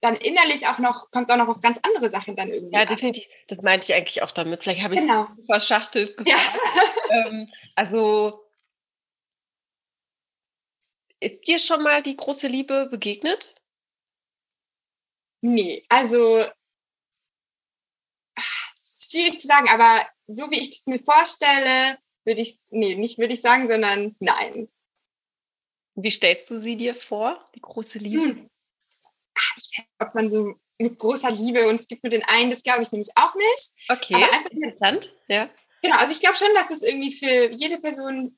dann 0.00 0.14
innerlich 0.14 0.66
auch 0.68 0.78
noch, 0.78 1.10
kommt 1.10 1.28
es 1.28 1.34
auch 1.34 1.38
noch 1.38 1.48
auf 1.48 1.60
ganz 1.60 1.80
andere 1.82 2.10
Sachen 2.10 2.36
dann 2.36 2.50
irgendwie. 2.50 2.76
Ja, 2.76 2.84
definitiv. 2.84 3.26
Das 3.48 3.62
meinte 3.62 3.86
ich 3.86 3.94
eigentlich 3.94 4.22
auch 4.22 4.30
damit. 4.30 4.62
Vielleicht 4.62 4.82
habe 4.82 4.94
ich 4.94 5.00
es 5.00 5.06
genau. 5.06 5.28
verschachtelt 5.46 6.16
gefragt. 6.16 6.60
Ja. 7.10 7.26
ähm, 7.26 7.50
also, 7.74 8.44
ist 11.20 11.46
dir 11.48 11.58
schon 11.58 11.82
mal 11.82 12.02
die 12.02 12.16
große 12.16 12.46
Liebe 12.46 12.86
begegnet? 12.86 13.54
Nee, 15.40 15.84
also 15.88 16.44
schwierig 18.80 19.40
zu 19.40 19.46
sagen, 19.46 19.68
aber 19.70 20.06
so 20.26 20.50
wie 20.50 20.58
ich 20.58 20.70
es 20.70 20.86
mir 20.86 21.00
vorstelle, 21.00 21.98
würde 22.24 22.42
ich, 22.42 22.58
nee, 22.70 22.94
nicht 22.94 23.18
würde 23.18 23.34
ich 23.34 23.40
sagen, 23.40 23.66
sondern 23.66 24.14
nein. 24.20 24.68
Wie 25.94 26.10
stellst 26.10 26.50
du 26.50 26.58
sie 26.58 26.76
dir 26.76 26.94
vor, 26.94 27.48
die 27.54 27.60
große 27.60 27.98
Liebe? 27.98 28.22
Hm 28.22 28.50
ob 30.00 30.14
man 30.14 30.30
so 30.30 30.54
mit 30.78 30.98
großer 30.98 31.30
Liebe 31.30 31.68
und 31.68 31.74
es 31.74 31.88
gibt 31.88 32.04
nur 32.04 32.10
den 32.10 32.24
einen, 32.24 32.50
das 32.50 32.62
glaube 32.62 32.82
ich 32.82 32.92
nämlich 32.92 33.10
auch 33.16 33.34
nicht. 33.34 33.74
Okay, 33.88 34.14
aber 34.14 34.32
einfach 34.32 34.50
interessant, 34.50 35.14
ja. 35.28 35.50
Genau, 35.82 35.96
also 35.96 36.12
ich 36.12 36.20
glaube 36.20 36.36
schon, 36.36 36.48
dass 36.54 36.70
es 36.70 36.82
irgendwie 36.82 37.12
für 37.12 37.50
jede 37.54 37.78
Person, 37.78 38.36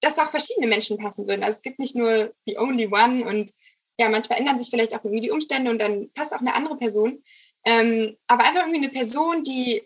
dass 0.00 0.18
auch 0.18 0.30
verschiedene 0.30 0.68
Menschen 0.68 0.98
passen 0.98 1.26
würden. 1.26 1.42
Also 1.42 1.56
es 1.56 1.62
gibt 1.62 1.78
nicht 1.78 1.96
nur 1.96 2.32
die 2.46 2.58
only 2.58 2.86
one 2.86 3.24
und 3.24 3.52
ja, 3.98 4.08
manchmal 4.08 4.38
ändern 4.38 4.58
sich 4.58 4.70
vielleicht 4.70 4.94
auch 4.94 5.04
irgendwie 5.04 5.22
die 5.22 5.30
Umstände 5.30 5.70
und 5.70 5.80
dann 5.80 6.10
passt 6.12 6.34
auch 6.34 6.40
eine 6.40 6.54
andere 6.54 6.76
Person. 6.76 7.22
Ähm, 7.64 8.16
aber 8.28 8.44
einfach 8.44 8.62
irgendwie 8.62 8.84
eine 8.84 8.90
Person, 8.90 9.42
die 9.42 9.82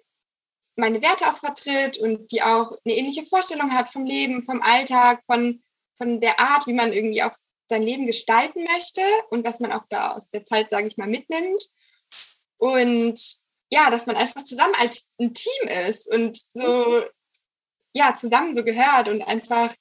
meine 0.76 1.02
Werte 1.02 1.26
auch 1.26 1.36
vertritt 1.36 1.98
und 1.98 2.30
die 2.30 2.42
auch 2.42 2.72
eine 2.84 2.94
ähnliche 2.94 3.24
Vorstellung 3.24 3.72
hat 3.72 3.88
vom 3.88 4.04
Leben, 4.04 4.42
vom 4.42 4.62
Alltag, 4.62 5.22
von, 5.24 5.60
von 5.96 6.20
der 6.20 6.38
Art, 6.38 6.66
wie 6.66 6.72
man 6.74 6.92
irgendwie 6.92 7.22
auch 7.22 7.32
sein 7.72 7.82
Leben 7.82 8.06
gestalten 8.06 8.64
möchte 8.64 9.00
und 9.30 9.44
was 9.44 9.60
man 9.60 9.72
auch 9.72 9.84
da 9.88 10.12
aus 10.12 10.28
der 10.28 10.44
Zeit, 10.44 10.70
sage 10.70 10.86
ich 10.86 10.98
mal, 10.98 11.08
mitnimmt. 11.08 11.66
Und 12.58 13.18
ja, 13.70 13.90
dass 13.90 14.06
man 14.06 14.16
einfach 14.16 14.44
zusammen 14.44 14.74
als 14.78 15.12
ein 15.18 15.32
Team 15.32 15.68
ist 15.88 16.12
und 16.12 16.38
so, 16.52 17.02
ja, 17.94 18.14
zusammen 18.14 18.54
so 18.54 18.62
gehört 18.62 19.08
und 19.08 19.22
einfach, 19.22 19.72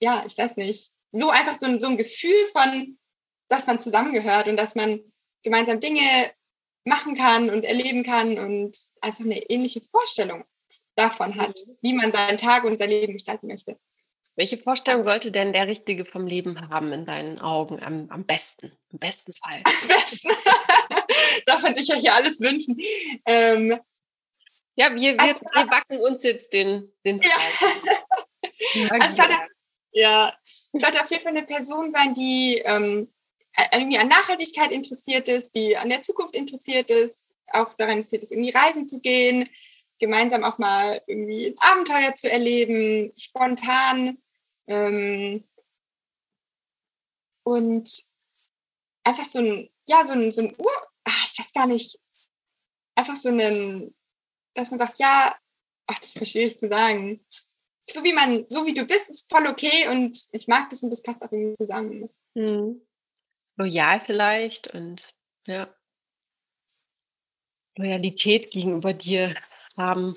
ja, 0.00 0.22
ich 0.26 0.36
weiß 0.36 0.56
nicht, 0.56 0.92
so 1.12 1.30
einfach 1.30 1.58
so 1.58 1.66
ein, 1.66 1.80
so 1.80 1.88
ein 1.88 1.96
Gefühl 1.96 2.46
von, 2.52 2.98
dass 3.48 3.66
man 3.66 3.80
zusammengehört 3.80 4.46
und 4.46 4.56
dass 4.56 4.74
man 4.74 5.00
gemeinsam 5.42 5.80
Dinge 5.80 6.30
machen 6.84 7.14
kann 7.14 7.48
und 7.48 7.64
erleben 7.64 8.02
kann 8.02 8.38
und 8.38 8.76
einfach 9.00 9.24
eine 9.24 9.38
ähnliche 9.50 9.80
Vorstellung 9.80 10.44
davon 10.94 11.34
hat, 11.36 11.58
mhm. 11.66 11.76
wie 11.80 11.92
man 11.94 12.12
seinen 12.12 12.38
Tag 12.38 12.64
und 12.64 12.78
sein 12.78 12.90
Leben 12.90 13.14
gestalten 13.14 13.46
möchte. 13.46 13.78
Welche 14.36 14.58
Vorstellung 14.58 15.04
sollte 15.04 15.32
denn 15.32 15.52
der 15.52 15.68
Richtige 15.68 16.04
vom 16.04 16.26
Leben 16.26 16.70
haben 16.70 16.92
in 16.92 17.04
deinen 17.04 17.40
Augen 17.40 17.82
am, 17.82 18.08
am 18.10 18.24
besten? 18.24 18.72
Im 18.90 18.98
besten 18.98 19.32
Fall. 19.32 19.62
Am 19.64 19.88
besten. 19.88 20.30
Darf 21.46 21.62
man 21.62 21.74
sich 21.74 21.88
ja 21.88 21.96
hier 21.96 22.14
alles 22.14 22.40
wünschen. 22.40 22.78
Ähm, 23.26 23.78
ja, 24.76 24.94
wir, 24.94 25.12
wir, 25.12 25.20
also, 25.20 25.40
wir 25.54 25.66
backen 25.66 26.00
uns 26.00 26.22
jetzt 26.22 26.52
den, 26.52 26.92
den 27.04 27.20
ja. 27.20 28.88
also, 28.90 29.16
sollte, 29.16 29.34
ja, 29.92 30.32
es 30.72 30.82
sollte 30.82 31.00
auf 31.00 31.10
jeden 31.10 31.22
Fall 31.22 31.36
eine 31.36 31.46
Person 31.46 31.90
sein, 31.90 32.14
die 32.14 32.62
ähm, 32.64 33.12
irgendwie 33.72 33.98
an 33.98 34.08
Nachhaltigkeit 34.08 34.70
interessiert 34.70 35.28
ist, 35.28 35.54
die 35.54 35.76
an 35.76 35.90
der 35.90 36.02
Zukunft 36.02 36.36
interessiert 36.36 36.90
ist, 36.90 37.34
auch 37.48 37.74
daran 37.74 37.96
interessiert 37.96 38.22
ist, 38.22 38.32
irgendwie 38.32 38.50
reisen 38.50 38.86
zu 38.86 39.00
gehen, 39.00 39.48
gemeinsam 40.00 40.42
auch 40.42 40.58
mal 40.58 41.00
irgendwie 41.06 41.48
ein 41.48 41.58
Abenteuer 41.58 42.14
zu 42.14 42.30
erleben, 42.30 43.12
spontan. 43.16 44.18
Ähm, 44.66 45.44
und 47.44 47.88
einfach 49.04 49.24
so 49.24 49.38
ein, 49.38 49.70
ja, 49.88 50.02
so 50.04 50.14
ein, 50.14 50.32
so 50.32 50.42
ein 50.42 50.54
Ur, 50.58 50.72
ach, 51.04 51.26
ich 51.26 51.38
weiß 51.38 51.52
gar 51.52 51.66
nicht, 51.66 51.98
einfach 52.96 53.16
so 53.16 53.28
ein, 53.28 53.94
dass 54.54 54.70
man 54.70 54.78
sagt, 54.78 54.98
ja, 54.98 55.36
ach, 55.86 55.98
das 55.98 56.16
ist 56.16 56.30
schwierig 56.30 56.58
zu 56.58 56.68
sagen. 56.68 57.24
So 57.82 58.04
wie 58.04 58.12
man, 58.12 58.44
so 58.48 58.66
wie 58.66 58.74
du 58.74 58.84
bist, 58.84 59.10
ist 59.10 59.30
voll 59.30 59.46
okay 59.46 59.88
und 59.88 60.16
ich 60.32 60.48
mag 60.48 60.68
das 60.70 60.82
und 60.82 60.90
das 60.90 61.02
passt 61.02 61.22
auch 61.22 61.32
irgendwie 61.32 61.54
zusammen. 61.54 62.08
Hm. 62.34 62.80
Loyal 63.56 64.00
vielleicht 64.00 64.68
und 64.68 65.14
ja. 65.46 65.74
Loyalität 67.76 68.50
gegenüber 68.50 68.92
dir 68.92 69.34
haben. 69.80 70.16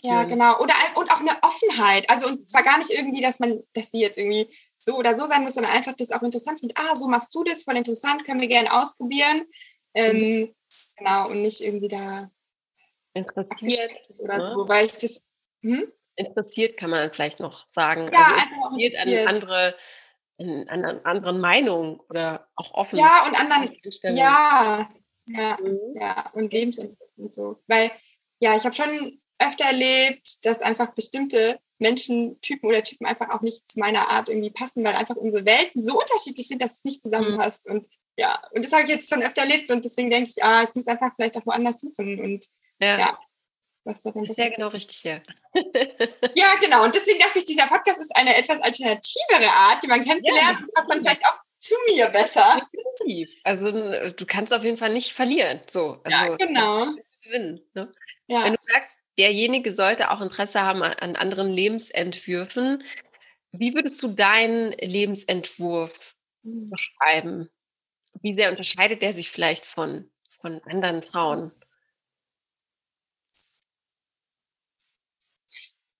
Ja, 0.00 0.24
genau. 0.24 0.58
Oder 0.58 0.74
und 0.96 1.10
auch 1.12 1.20
eine 1.20 1.36
Offenheit. 1.42 2.10
Also 2.10 2.26
und 2.28 2.48
zwar 2.48 2.64
gar 2.64 2.78
nicht 2.78 2.90
irgendwie, 2.90 3.22
dass 3.22 3.38
man, 3.38 3.62
dass 3.74 3.90
die 3.90 4.00
jetzt 4.00 4.18
irgendwie 4.18 4.48
so 4.76 4.96
oder 4.96 5.14
so 5.14 5.26
sein 5.26 5.42
muss, 5.42 5.54
sondern 5.54 5.72
einfach 5.72 5.92
das 5.92 6.10
auch 6.10 6.22
interessant 6.22 6.58
findet. 6.58 6.76
Ah, 6.78 6.96
so 6.96 7.08
machst 7.08 7.32
du 7.34 7.44
das, 7.44 7.62
voll 7.62 7.76
interessant, 7.76 8.24
können 8.24 8.40
wir 8.40 8.48
gerne 8.48 8.72
ausprobieren. 8.72 9.42
Ähm, 9.94 10.16
mhm. 10.16 10.54
Genau, 10.96 11.28
und 11.28 11.42
nicht 11.42 11.60
irgendwie 11.60 11.88
da 11.88 12.30
interessiert 13.14 13.90
oder 14.24 14.38
ne? 14.38 14.52
so, 14.54 14.68
weil 14.68 14.86
ich 14.86 14.92
das. 14.92 15.28
Hm? 15.62 15.92
Interessiert 16.16 16.76
kann 16.76 16.90
man 16.90 17.12
vielleicht 17.12 17.40
noch 17.40 17.66
sagen. 17.68 18.10
Ja, 18.12 18.20
also 18.20 18.76
interessiert 18.76 18.96
an 18.96 19.28
andere, 19.28 19.74
an, 20.38 20.84
an 20.84 21.04
anderen 21.04 21.40
Meinungen 21.40 22.00
oder 22.10 22.48
auch 22.56 22.72
offen. 22.74 22.98
Ja, 22.98 23.24
und 23.26 23.38
anderen. 23.38 23.76
Ja, 24.14 24.90
ja, 25.26 25.58
mhm. 25.60 25.78
ja, 25.94 26.24
und 26.34 26.52
Lebensentwicklung 26.52 27.08
und 27.16 27.32
so. 27.32 27.62
Weil, 27.66 27.90
ja, 28.42 28.56
ich 28.56 28.64
habe 28.64 28.74
schon 28.74 29.20
öfter 29.38 29.66
erlebt, 29.66 30.44
dass 30.44 30.62
einfach 30.62 30.94
bestimmte 30.94 31.60
Menschentypen 31.78 32.68
oder 32.68 32.82
Typen 32.82 33.06
einfach 33.06 33.30
auch 33.30 33.40
nicht 33.40 33.68
zu 33.68 33.78
meiner 33.78 34.10
Art 34.10 34.28
irgendwie 34.28 34.50
passen, 34.50 34.84
weil 34.84 34.94
einfach 34.94 35.16
unsere 35.16 35.46
Welten 35.46 35.82
so 35.82 35.98
unterschiedlich 35.98 36.46
sind, 36.46 36.60
dass 36.60 36.78
es 36.78 36.84
nicht 36.84 37.00
zusammenpasst. 37.00 37.68
Mhm. 37.68 37.76
Und 37.76 37.88
ja, 38.16 38.36
und 38.52 38.64
das 38.64 38.72
habe 38.72 38.82
ich 38.82 38.88
jetzt 38.88 39.08
schon 39.08 39.22
öfter 39.22 39.42
erlebt 39.42 39.70
und 39.70 39.84
deswegen 39.84 40.10
denke 40.10 40.28
ich, 40.28 40.42
ah, 40.44 40.62
ich 40.62 40.74
muss 40.74 40.86
einfach 40.88 41.14
vielleicht 41.14 41.36
auch 41.36 41.46
woanders 41.46 41.80
suchen 41.80 42.20
und 42.20 42.44
ja. 42.80 42.98
ja 42.98 43.18
was 43.84 44.02
da 44.02 44.10
dann 44.10 44.26
Sehr 44.26 44.50
genau 44.50 44.68
richtig, 44.68 45.02
ja. 45.02 45.20
ja, 46.34 46.54
genau. 46.60 46.84
Und 46.84 46.94
deswegen 46.94 47.18
dachte 47.18 47.38
ich, 47.38 47.44
dieser 47.44 47.66
Podcast 47.66 48.00
ist 48.00 48.14
eine 48.16 48.36
etwas 48.36 48.60
alternativere 48.60 49.50
Art, 49.50 49.82
die 49.82 49.88
man 49.88 50.04
kennenzulernen, 50.04 50.58
ja, 50.60 50.66
passt 50.74 50.92
dann 50.92 51.00
vielleicht 51.00 51.24
auch 51.24 51.40
zu 51.56 51.74
mir 51.88 52.08
besser. 52.08 52.60
Definitiv. 52.72 53.30
Also 53.44 54.10
du 54.10 54.26
kannst 54.26 54.52
auf 54.52 54.62
jeden 54.62 54.76
Fall 54.76 54.92
nicht 54.92 55.12
verlieren. 55.12 55.60
So. 55.66 56.00
Also, 56.04 56.32
ja, 56.32 56.36
genau. 56.36 56.86
Gewinnen, 57.24 57.60
ne? 57.74 57.92
Ja. 58.32 58.44
Wenn 58.44 58.54
du 58.54 58.58
sagst, 58.62 58.98
derjenige 59.18 59.72
sollte 59.72 60.10
auch 60.10 60.20
Interesse 60.20 60.62
haben 60.62 60.82
an 60.82 61.16
anderen 61.16 61.50
Lebensentwürfen, 61.52 62.82
wie 63.52 63.74
würdest 63.74 64.02
du 64.02 64.08
deinen 64.08 64.72
Lebensentwurf 64.72 66.14
hm. 66.42 66.70
beschreiben? 66.70 67.50
Wie 68.22 68.34
sehr 68.34 68.50
unterscheidet 68.50 69.02
der 69.02 69.12
sich 69.12 69.30
vielleicht 69.30 69.66
von, 69.66 70.10
von 70.40 70.62
anderen 70.64 71.02
Frauen? 71.02 71.52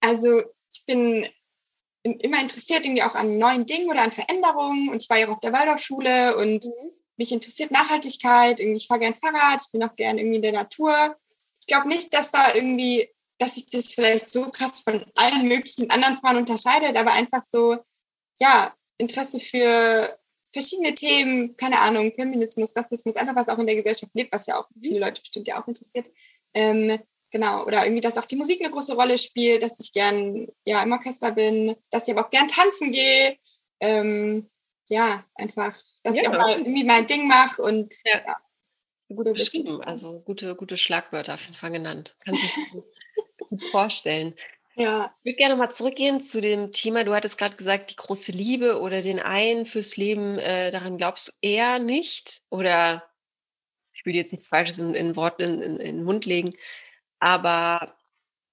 Also 0.01 0.42
ich 0.73 0.85
bin 0.87 1.27
immer 2.03 2.40
interessiert 2.40 2.85
irgendwie 2.85 3.03
auch 3.03 3.14
an 3.14 3.38
neuen 3.38 3.66
Dingen 3.66 3.88
oder 3.88 4.03
an 4.03 4.12
Veränderungen. 4.12 4.88
Und 4.88 5.03
ich 5.03 5.09
war 5.09 5.18
ja 5.18 5.29
auch 5.29 5.35
auf 5.35 5.40
der 5.40 5.53
Waldorfschule 5.53 6.37
und 6.37 6.64
mhm. 6.64 6.90
mich 7.16 7.33
interessiert 7.33 7.71
Nachhaltigkeit. 7.71 8.61
Irgendwie, 8.61 8.79
ich 8.79 8.87
fahre 8.87 9.01
gern 9.01 9.14
Fahrrad, 9.14 9.61
ich 9.64 9.73
bin 9.73 9.85
auch 9.85 9.95
gern 9.95 10.18
irgendwie 10.18 10.37
in 10.37 10.42
der 10.42 10.53
Natur. 10.53 11.16
Ich 11.72 11.74
glaube 11.74 11.88
nicht, 11.88 12.12
dass 12.12 12.30
da 12.30 12.54
irgendwie, 12.54 13.08
dass 13.38 13.54
sich 13.54 13.64
das 13.70 13.94
vielleicht 13.94 14.30
so 14.30 14.50
krass 14.50 14.80
von 14.80 15.02
allen 15.14 15.48
möglichen 15.48 15.88
anderen 15.88 16.18
Frauen 16.18 16.37
unterscheidet, 16.37 16.94
aber 16.98 17.12
einfach 17.12 17.40
so, 17.48 17.78
ja, 18.38 18.76
Interesse 18.98 19.40
für 19.40 20.18
verschiedene 20.52 20.92
Themen, 20.94 21.56
keine 21.56 21.80
Ahnung, 21.80 22.12
Feminismus, 22.12 22.76
Rassismus, 22.76 23.16
einfach 23.16 23.37
was 23.37 23.48
auch 23.48 23.56
in 23.56 23.66
der 23.66 23.76
Gesellschaft 23.76 24.12
lebt, 24.14 24.35
was 24.35 24.48
ja 24.48 24.61
auch 24.61 24.68
viele 24.82 25.00
Leute 25.00 25.22
bestimmt 25.22 25.48
ja 25.48 25.62
auch 25.62 25.66
interessiert. 25.66 26.11
Ähm, 26.52 26.98
genau, 27.30 27.64
oder 27.64 27.85
irgendwie, 27.85 28.02
dass 28.02 28.18
auch 28.18 28.26
die 28.26 28.37
Musik 28.37 28.61
eine 28.61 28.70
große 28.70 28.94
Rolle 28.94 29.16
spielt, 29.16 29.62
dass 29.62 29.80
ich 29.80 29.94
gern 29.94 30.48
ja 30.66 30.82
im 30.82 30.92
Orchester 30.92 31.32
bin, 31.32 31.74
dass 31.88 32.06
ich 32.06 32.12
aber 32.12 32.26
auch 32.26 32.30
gern 32.30 32.48
tanzen 32.48 32.92
gehe. 32.92 33.38
Ähm, 33.80 34.46
ja, 34.90 35.24
einfach, 35.37 35.72
dass 36.02 36.16
ja, 36.16 36.20
ich 36.20 36.28
auch 36.28 36.32
mal 36.32 36.58
irgendwie 36.58 36.85
mein 36.85 37.06
Ding 37.06 37.28
mache 37.28 37.62
und 37.62 37.94
ja. 38.04 38.20
ja 38.26 38.37
gute 39.14 39.33
beschrieben, 39.33 39.83
also 39.83 40.20
gute, 40.20 40.55
gute 40.57 40.77
Schlagwörter 40.77 41.35
auf 41.35 41.42
jeden 41.42 41.55
Fall 41.55 41.70
genannt. 41.70 42.16
Kann 42.25 42.35
sich 42.35 42.53
gut 43.48 43.64
vorstellen. 43.68 44.35
Ja. 44.75 45.14
Ich 45.18 45.25
würde 45.25 45.37
gerne 45.37 45.57
mal 45.57 45.70
zurückgehen 45.70 46.20
zu 46.20 46.40
dem 46.40 46.72
Thema. 46.72 47.05
Du 47.05 47.14
hattest 47.14 47.38
gerade 47.38 47.57
gesagt, 47.57 47.90
die 47.90 47.96
große 47.96 48.33
Liebe 48.33 48.81
oder 48.81 49.03
den 49.03 49.20
einen 49.20 49.66
fürs 49.66 49.96
Leben, 49.96 50.38
äh, 50.38 50.70
daran 50.70 50.96
glaubst 50.96 51.29
du 51.29 51.33
eher 51.42 51.79
nicht? 51.79 52.42
Oder 52.48 53.05
ich 53.92 54.07
will 54.07 54.14
jetzt 54.14 54.33
nichts 54.33 54.48
Falsches 54.48 54.79
in, 54.79 54.94
in 54.94 55.16
Worte 55.16 55.44
in, 55.44 55.62
in, 55.62 55.77
in 55.77 55.96
den 55.96 56.05
Mund 56.05 56.25
legen. 56.25 56.55
Aber 57.18 57.96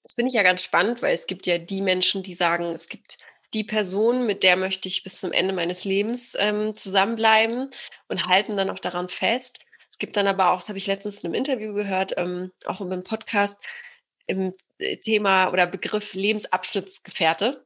das 0.03 0.15
finde 0.15 0.29
ich 0.29 0.35
ja 0.35 0.43
ganz 0.43 0.63
spannend, 0.63 1.01
weil 1.01 1.13
es 1.13 1.27
gibt 1.27 1.45
ja 1.45 1.57
die 1.57 1.81
Menschen, 1.81 2.21
die 2.21 2.33
sagen, 2.33 2.65
es 2.65 2.89
gibt 2.89 3.17
die 3.53 3.63
Person, 3.63 4.25
mit 4.25 4.43
der 4.43 4.57
möchte 4.57 4.87
ich 4.87 5.03
bis 5.03 5.19
zum 5.19 5.31
Ende 5.31 5.53
meines 5.53 5.85
Lebens 5.85 6.35
ähm, 6.37 6.75
zusammenbleiben 6.75 7.69
und 8.07 8.27
halten 8.27 8.57
dann 8.57 8.69
auch 8.69 8.79
daran 8.79 9.07
fest. 9.07 9.59
Es 9.99 10.05
gibt 10.05 10.15
dann 10.15 10.27
aber 10.27 10.51
auch, 10.51 10.59
das 10.59 10.69
habe 10.69 10.77
ich 10.77 10.87
letztens 10.87 11.19
in 11.19 11.25
einem 11.25 11.33
Interview 11.33 11.73
gehört, 11.73 12.13
ähm, 12.15 12.53
auch 12.63 12.79
in 12.79 12.89
einem 12.89 13.03
Podcast, 13.03 13.59
im 14.27 14.53
äh, 14.77 14.95
Thema 14.95 15.51
oder 15.51 15.67
Begriff 15.67 16.13
Lebensabschnittsgefährte, 16.13 17.65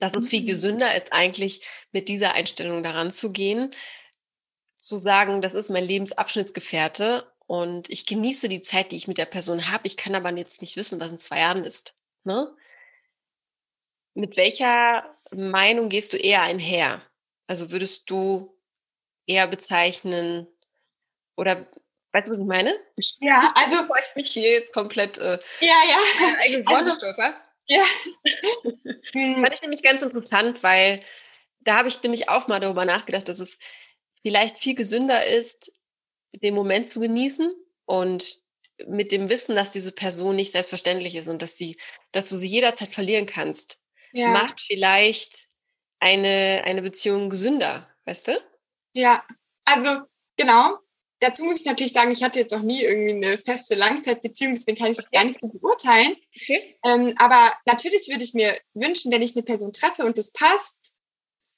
dass 0.00 0.12
es 0.12 0.28
viel 0.28 0.42
mhm. 0.42 0.46
gesünder 0.46 0.94
ist, 0.94 1.14
eigentlich 1.14 1.66
mit 1.92 2.08
dieser 2.08 2.34
Einstellung 2.34 2.82
daran 2.82 3.10
zu 3.10 3.32
gehen, 3.32 3.70
zu 4.76 4.98
sagen, 4.98 5.40
das 5.40 5.54
ist 5.54 5.70
mein 5.70 5.86
Lebensabschnittsgefährte 5.86 7.26
und 7.46 7.88
ich 7.88 8.04
genieße 8.04 8.50
die 8.50 8.60
Zeit, 8.60 8.92
die 8.92 8.96
ich 8.96 9.08
mit 9.08 9.16
der 9.16 9.24
Person 9.24 9.72
habe. 9.72 9.86
Ich 9.86 9.96
kann 9.96 10.14
aber 10.14 10.30
jetzt 10.36 10.60
nicht 10.60 10.76
wissen, 10.76 11.00
was 11.00 11.10
in 11.10 11.16
zwei 11.16 11.38
Jahren 11.38 11.64
ist. 11.64 11.94
Ne? 12.24 12.54
Mit 14.12 14.36
welcher 14.36 15.10
Meinung 15.30 15.88
gehst 15.88 16.12
du 16.12 16.18
eher 16.18 16.42
einher? 16.42 17.00
Also 17.46 17.70
würdest 17.70 18.10
du 18.10 18.54
eher 19.26 19.46
bezeichnen 19.46 20.46
oder 21.40 21.66
weißt 22.12 22.28
du, 22.28 22.32
was 22.32 22.38
ich 22.38 22.46
meine? 22.46 22.78
Ja, 23.20 23.52
also 23.56 23.82
bevor 23.82 23.96
ich 23.98 24.16
mich 24.16 24.30
hier 24.30 24.52
jetzt 24.52 24.72
komplett 24.72 25.18
äh, 25.18 25.38
ja, 25.60 25.76
ja. 25.88 25.96
also, 26.40 26.62
Ja. 27.68 27.82
Hm. 29.12 29.42
Fand 29.42 29.52
ich 29.52 29.62
nämlich 29.62 29.82
ganz 29.82 30.02
interessant, 30.02 30.62
weil 30.62 31.00
da 31.60 31.76
habe 31.76 31.88
ich 31.88 32.00
nämlich 32.02 32.28
auch 32.28 32.46
mal 32.46 32.60
darüber 32.60 32.84
nachgedacht, 32.84 33.28
dass 33.28 33.40
es 33.40 33.58
vielleicht 34.22 34.62
viel 34.62 34.76
gesünder 34.76 35.26
ist, 35.26 35.72
den 36.32 36.54
Moment 36.54 36.88
zu 36.88 37.00
genießen 37.00 37.52
und 37.86 38.44
mit 38.86 39.10
dem 39.10 39.28
Wissen, 39.28 39.56
dass 39.56 39.72
diese 39.72 39.92
Person 39.92 40.36
nicht 40.36 40.52
selbstverständlich 40.52 41.16
ist 41.16 41.28
und 41.28 41.42
dass 41.42 41.58
sie, 41.58 41.76
dass 42.12 42.28
du 42.28 42.36
sie 42.36 42.46
jederzeit 42.46 42.92
verlieren 42.92 43.26
kannst, 43.26 43.80
ja. 44.12 44.28
macht 44.28 44.60
vielleicht 44.60 45.40
eine, 45.98 46.62
eine 46.64 46.82
Beziehung 46.82 47.30
gesünder, 47.30 47.88
weißt 48.04 48.28
du? 48.28 48.40
Ja, 48.92 49.24
also 49.64 50.04
genau. 50.36 50.78
Dazu 51.20 51.44
muss 51.44 51.60
ich 51.60 51.66
natürlich 51.66 51.92
sagen, 51.92 52.10
ich 52.10 52.22
hatte 52.22 52.38
jetzt 52.38 52.52
noch 52.52 52.62
nie 52.62 52.82
irgendwie 52.82 53.26
eine 53.26 53.38
feste 53.38 53.74
Langzeitbeziehung, 53.74 54.54
deswegen 54.54 54.78
kann 54.78 54.90
ich 54.90 54.96
das 54.96 55.10
gar 55.10 55.24
nicht 55.24 55.38
so 55.38 55.48
beurteilen. 55.48 56.16
Okay. 56.34 56.76
Ähm, 56.84 57.14
aber 57.18 57.52
natürlich 57.66 58.08
würde 58.08 58.24
ich 58.24 58.34
mir 58.34 58.56
wünschen, 58.74 59.12
wenn 59.12 59.22
ich 59.22 59.36
eine 59.36 59.42
Person 59.42 59.72
treffe 59.72 60.04
und 60.04 60.16
das 60.16 60.32
passt, 60.32 60.96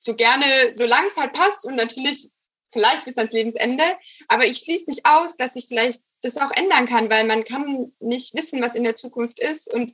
so 0.00 0.14
gerne, 0.16 0.44
solange 0.72 1.06
es 1.06 1.16
halt 1.16 1.32
passt 1.32 1.64
und 1.64 1.76
natürlich 1.76 2.30
vielleicht 2.72 3.04
bis 3.04 3.18
ans 3.18 3.32
Lebensende. 3.32 3.84
Aber 4.28 4.44
ich 4.44 4.58
schließe 4.58 4.90
nicht 4.90 5.06
aus, 5.06 5.36
dass 5.36 5.56
ich 5.56 5.66
vielleicht 5.68 6.00
das 6.22 6.38
auch 6.38 6.50
ändern 6.52 6.86
kann, 6.86 7.10
weil 7.10 7.24
man 7.24 7.44
kann 7.44 7.92
nicht 8.00 8.34
wissen, 8.34 8.62
was 8.62 8.74
in 8.74 8.84
der 8.84 8.96
Zukunft 8.96 9.38
ist. 9.38 9.72
Und 9.72 9.92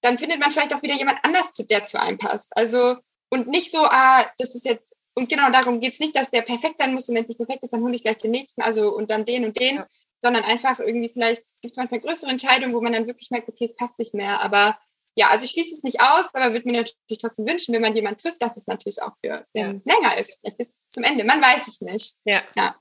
dann 0.00 0.18
findet 0.18 0.40
man 0.40 0.50
vielleicht 0.50 0.74
auch 0.74 0.82
wieder 0.82 0.94
jemand 0.94 1.18
anders, 1.22 1.52
der 1.52 1.86
zu 1.86 2.00
einem 2.00 2.18
passt. 2.18 2.56
Also, 2.56 2.96
und 3.30 3.48
nicht 3.48 3.72
so, 3.72 3.84
ah, 3.84 4.24
das 4.38 4.54
ist 4.54 4.64
jetzt, 4.64 4.95
und 5.18 5.30
genau 5.30 5.50
darum 5.50 5.80
geht's 5.80 5.98
nicht, 5.98 6.14
dass 6.14 6.30
der 6.30 6.42
perfekt 6.42 6.78
sein 6.78 6.92
muss 6.92 7.08
und 7.08 7.14
wenn 7.14 7.24
es 7.24 7.30
nicht 7.30 7.38
perfekt 7.38 7.62
ist, 7.62 7.72
dann 7.72 7.82
hole 7.82 7.94
ich 7.94 8.02
gleich 8.02 8.18
den 8.18 8.32
nächsten, 8.32 8.60
also 8.60 8.94
und 8.94 9.10
dann 9.10 9.24
den 9.24 9.46
und 9.46 9.58
den, 9.58 9.76
ja. 9.76 9.86
sondern 10.20 10.44
einfach 10.44 10.78
irgendwie 10.78 11.08
vielleicht 11.08 11.60
gibt 11.62 11.72
es 11.72 11.78
manchmal 11.78 12.00
größere 12.00 12.30
Entscheidungen, 12.30 12.74
wo 12.74 12.82
man 12.82 12.92
dann 12.92 13.06
wirklich 13.06 13.30
merkt, 13.30 13.48
okay, 13.48 13.64
es 13.64 13.76
passt 13.76 13.98
nicht 13.98 14.14
mehr. 14.14 14.42
Aber 14.42 14.78
ja, 15.14 15.28
also 15.30 15.46
ich 15.46 15.52
schließe 15.52 15.74
es 15.74 15.82
nicht 15.84 16.00
aus, 16.02 16.28
aber 16.34 16.52
würde 16.52 16.68
mir 16.68 16.76
natürlich 16.76 17.18
trotzdem 17.18 17.46
wünschen, 17.46 17.72
wenn 17.74 17.80
man 17.80 17.96
jemanden 17.96 18.18
trifft, 18.18 18.42
dass 18.42 18.58
es 18.58 18.66
natürlich 18.66 19.00
auch 19.00 19.16
für 19.16 19.46
ja. 19.54 19.68
länger 19.84 20.18
ist, 20.18 20.38
vielleicht 20.40 20.58
bis 20.58 20.84
zum 20.90 21.04
Ende. 21.04 21.24
Man 21.24 21.40
weiß 21.40 21.66
es 21.66 21.80
nicht. 21.80 22.16
Ja. 22.26 22.42
ja. 22.54 22.76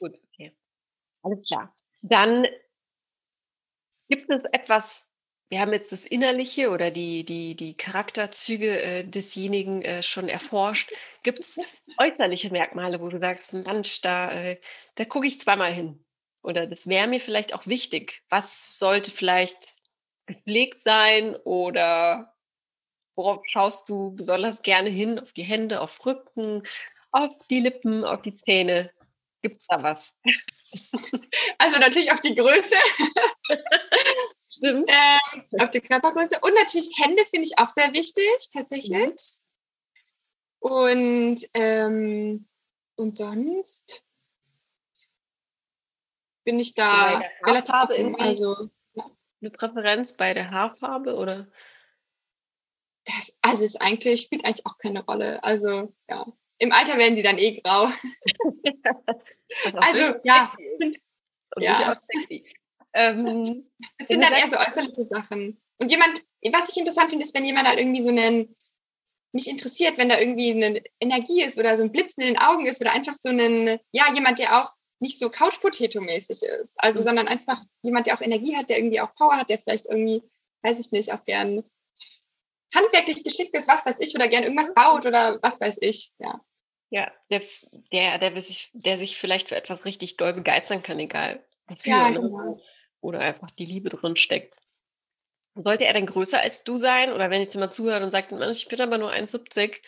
Gut, 0.00 0.18
okay. 0.32 0.56
Alles 1.22 1.46
klar. 1.46 1.76
Dann 2.00 2.46
gibt 4.08 4.30
es 4.30 4.44
etwas, 4.52 5.10
wir 5.54 5.60
haben 5.60 5.72
jetzt 5.72 5.92
das 5.92 6.04
Innerliche 6.04 6.70
oder 6.70 6.90
die, 6.90 7.24
die, 7.24 7.54
die 7.54 7.76
Charakterzüge 7.76 8.82
äh, 8.82 9.04
desjenigen 9.04 9.82
äh, 9.82 10.02
schon 10.02 10.28
erforscht. 10.28 10.90
Gibt 11.22 11.38
es 11.38 11.60
äußerliche 11.96 12.50
Merkmale, 12.50 13.00
wo 13.00 13.08
du 13.08 13.20
sagst, 13.20 13.52
Mensch, 13.52 14.00
da, 14.00 14.32
äh, 14.32 14.58
da 14.96 15.04
gucke 15.04 15.28
ich 15.28 15.38
zweimal 15.38 15.72
hin? 15.72 16.04
Oder 16.42 16.66
das 16.66 16.88
wäre 16.88 17.06
mir 17.06 17.20
vielleicht 17.20 17.54
auch 17.54 17.68
wichtig. 17.68 18.24
Was 18.30 18.80
sollte 18.80 19.12
vielleicht 19.12 19.76
gepflegt 20.26 20.80
sein 20.80 21.36
oder 21.44 22.34
worauf 23.14 23.44
schaust 23.46 23.88
du 23.88 24.10
besonders 24.16 24.60
gerne 24.62 24.90
hin? 24.90 25.20
Auf 25.20 25.32
die 25.34 25.44
Hände, 25.44 25.82
auf 25.82 26.04
Rücken, 26.04 26.64
auf 27.12 27.30
die 27.48 27.60
Lippen, 27.60 28.02
auf 28.02 28.22
die 28.22 28.36
Zähne? 28.36 28.90
Gibt 29.44 29.60
es 29.60 29.66
da 29.66 29.82
was? 29.82 30.14
Also 31.58 31.78
natürlich 31.78 32.10
auf 32.10 32.20
die 32.20 32.34
Größe. 32.34 32.76
Stimmt. 34.56 34.90
Ähm, 34.90 35.60
auf 35.60 35.70
die 35.70 35.82
Körpergröße. 35.82 36.40
Und 36.40 36.54
natürlich 36.54 36.90
Hände 36.98 37.22
finde 37.26 37.46
ich 37.46 37.58
auch 37.58 37.68
sehr 37.68 37.92
wichtig, 37.92 38.24
tatsächlich. 38.52 38.90
Mhm. 38.90 39.14
Und, 40.60 41.38
ähm, 41.52 42.48
und 42.96 43.16
sonst 43.16 44.04
bin 46.44 46.58
ich 46.58 46.74
da 46.74 47.20
relativ 47.44 47.74
offen. 47.74 48.16
Also, 48.18 48.70
eine 49.40 49.50
Präferenz 49.50 50.16
bei 50.16 50.32
der 50.32 50.50
Haarfarbe 50.50 51.16
oder? 51.16 51.46
Das, 53.04 53.38
also 53.42 53.64
ist 53.64 53.80
eigentlich, 53.82 54.22
spielt 54.22 54.44
eigentlich 54.44 54.66
auch 54.66 54.78
keine 54.78 55.04
Rolle. 55.04 55.44
Also, 55.44 55.94
ja. 56.08 56.26
Im 56.58 56.72
Alter 56.72 56.98
werden 56.98 57.16
die 57.16 57.22
dann 57.22 57.38
eh 57.38 57.60
grau. 57.60 57.84
also, 59.74 60.14
ja, 60.24 60.52
sind, 60.78 60.96
ja. 61.58 62.00
Ähm, 62.94 63.68
das 63.98 64.08
sind 64.08 64.22
dann 64.22 64.32
eher 64.32 64.48
so 64.48 64.56
äußerliche 64.56 65.04
Sachen. 65.04 65.60
Und 65.78 65.90
jemand, 65.90 66.22
was 66.52 66.70
ich 66.70 66.78
interessant 66.78 67.10
finde, 67.10 67.24
ist, 67.24 67.34
wenn 67.34 67.44
jemand 67.44 67.66
halt 67.66 67.78
irgendwie 67.78 68.02
so 68.02 68.10
einen, 68.10 68.54
mich 69.32 69.48
interessiert, 69.48 69.98
wenn 69.98 70.08
da 70.08 70.18
irgendwie 70.18 70.52
eine 70.52 70.80
Energie 71.00 71.42
ist 71.42 71.58
oder 71.58 71.76
so 71.76 71.82
ein 71.82 71.90
Blitzen 71.90 72.22
in 72.22 72.34
den 72.34 72.42
Augen 72.42 72.66
ist 72.66 72.80
oder 72.80 72.92
einfach 72.92 73.14
so 73.14 73.30
ein, 73.30 73.80
ja, 73.90 74.04
jemand, 74.14 74.38
der 74.38 74.62
auch 74.62 74.70
nicht 75.00 75.18
so 75.18 75.28
Couch-Potato-mäßig 75.28 76.42
ist. 76.42 76.76
Also, 76.78 77.00
mhm. 77.00 77.04
sondern 77.04 77.28
einfach 77.28 77.60
jemand, 77.82 78.06
der 78.06 78.14
auch 78.14 78.20
Energie 78.20 78.56
hat, 78.56 78.70
der 78.70 78.78
irgendwie 78.78 79.00
auch 79.00 79.14
Power 79.16 79.36
hat, 79.36 79.50
der 79.50 79.58
vielleicht 79.58 79.86
irgendwie, 79.86 80.22
weiß 80.62 80.78
ich 80.78 80.92
nicht, 80.92 81.12
auch 81.12 81.24
gern 81.24 81.64
handwerklich 82.74 83.22
geschickt 83.24 83.56
ist, 83.56 83.68
was 83.68 83.86
weiß 83.86 84.00
ich, 84.00 84.14
oder 84.14 84.28
gern 84.28 84.44
irgendwas 84.44 84.74
baut 84.74 85.06
oder 85.06 85.38
was 85.42 85.60
weiß 85.60 85.78
ich, 85.80 86.10
ja. 86.18 86.40
Ja, 86.90 87.10
der, 87.30 87.42
der, 87.92 88.18
der, 88.18 88.40
sich, 88.40 88.70
der 88.72 88.98
sich 88.98 89.18
vielleicht 89.18 89.48
für 89.48 89.56
etwas 89.56 89.84
richtig 89.84 90.16
doll 90.16 90.32
begeistern 90.32 90.82
kann, 90.82 90.98
egal 91.00 91.44
wofür. 91.66 91.92
Ja, 91.92 92.10
ne? 92.10 92.20
genau. 92.20 92.60
Oder 93.00 93.20
einfach 93.20 93.50
die 93.50 93.66
Liebe 93.66 93.90
drin 93.90 94.16
steckt. 94.16 94.54
Sollte 95.56 95.84
er 95.84 95.92
denn 95.92 96.06
größer 96.06 96.40
als 96.40 96.64
du 96.64 96.76
sein? 96.76 97.12
Oder 97.12 97.30
wenn 97.30 97.40
jetzt 97.40 97.54
jemand 97.54 97.74
zuhört 97.74 98.02
und 98.02 98.10
sagt, 98.10 98.32
ich 98.32 98.68
bin 98.68 98.80
aber 98.80 98.98
nur 98.98 99.12
1,70, 99.12 99.80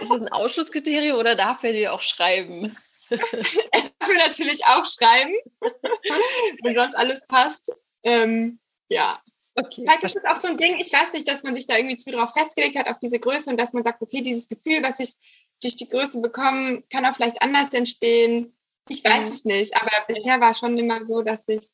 ist 0.00 0.10
das 0.10 0.10
ein 0.10 0.28
Ausschlusskriterium 0.28 1.18
oder 1.18 1.34
darf 1.34 1.62
er 1.64 1.72
dir 1.72 1.92
auch 1.92 2.02
schreiben? 2.02 2.76
er 3.10 3.18
darf 3.18 4.08
mir 4.08 4.18
natürlich 4.18 4.64
auch 4.66 4.86
schreiben, 4.86 5.34
wenn 6.62 6.74
sonst 6.74 6.94
alles 6.94 7.26
passt. 7.26 7.72
Ähm, 8.04 8.58
ja. 8.88 9.20
Okay. 9.58 9.82
Vielleicht 9.84 10.04
ist 10.04 10.16
es 10.16 10.24
auch 10.24 10.40
so 10.40 10.48
ein 10.48 10.56
Ding, 10.56 10.78
ich 10.78 10.92
weiß 10.92 11.12
nicht, 11.12 11.26
dass 11.26 11.42
man 11.42 11.54
sich 11.54 11.66
da 11.66 11.76
irgendwie 11.76 11.96
zu 11.96 12.12
drauf 12.12 12.32
festgelegt 12.32 12.78
hat, 12.78 12.86
auf 12.86 12.98
diese 13.00 13.18
Größe 13.18 13.50
und 13.50 13.58
dass 13.58 13.72
man 13.72 13.82
sagt, 13.82 14.00
okay, 14.00 14.20
dieses 14.20 14.48
Gefühl, 14.48 14.82
was 14.82 15.00
ich 15.00 15.10
durch 15.60 15.74
die 15.74 15.88
Größe 15.88 16.20
bekomme, 16.20 16.82
kann 16.92 17.04
auch 17.04 17.14
vielleicht 17.14 17.42
anders 17.42 17.72
entstehen. 17.74 18.56
Ich 18.88 19.04
weiß 19.04 19.22
mhm. 19.22 19.28
es 19.28 19.44
nicht, 19.44 19.76
aber 19.76 19.90
bisher 20.06 20.40
war 20.40 20.54
schon 20.54 20.78
immer 20.78 21.04
so, 21.04 21.22
dass 21.22 21.48
ich 21.48 21.64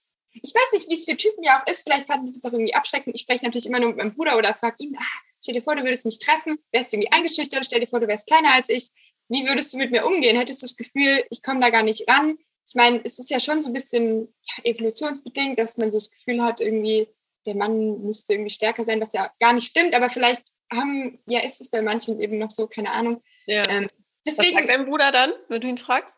ich 0.43 0.53
weiß 0.53 0.73
nicht, 0.73 0.91
wie 0.91 0.95
es 0.95 1.05
für 1.05 1.17
Typen 1.17 1.45
ja 1.45 1.61
auch 1.61 1.71
ist. 1.71 1.83
Vielleicht 1.83 2.07
fanden 2.07 2.27
die 2.27 2.33
das 2.33 2.45
auch 2.45 2.53
irgendwie 2.53 2.75
abschreckend. 2.75 3.15
Ich 3.15 3.23
spreche 3.23 3.45
natürlich 3.45 3.67
immer 3.67 3.79
nur 3.79 3.91
mit 3.91 3.99
meinem 3.99 4.15
Bruder 4.15 4.37
oder 4.37 4.53
frage 4.53 4.83
ihn, 4.83 4.97
ah, 4.99 5.21
stell 5.41 5.55
dir 5.55 5.63
vor, 5.63 5.77
du 5.77 5.85
würdest 5.85 6.05
mich 6.05 6.19
treffen, 6.19 6.59
wärst 6.73 6.93
du 6.93 6.97
irgendwie 6.97 7.13
eingeschüchtert, 7.13 7.65
stell 7.65 7.81
dir 7.81 7.87
vor, 7.87 8.01
du 8.01 8.09
wärst 8.09 8.27
kleiner 8.27 8.53
als 8.55 8.69
ich. 8.69 8.91
Wie 9.29 9.47
würdest 9.47 9.73
du 9.73 9.79
mit 9.79 9.93
mir 9.93 10.05
umgehen? 10.05 10.37
Hättest 10.37 10.63
du 10.63 10.67
das 10.67 10.77
Gefühl, 10.77 11.25
ich 11.31 11.43
komme 11.43 11.61
da 11.61 11.71
gar 11.71 11.83
nicht 11.83 12.09
ran? 12.09 12.37
Ich 12.67 12.75
meine, 12.75 13.01
es 13.05 13.19
ist 13.19 13.31
ja 13.31 13.39
schon 13.41 13.63
so 13.63 13.71
ein 13.71 13.75
bisschen 13.75 14.35
ja, 14.43 14.65
evolutionsbedingt, 14.65 15.59
dass 15.59 15.77
man 15.77 15.93
so 15.93 15.99
das 15.99 16.11
Gefühl 16.11 16.43
hat, 16.43 16.61
irgendwie, 16.61 17.07
der 17.47 17.55
Mann 17.55 18.03
müsste 18.03 18.35
irgendwie 18.35 18.51
stärker 18.51 18.85
sein, 18.85 19.01
was 19.01 19.13
ja 19.13 19.31
gar 19.41 19.53
nicht 19.53 19.67
stimmt, 19.67 19.95
aber 19.95 20.09
vielleicht 20.11 20.53
haben, 20.73 21.19
ja, 21.27 21.41
ist 21.41 21.61
es 21.61 21.71
bei 21.71 21.83
manchen 21.83 22.21
eben 22.21 22.39
noch 22.39 22.51
so, 22.51 22.67
keine 22.67 22.91
Ahnung. 22.91 23.23
Ja. 23.47 23.69
Ähm, 23.69 23.89
deswegen, 24.27 24.57
was 24.57 24.63
sagt 24.63 24.69
dein 24.69 24.87
Bruder 24.87 25.13
dann, 25.13 25.33
wenn 25.49 25.61
du 25.61 25.69
ihn 25.69 25.79
fragst? 25.79 26.17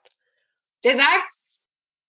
Der 0.84 0.94
sagt, 0.94 1.34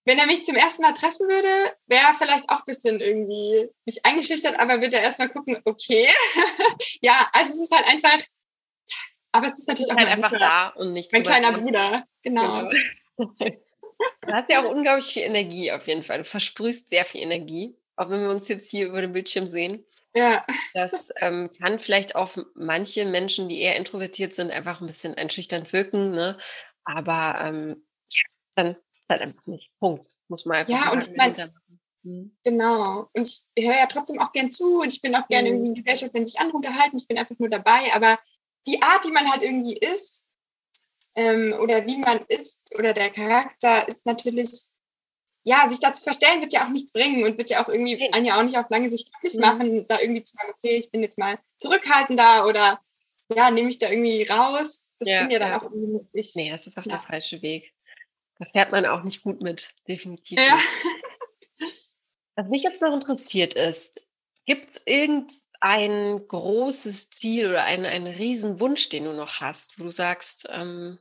wenn 0.04 0.18
er 0.18 0.26
mich 0.26 0.44
zum 0.44 0.56
ersten 0.56 0.82
Mal 0.82 0.92
treffen 0.92 1.28
würde, 1.28 1.72
wäre 1.86 2.02
er 2.02 2.14
vielleicht 2.14 2.48
auch 2.48 2.60
ein 2.60 2.66
bisschen 2.66 3.00
irgendwie 3.00 3.68
nicht 3.84 4.04
eingeschüchtert, 4.04 4.58
aber 4.58 4.80
würde 4.80 4.96
er 4.96 5.02
erstmal 5.02 5.28
gucken, 5.28 5.60
okay. 5.64 6.06
ja, 7.02 7.28
also 7.32 7.50
es 7.52 7.60
ist 7.60 7.76
halt 7.76 7.86
einfach, 7.88 8.18
aber 9.32 9.46
es 9.46 9.58
ist 9.58 9.68
natürlich 9.68 9.88
ist 9.88 9.94
auch 9.94 9.98
halt 9.98 10.08
einfach 10.08 10.30
Bruder. 10.30 10.46
da 10.46 10.68
und 10.68 10.92
nicht 10.94 11.12
Mein 11.12 11.24
kleiner 11.24 11.52
Bruder, 11.52 12.04
genau. 12.22 12.70
genau. 13.16 13.30
Du 14.22 14.32
hast 14.32 14.48
ja 14.48 14.64
auch 14.64 14.70
unglaublich 14.70 15.06
viel 15.06 15.24
Energie 15.24 15.72
auf 15.72 15.88
jeden 15.88 16.04
Fall. 16.04 16.18
Du 16.18 16.24
versprühst 16.24 16.88
sehr 16.88 17.04
viel 17.04 17.20
Energie, 17.20 17.76
auch 17.98 18.10
wenn 18.10 18.22
wir 18.22 18.30
uns 18.30 18.48
jetzt 18.48 18.70
hier 18.70 18.86
über 18.86 19.00
den 19.00 19.12
Bildschirm 19.12 19.46
sehen. 19.46 19.84
Ja. 20.14 20.44
Das 20.74 21.08
ähm, 21.16 21.50
kann 21.58 21.78
vielleicht 21.78 22.16
auf 22.16 22.40
manche 22.54 23.04
Menschen, 23.04 23.48
die 23.48 23.60
eher 23.60 23.76
introvertiert 23.76 24.32
sind, 24.32 24.50
einfach 24.50 24.80
ein 24.80 24.86
bisschen 24.86 25.14
einschüchternd 25.14 25.72
wirken. 25.72 26.12
Ne? 26.12 26.36
Aber 26.84 27.40
ähm, 27.40 27.86
dann 28.54 28.76
halt 29.08 29.22
einfach 29.22 29.46
nicht. 29.46 29.70
Punkt. 29.78 30.06
Muss 30.28 30.44
man 30.44 30.58
einfach 30.58 30.72
ja, 30.72 30.92
und 30.92 31.06
ich 31.06 31.16
mein, 31.16 31.52
mhm. 32.02 32.36
Genau. 32.44 33.08
Und 33.12 33.50
ich 33.54 33.64
höre 33.64 33.76
ja 33.76 33.86
trotzdem 33.86 34.20
auch 34.20 34.32
gern 34.32 34.50
zu 34.50 34.80
und 34.80 34.92
ich 34.92 35.00
bin 35.00 35.14
auch 35.14 35.26
gern 35.28 35.44
mhm. 35.44 35.50
irgendwie 35.50 35.68
in 35.68 35.74
Gesellschaft, 35.74 36.14
wenn 36.14 36.26
sich 36.26 36.38
andere 36.38 36.56
unterhalten. 36.56 36.98
Ich 36.98 37.08
bin 37.08 37.18
einfach 37.18 37.38
nur 37.38 37.48
dabei. 37.48 37.80
Aber 37.94 38.18
die 38.66 38.82
Art, 38.82 39.04
wie 39.06 39.12
man 39.12 39.30
halt 39.30 39.42
irgendwie 39.42 39.78
ist 39.78 40.30
ähm, 41.16 41.54
oder 41.60 41.86
wie 41.86 41.96
man 41.96 42.20
ist 42.28 42.74
oder 42.78 42.92
der 42.92 43.10
Charakter 43.10 43.88
ist 43.88 44.06
natürlich, 44.06 44.72
ja, 45.48 45.66
sich 45.66 45.80
da 45.80 45.94
zu 45.94 46.02
verstellen 46.02 46.42
wird 46.42 46.52
ja 46.52 46.66
auch 46.66 46.68
nichts 46.68 46.92
bringen 46.92 47.24
und 47.24 47.38
wird 47.38 47.48
ja 47.48 47.64
auch 47.64 47.68
irgendwie 47.68 48.12
einen 48.12 48.26
ja 48.26 48.38
auch 48.38 48.42
nicht 48.42 48.58
auf 48.58 48.68
lange 48.68 48.90
Sicht 48.90 49.10
glücklich 49.10 49.34
mhm. 49.36 49.40
machen, 49.40 49.86
da 49.86 49.98
irgendwie 49.98 50.22
zu 50.22 50.36
sagen, 50.36 50.52
okay, 50.54 50.76
ich 50.76 50.90
bin 50.90 51.02
jetzt 51.02 51.18
mal 51.18 51.38
zurückhaltender 51.56 52.46
oder 52.46 52.78
ja, 53.34 53.50
nehme 53.50 53.70
ich 53.70 53.78
da 53.78 53.88
irgendwie 53.88 54.24
raus. 54.24 54.92
Das 54.98 55.08
ja, 55.08 55.22
bin 55.22 55.30
ja 55.30 55.38
dann 55.38 55.52
ja. 55.52 55.58
auch 55.58 55.62
irgendwie 55.62 55.94
nicht 55.94 56.08
ich. 56.12 56.34
Nee, 56.34 56.50
das 56.50 56.66
ist 56.66 56.76
auch 56.76 56.84
ja. 56.84 56.92
der 56.92 57.00
falsche 57.00 57.40
Weg. 57.40 57.72
Da 58.38 58.44
fährt 58.44 58.72
man 58.72 58.84
auch 58.84 59.02
nicht 59.04 59.22
gut 59.22 59.40
mit, 59.40 59.74
definitiv. 59.88 60.38
Ja. 60.38 60.58
Was 62.36 62.48
mich 62.48 62.62
jetzt 62.62 62.82
noch 62.82 62.92
interessiert 62.92 63.54
ist, 63.54 64.06
gibt 64.44 64.76
es 64.76 64.82
irgendein 64.84 66.28
großes 66.28 67.10
Ziel 67.10 67.48
oder 67.48 67.64
einen, 67.64 67.86
einen 67.86 68.06
riesen 68.06 68.60
Wunsch, 68.60 68.90
den 68.90 69.04
du 69.04 69.12
noch 69.14 69.40
hast, 69.40 69.80
wo 69.80 69.84
du 69.84 69.90
sagst, 69.90 70.46
ähm, 70.50 70.98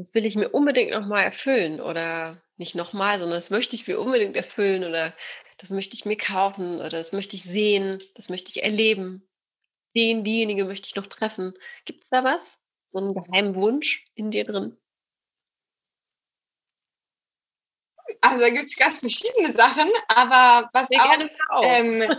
das 0.00 0.14
will 0.14 0.24
ich 0.24 0.34
mir 0.34 0.48
unbedingt 0.48 0.92
nochmal 0.92 1.24
erfüllen 1.24 1.78
oder 1.78 2.40
nicht 2.56 2.74
nochmal, 2.74 3.18
sondern 3.18 3.36
das 3.36 3.50
möchte 3.50 3.76
ich 3.76 3.86
mir 3.86 4.00
unbedingt 4.00 4.34
erfüllen 4.34 4.84
oder 4.84 5.14
das 5.58 5.68
möchte 5.68 5.94
ich 5.94 6.06
mir 6.06 6.16
kaufen 6.16 6.76
oder 6.76 6.88
das 6.88 7.12
möchte 7.12 7.36
ich 7.36 7.44
sehen, 7.44 7.98
das 8.14 8.30
möchte 8.30 8.48
ich 8.48 8.62
erleben. 8.62 9.28
Den, 9.94 10.24
diejenige 10.24 10.64
möchte 10.64 10.88
ich 10.88 10.96
noch 10.96 11.06
treffen. 11.06 11.52
Gibt 11.84 12.04
es 12.04 12.08
da 12.08 12.24
was? 12.24 12.58
So 12.92 12.98
einen 12.98 13.14
geheimen 13.14 13.54
Wunsch 13.56 14.06
in 14.14 14.30
dir 14.30 14.44
drin? 14.44 14.78
Also 18.22 18.42
da 18.42 18.48
gibt 18.48 18.64
es 18.64 18.76
ganz 18.76 19.00
verschiedene 19.00 19.52
Sachen, 19.52 19.88
aber 20.08 20.70
was 20.72 20.88
Sehr 20.88 21.02
auch, 21.02 21.62
ähm, 21.62 22.02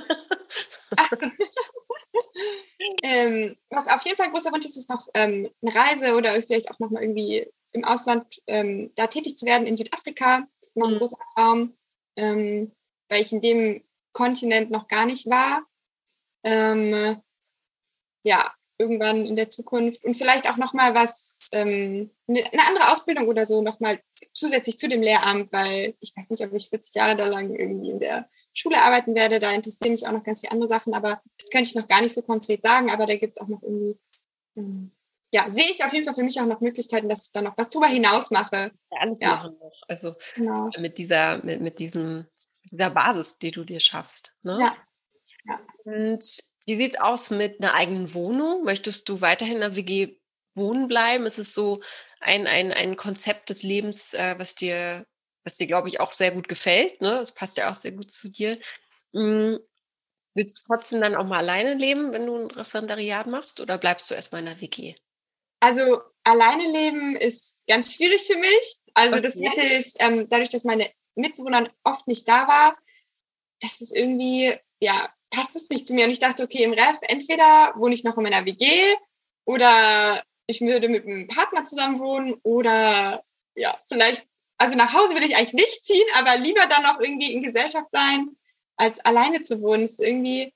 ähm, 3.04 3.56
was 3.70 3.88
auf 3.88 4.04
jeden 4.06 4.18
Fall 4.18 4.28
ein 4.28 4.34
großer 4.34 4.52
Wunsch 4.52 4.66
ist, 4.66 4.78
ist 4.78 4.90
noch 4.90 5.08
ähm, 5.16 5.50
eine 5.62 5.76
Reise 5.76 6.16
oder 6.16 6.32
vielleicht 6.42 6.70
auch 6.70 6.80
nochmal 6.80 7.04
irgendwie 7.04 7.48
im 7.74 7.84
Ausland 7.84 8.42
ähm, 8.48 8.92
da 8.96 9.08
tätig 9.08 9.38
zu 9.38 9.46
werden 9.46 9.68
in 9.68 9.78
Südafrika. 9.78 10.48
Das 10.60 10.70
ist 10.70 10.78
noch 10.78 10.88
ein 10.88 10.96
mhm. 10.96 11.00
großer 11.00 11.18
Traum, 11.36 11.78
ähm, 12.16 12.72
weil 13.10 13.22
ich 13.22 13.32
in 13.32 13.42
dem 13.42 13.84
Kontinent 14.14 14.72
noch 14.72 14.88
gar 14.88 15.06
nicht 15.06 15.30
war. 15.30 15.64
Ähm, 16.44 17.22
ja, 18.24 18.52
irgendwann 18.82 19.26
in 19.26 19.36
der 19.36 19.50
Zukunft 19.50 20.04
und 20.04 20.16
vielleicht 20.16 20.50
auch 20.50 20.58
nochmal 20.58 20.96
was, 20.96 21.50
ähm, 21.54 22.10
eine, 22.28 22.44
eine 22.52 22.68
andere 22.68 22.92
Ausbildung 22.92 23.28
oder 23.28 23.46
so 23.46 23.62
nochmal 23.62 24.02
zusätzlich 24.34 24.78
zu 24.78 24.90
dem 24.90 25.02
Lehramt, 25.02 25.54
weil 25.54 25.96
ich 26.00 26.14
weiß 26.16 26.32
nicht, 26.32 26.44
ob 26.44 26.54
ich 26.54 26.70
40 26.70 26.96
Jahre 26.96 27.16
da 27.16 27.26
lang 27.26 27.54
irgendwie 27.54 27.92
in 27.92 28.00
der 28.00 28.28
Schule 28.54 28.82
arbeiten 28.82 29.16
werde. 29.16 29.40
Da 29.40 29.52
interessieren 29.52 29.92
mich 29.92 30.08
auch 30.08 30.12
noch 30.12 30.24
ganz 30.24 30.42
viele 30.42 30.52
andere 30.52 30.68
Sachen, 30.68 30.94
aber 30.94 31.22
das 31.38 31.50
könnte 31.52 31.70
ich 31.70 31.76
noch 31.76 31.88
gar 31.88 32.02
nicht 32.02 32.14
so 32.14 32.22
konkret 32.22 32.64
sagen, 32.64 32.90
aber 32.90 33.06
da 33.06 33.16
gibt 33.16 33.38
es 33.38 33.42
auch 33.42 33.48
noch 33.48 33.62
irgendwie, 33.62 33.98
ähm, 34.58 34.92
ja, 35.34 35.50
sehe 35.50 35.70
ich 35.72 35.84
auf 35.84 35.94
jeden 35.94 36.06
Fall 36.06 36.14
für 36.14 36.24
mich 36.24 36.40
auch 36.42 36.46
noch 36.46 36.60
Möglichkeiten, 36.60 37.08
dass 37.08 37.28
ich 37.28 37.32
da 37.32 37.42
noch 37.42 37.58
was 37.58 37.70
drüber 37.70 37.88
hinaus 37.88 38.32
mache. 38.32 38.72
Ja, 38.92 38.98
alles 39.00 39.20
ja. 39.20 39.30
machen 39.30 39.58
noch. 39.60 39.82
Also 39.88 40.16
genau. 40.36 40.70
mit 40.78 40.98
dieser, 40.98 41.44
mit, 41.44 41.62
mit 41.62 41.80
diesem, 41.80 42.28
dieser 42.70 42.90
Basis, 42.90 43.38
die 43.38 43.52
du 43.52 43.64
dir 43.64 43.80
schaffst. 43.80 44.36
Ne? 44.44 44.58
Ja. 44.60 44.76
ja. 45.46 45.60
Und 45.86 46.26
wie 46.66 46.76
sieht 46.76 46.96
es 46.96 47.00
aus 47.00 47.30
mit 47.30 47.62
einer 47.62 47.74
eigenen 47.74 48.14
Wohnung? 48.14 48.64
Möchtest 48.64 49.08
du 49.08 49.22
weiterhin 49.22 49.56
in 49.56 49.62
der 49.62 49.76
WG 49.76 50.18
wohnen 50.54 50.90
bleiben? 50.90 51.26
Ist 51.26 51.40
es 51.40 51.54
so 51.54 51.82
ein, 52.20 52.46
ein, 52.46 52.74
ein 52.74 52.98
Konzept 52.98 53.50
des 53.50 53.64
Lebens, 53.64 54.14
äh, 54.14 54.36
was 54.38 54.56
dir, 54.56 55.06
was 55.46 55.56
dir, 55.56 55.68
glaube 55.68 55.88
ich, 55.88 56.02
auch 56.02 56.12
sehr 56.12 56.32
gut 56.32 56.50
gefällt? 56.50 57.00
Ne? 57.00 57.20
Es 57.20 57.34
passt 57.34 57.58
ja 57.58 57.72
auch 57.72 57.76
sehr 57.76 57.94
gut 57.94 58.12
zu 58.12 58.30
dir. 58.30 58.60
Mhm. 59.14 59.60
Willst 60.34 60.60
du 60.60 60.64
trotzdem 60.68 61.02
dann 61.02 61.16
auch 61.16 61.26
mal 61.26 61.40
alleine 61.40 61.74
leben, 61.74 62.12
wenn 62.12 62.26
du 62.26 62.36
ein 62.36 62.52
Referendariat 62.52 63.28
machst 63.28 63.60
oder 63.62 63.78
bleibst 63.78 64.12
du 64.12 64.16
erstmal 64.16 64.40
in 64.40 64.48
der 64.48 64.62
WG? 64.62 64.96
Also 65.62 66.02
alleine 66.24 66.68
leben 66.68 67.16
ist 67.16 67.64
ganz 67.68 67.96
schwierig 67.96 68.24
für 68.24 68.38
mich. 68.38 68.82
Also 68.94 69.18
okay. 69.18 69.24
das 69.24 69.40
hätte 69.40 69.62
ich, 69.62 69.94
ähm, 70.00 70.28
dadurch, 70.30 70.50
dass 70.50 70.66
meine 70.66 70.90
Mitbewohner 71.16 71.70
oft 71.84 72.08
nicht 72.08 72.28
da 72.28 72.48
war, 72.48 72.78
das 73.62 73.80
ist 73.80 73.96
irgendwie, 73.96 74.54
ja, 74.80 75.14
passt 75.30 75.56
es 75.56 75.70
nicht 75.70 75.88
zu 75.88 75.94
mir. 75.94 76.06
Und 76.06 76.12
ich 76.12 76.20
dachte, 76.20 76.44
okay, 76.44 76.64
im 76.64 76.74
Ref, 76.74 76.98
entweder 77.04 77.74
wohne 77.78 77.94
ich 77.94 78.04
noch 78.04 78.18
in 78.18 78.24
meiner 78.24 78.46
WG 78.46 78.66
oder 79.46 80.22
ich 80.48 80.62
würde 80.62 80.90
mit 80.90 81.06
einem 81.06 81.28
Partner 81.28 81.64
zusammen 81.64 82.00
wohnen 82.00 82.36
oder 82.44 83.24
ja, 83.56 83.80
vielleicht, 83.88 84.26
also 84.58 84.76
nach 84.76 84.94
Hause 84.94 85.16
will 85.16 85.24
ich 85.24 85.36
eigentlich 85.36 85.54
nicht 85.54 85.86
ziehen, 85.86 86.08
aber 86.16 86.38
lieber 86.38 86.66
dann 86.68 86.86
auch 86.86 87.00
irgendwie 87.00 87.34
in 87.34 87.42
Gesellschaft 87.42 87.88
sein, 87.92 88.36
als 88.78 89.00
alleine 89.00 89.42
zu 89.42 89.62
wohnen. 89.62 89.82
Das 89.82 89.92
ist 89.92 90.00
irgendwie, 90.00 90.54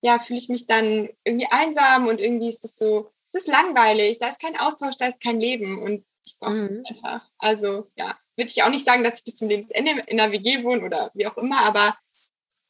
ja, 0.00 0.18
fühle 0.18 0.38
ich 0.38 0.48
mich 0.48 0.66
dann 0.66 1.08
irgendwie 1.24 1.48
einsam 1.50 2.08
und 2.08 2.20
irgendwie 2.20 2.48
ist 2.48 2.64
es 2.64 2.78
so, 2.78 3.08
ist 3.36 3.48
langweilig, 3.48 4.18
da 4.18 4.28
ist 4.28 4.40
kein 4.40 4.58
Austausch, 4.58 4.96
da 4.98 5.06
ist 5.06 5.22
kein 5.22 5.40
Leben 5.40 5.82
und 5.82 6.04
ich 6.24 6.38
brauche 6.38 6.58
es 6.58 6.72
mhm. 6.72 6.84
einfach. 6.86 7.22
Also 7.38 7.90
ja, 7.96 8.18
würde 8.36 8.50
ich 8.50 8.62
auch 8.62 8.70
nicht 8.70 8.84
sagen, 8.84 9.04
dass 9.04 9.20
ich 9.20 9.24
bis 9.24 9.36
zum 9.36 9.48
Lebensende 9.48 10.02
in 10.06 10.20
einer 10.20 10.32
WG 10.32 10.64
wohne 10.64 10.84
oder 10.84 11.10
wie 11.14 11.26
auch 11.26 11.36
immer, 11.36 11.60
aber 11.62 11.96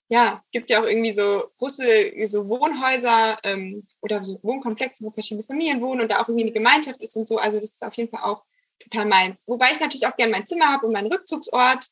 ja, 0.08 0.40
gibt 0.52 0.70
ja 0.70 0.80
auch 0.80 0.86
irgendwie 0.86 1.10
so 1.10 1.50
große 1.58 2.12
so 2.26 2.48
Wohnhäuser 2.48 3.38
ähm, 3.42 3.86
oder 4.02 4.22
so 4.22 4.38
Wohnkomplexe, 4.42 5.04
wo 5.04 5.10
verschiedene 5.10 5.42
Familien 5.42 5.82
wohnen 5.82 6.02
und 6.02 6.10
da 6.10 6.20
auch 6.20 6.28
irgendwie 6.28 6.44
eine 6.44 6.52
Gemeinschaft 6.52 7.00
ist 7.00 7.16
und 7.16 7.26
so. 7.26 7.38
Also 7.38 7.58
das 7.58 7.72
ist 7.72 7.84
auf 7.84 7.96
jeden 7.96 8.10
Fall 8.10 8.22
auch 8.22 8.44
total 8.78 9.06
meins. 9.06 9.44
Wobei 9.48 9.66
ich 9.72 9.80
natürlich 9.80 10.06
auch 10.06 10.16
gerne 10.16 10.32
mein 10.32 10.46
Zimmer 10.46 10.68
habe 10.68 10.86
und 10.86 10.92
meinen 10.92 11.12
Rückzugsort. 11.12 11.88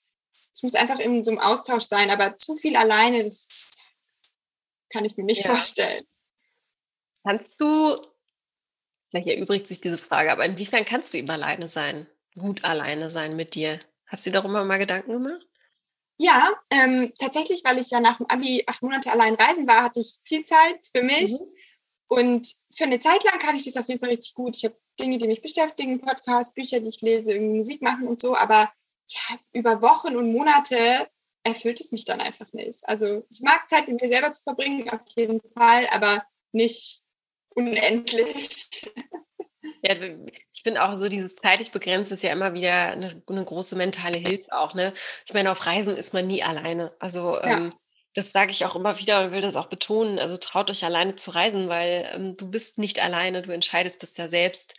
Es 0.55 0.63
muss 0.63 0.77
einfach 0.77 1.01
in 1.01 1.25
so 1.25 1.33
einem 1.33 1.41
Austausch 1.41 1.85
sein, 1.85 2.11
aber 2.11 2.37
zu 2.37 2.55
viel 2.55 2.77
alleine, 2.77 3.25
das 3.25 3.75
kann 4.91 5.05
ich 5.05 5.17
mir 5.17 5.25
nicht 5.25 5.45
ja. 5.45 5.53
vorstellen. 5.53 6.05
Kannst 7.25 7.61
du, 7.61 7.97
vielleicht 9.15 9.39
erübrigt 9.39 9.69
sich 9.69 9.81
diese 9.81 9.99
Frage, 9.99 10.33
aber 10.33 10.45
inwiefern 10.45 10.85
kannst 10.85 11.15
du 11.15 11.19
eben 11.19 11.31
alleine 11.31 11.69
sein? 11.69 12.09
Gut 12.37 12.65
alleine 12.65 13.09
sein 13.09 13.37
mit 13.37 13.55
dir? 13.55 13.79
Hast 14.07 14.27
du 14.27 14.31
dir 14.31 14.41
darüber 14.41 14.65
mal 14.65 14.79
Gedanken 14.79 15.13
gemacht? 15.13 15.47
Ja, 16.19 16.51
ähm, 16.71 17.13
tatsächlich, 17.19 17.63
weil 17.65 17.79
ich 17.79 17.91
ja 17.91 18.01
nach 18.01 18.19
dem 18.19 18.27
Abi 18.27 18.65
acht 18.67 18.83
Monate 18.83 19.13
allein 19.13 19.35
reisen 19.35 19.67
war, 19.69 19.85
hatte 19.85 20.01
ich 20.01 20.19
viel 20.25 20.45
Zeit 20.45 20.89
für 20.91 21.03
mich. 21.03 21.31
Mhm. 21.31 21.47
Und 22.09 22.55
für 22.73 22.85
eine 22.85 23.01
Zeit 23.01 23.23
lang 23.25 23.39
kann 23.39 23.57
ich 23.57 23.65
das 23.65 23.77
auf 23.77 23.89
jeden 23.89 24.01
Fall 24.01 24.11
richtig 24.11 24.35
gut. 24.35 24.57
Ich 24.57 24.65
habe 24.65 24.77
Dinge, 25.01 25.19
die 25.19 25.27
mich 25.27 25.43
beschäftigen, 25.43 26.01
Podcasts, 26.01 26.55
Bücher, 26.55 26.81
die 26.81 26.89
ich 26.89 27.01
lese, 27.01 27.35
irgendwie 27.35 27.59
Musik 27.59 27.83
machen 27.83 28.07
und 28.07 28.21
so. 28.21 28.37
Aber 28.37 28.73
ja, 29.09 29.39
über 29.53 29.81
Wochen 29.83 30.17
und 30.17 30.33
Monate 30.33 30.77
erfüllt 31.45 31.79
es 31.79 31.93
mich 31.93 32.05
dann 32.05 32.21
einfach 32.21 32.53
nicht. 32.53 32.89
Also 32.89 33.25
ich 33.31 33.43
mag 33.43 33.69
Zeit 33.69 33.87
mit 33.87 34.01
mir 34.01 34.11
selber 34.11 34.33
zu 34.33 34.43
verbringen, 34.43 34.89
auf 34.91 35.01
jeden 35.17 35.41
Fall, 35.41 35.87
aber 35.89 36.25
nicht 36.53 37.04
unendlich. 37.55 38.93
Ja, 39.83 39.95
ich 39.95 40.63
finde 40.63 40.83
auch 40.83 40.97
so 40.97 41.09
dieses 41.09 41.37
zeitlich 41.37 41.71
begrenzt 41.71 42.11
ist 42.13 42.23
ja 42.23 42.33
immer 42.33 42.55
wieder 42.55 42.91
eine, 42.93 43.23
eine, 43.29 43.45
große 43.45 43.77
mentale 43.77 44.17
Hilfe 44.17 44.53
auch. 44.53 44.75
Ne? 44.75 44.93
Ich 45.27 45.35
meine, 45.35 45.51
auf 45.51 45.67
Reisen 45.67 45.97
ist 45.97 46.15
man 46.15 46.27
nie 46.27 46.43
alleine. 46.43 46.95
Also 46.99 47.35
ja. 47.35 47.59
ähm, 47.59 47.75
das 48.15 48.33
sage 48.33 48.51
ich 48.51 48.65
auch 48.65 48.77
immer 48.77 48.99
wieder 48.99 49.25
und 49.25 49.33
will 49.33 49.41
das 49.41 49.57
auch 49.57 49.67
betonen. 49.67 50.19
Also 50.19 50.37
traut 50.37 50.71
euch 50.71 50.85
alleine 50.85 51.17
zu 51.17 51.31
reisen, 51.33 51.69
weil 51.69 52.09
ähm, 52.15 52.37
du 52.37 52.51
bist 52.51 52.79
nicht 52.79 53.03
alleine, 53.03 53.43
du 53.43 53.53
entscheidest 53.53 54.03
das 54.03 54.17
ja 54.17 54.29
selbst. 54.29 54.75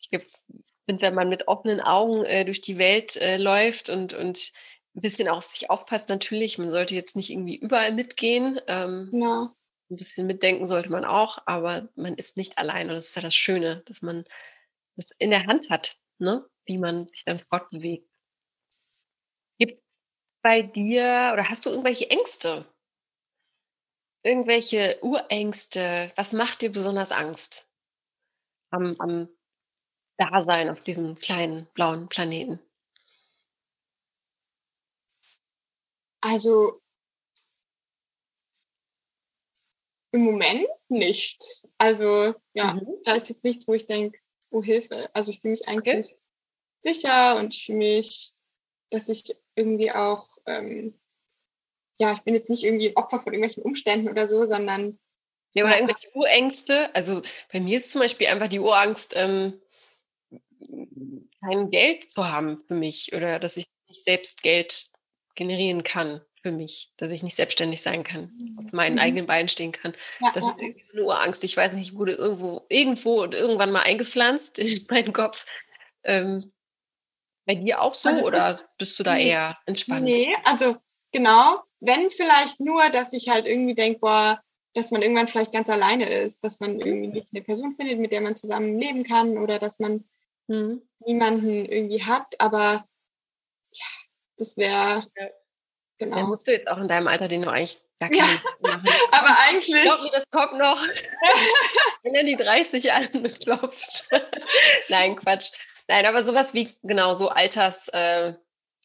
Ich 0.00 0.08
finde, 0.08 1.02
wenn 1.02 1.14
man 1.14 1.28
mit 1.28 1.48
offenen 1.48 1.80
Augen 1.80 2.24
äh, 2.24 2.44
durch 2.44 2.60
die 2.60 2.78
Welt 2.78 3.16
äh, 3.16 3.36
läuft 3.36 3.90
und, 3.90 4.14
und 4.14 4.52
ein 4.94 5.00
bisschen 5.00 5.28
auf 5.28 5.44
sich 5.44 5.68
aufpasst, 5.68 6.08
natürlich, 6.08 6.56
man 6.58 6.70
sollte 6.70 6.94
jetzt 6.94 7.16
nicht 7.16 7.30
irgendwie 7.30 7.56
überall 7.56 7.92
mitgehen. 7.92 8.60
Ähm, 8.66 9.10
ja 9.12 9.52
ein 9.90 9.96
bisschen 9.96 10.26
mitdenken 10.26 10.66
sollte 10.66 10.90
man 10.90 11.04
auch, 11.04 11.38
aber 11.46 11.88
man 11.96 12.14
ist 12.14 12.36
nicht 12.36 12.58
allein 12.58 12.88
und 12.88 12.94
das 12.94 13.08
ist 13.08 13.16
ja 13.16 13.22
das 13.22 13.34
Schöne, 13.34 13.82
dass 13.86 14.02
man 14.02 14.24
das 14.96 15.06
in 15.18 15.30
der 15.30 15.46
Hand 15.46 15.70
hat, 15.70 15.96
ne? 16.18 16.48
wie 16.66 16.78
man 16.78 17.08
sich 17.08 17.24
dann 17.24 17.38
fortbewegt. 17.38 18.08
Gibt 19.58 19.78
es 19.78 19.84
bei 20.42 20.62
dir 20.62 21.30
oder 21.32 21.48
hast 21.48 21.66
du 21.66 21.70
irgendwelche 21.70 22.10
Ängste? 22.10 22.66
Irgendwelche 24.22 24.98
Urängste? 25.02 26.12
Was 26.16 26.32
macht 26.32 26.60
dir 26.60 26.70
besonders 26.70 27.12
Angst 27.12 27.72
am, 28.70 28.94
am 28.98 29.28
Dasein 30.18 30.68
auf 30.68 30.80
diesem 30.80 31.14
kleinen 31.16 31.66
blauen 31.74 32.08
Planeten? 32.08 32.60
Also 36.20 36.82
Im 40.12 40.22
Moment 40.22 40.66
nichts. 40.88 41.68
Also 41.78 42.34
ja, 42.54 42.74
mhm. 42.74 42.86
da 43.04 43.14
ist 43.14 43.28
jetzt 43.28 43.44
nichts, 43.44 43.68
wo 43.68 43.74
ich 43.74 43.86
denke, 43.86 44.18
oh 44.50 44.62
Hilfe. 44.62 45.10
Also 45.14 45.32
ich 45.32 45.40
fühle 45.40 45.52
mich 45.52 45.68
eigentlich 45.68 46.06
okay. 46.06 46.20
sicher 46.80 47.36
und 47.36 47.54
ich 47.54 47.66
fühle 47.66 47.78
mich, 47.78 48.32
dass 48.90 49.08
ich 49.08 49.36
irgendwie 49.54 49.92
auch, 49.92 50.26
ähm, 50.46 50.98
ja, 51.98 52.12
ich 52.12 52.20
bin 52.20 52.34
jetzt 52.34 52.48
nicht 52.48 52.64
irgendwie 52.64 52.96
Opfer 52.96 53.18
von 53.18 53.32
irgendwelchen 53.32 53.64
Umständen 53.64 54.08
oder 54.08 54.26
so, 54.26 54.44
sondern 54.44 54.98
ja, 55.54 55.64
oder 55.64 55.76
irgendwelche 55.76 56.14
Urängste. 56.14 56.94
Also 56.94 57.22
bei 57.52 57.60
mir 57.60 57.78
ist 57.78 57.90
zum 57.90 58.00
Beispiel 58.00 58.28
einfach 58.28 58.48
die 58.48 58.60
Urangst, 58.60 59.14
ähm, 59.16 59.60
kein 61.40 61.70
Geld 61.70 62.10
zu 62.10 62.28
haben 62.28 62.58
für 62.66 62.74
mich 62.74 63.12
oder 63.14 63.38
dass 63.38 63.56
ich 63.56 63.66
nicht 63.88 64.02
selbst 64.02 64.42
Geld 64.42 64.90
generieren 65.34 65.82
kann 65.82 66.20
für 66.48 66.52
mich, 66.52 66.90
dass 66.96 67.12
ich 67.12 67.22
nicht 67.22 67.36
selbstständig 67.36 67.82
sein 67.82 68.04
kann, 68.04 68.56
auf 68.58 68.72
meinen 68.72 68.94
mhm. 68.94 69.00
eigenen 69.00 69.26
Beinen 69.26 69.48
stehen 69.48 69.72
kann. 69.72 69.92
Ja, 70.20 70.32
das 70.32 70.44
ist 70.44 70.54
irgendwie 70.58 70.82
so 70.82 70.94
eine 70.94 71.04
Urangst. 71.04 71.44
Ich 71.44 71.56
weiß 71.56 71.72
nicht, 71.72 71.94
wurde 71.94 72.12
irgendwo, 72.12 72.64
irgendwo 72.70 73.22
und 73.22 73.34
irgendwann 73.34 73.70
mal 73.70 73.82
eingepflanzt 73.82 74.58
in 74.58 74.86
meinen 74.90 75.12
Kopf. 75.12 75.44
Ähm, 76.04 76.50
bei 77.44 77.54
dir 77.54 77.82
auch 77.82 77.92
so 77.92 78.08
also, 78.08 78.24
oder 78.24 78.60
bist 78.78 78.98
du 78.98 79.02
da 79.02 79.14
nee, 79.14 79.28
eher 79.28 79.58
entspannt? 79.66 80.04
Nee, 80.04 80.34
also 80.44 80.76
genau, 81.12 81.62
wenn 81.80 82.08
vielleicht 82.08 82.60
nur, 82.60 82.88
dass 82.90 83.12
ich 83.12 83.28
halt 83.28 83.46
irgendwie 83.46 83.74
denke, 83.74 84.00
boah, 84.00 84.40
dass 84.72 84.90
man 84.90 85.02
irgendwann 85.02 85.28
vielleicht 85.28 85.52
ganz 85.52 85.68
alleine 85.68 86.08
ist, 86.08 86.44
dass 86.44 86.60
man 86.60 86.80
irgendwie 86.80 87.08
nicht 87.08 87.28
eine 87.32 87.42
Person 87.42 87.72
findet, 87.72 87.98
mit 87.98 88.12
der 88.12 88.22
man 88.22 88.36
zusammen 88.36 88.80
leben 88.80 89.02
kann 89.02 89.36
oder 89.36 89.58
dass 89.58 89.80
man 89.80 90.04
mhm. 90.46 90.80
niemanden 91.00 91.66
irgendwie 91.66 92.02
hat, 92.04 92.40
aber 92.40 92.86
ja, 93.72 93.86
das 94.38 94.56
wäre 94.56 95.06
ja. 95.14 95.28
Genau. 95.98 96.16
Dann 96.16 96.26
musst 96.26 96.46
du 96.46 96.52
jetzt 96.52 96.68
auch 96.68 96.78
in 96.78 96.88
deinem 96.88 97.08
Alter 97.08 97.28
den 97.28 97.40
noch 97.40 97.52
eigentlich 97.52 97.78
gar 97.98 98.12
ja, 98.14 98.24
machen. 98.60 98.82
Aber 99.12 99.36
eigentlich. 99.48 99.68
Ich 99.68 99.82
glaube, 99.82 100.10
das 100.12 100.24
kommt 100.30 100.58
noch, 100.58 100.80
wenn 102.02 102.14
er 102.14 102.24
die 102.24 102.36
30 102.36 102.92
anklopft. 102.92 104.08
Nein, 104.88 105.16
Quatsch. 105.16 105.50
Nein, 105.90 106.04
aber 106.04 106.22
sowas 106.22 106.52
wie, 106.52 106.68
genau, 106.82 107.14
so 107.14 107.30
Alters, 107.30 107.88
äh, 107.88 108.34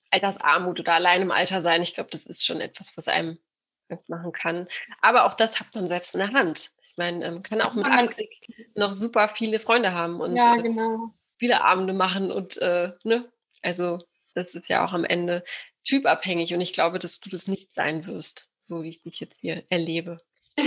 Altersarmut 0.09 0.79
oder 0.79 0.93
allein 0.93 1.21
im 1.21 1.31
Alter 1.31 1.59
sein, 1.59 1.81
ich 1.81 1.93
glaube, 1.93 2.09
das 2.11 2.25
ist 2.27 2.45
schon 2.45 2.61
etwas, 2.61 2.95
was 2.95 3.09
einem 3.09 3.39
ganz 3.89 4.07
machen 4.07 4.31
kann. 4.31 4.67
Aber 5.01 5.25
auch 5.25 5.33
das 5.33 5.59
hat 5.59 5.67
man 5.75 5.85
selbst 5.85 6.15
in 6.15 6.21
der 6.21 6.31
Hand. 6.31 6.69
Ich 6.81 6.93
meine, 6.95 7.19
man 7.19 7.35
ähm, 7.35 7.43
kann 7.43 7.61
auch 7.61 7.73
mit 7.73 7.87
80 7.87 8.69
noch 8.75 8.93
super 8.93 9.27
viele 9.27 9.59
Freunde 9.59 9.93
haben 9.93 10.21
und 10.21 10.37
ja, 10.37 10.55
äh, 10.55 10.61
genau. 10.61 11.07
äh, 11.07 11.09
viele 11.39 11.61
Abende 11.61 11.93
machen 11.93 12.31
und, 12.31 12.57
äh, 12.61 12.93
ne, 13.03 13.29
also 13.61 13.99
das 14.33 14.55
ist 14.55 14.69
ja 14.69 14.85
auch 14.85 14.93
am 14.93 15.05
Ende 15.05 15.43
typabhängig 15.83 16.53
und 16.53 16.61
ich 16.61 16.73
glaube, 16.73 16.99
dass 16.99 17.19
du 17.19 17.29
das 17.29 17.47
nicht 17.47 17.73
sein 17.73 18.05
wirst, 18.07 18.47
so 18.67 18.83
wie 18.83 18.89
ich 18.89 19.03
dich 19.03 19.19
jetzt 19.19 19.35
hier 19.39 19.63
erlebe. 19.69 20.17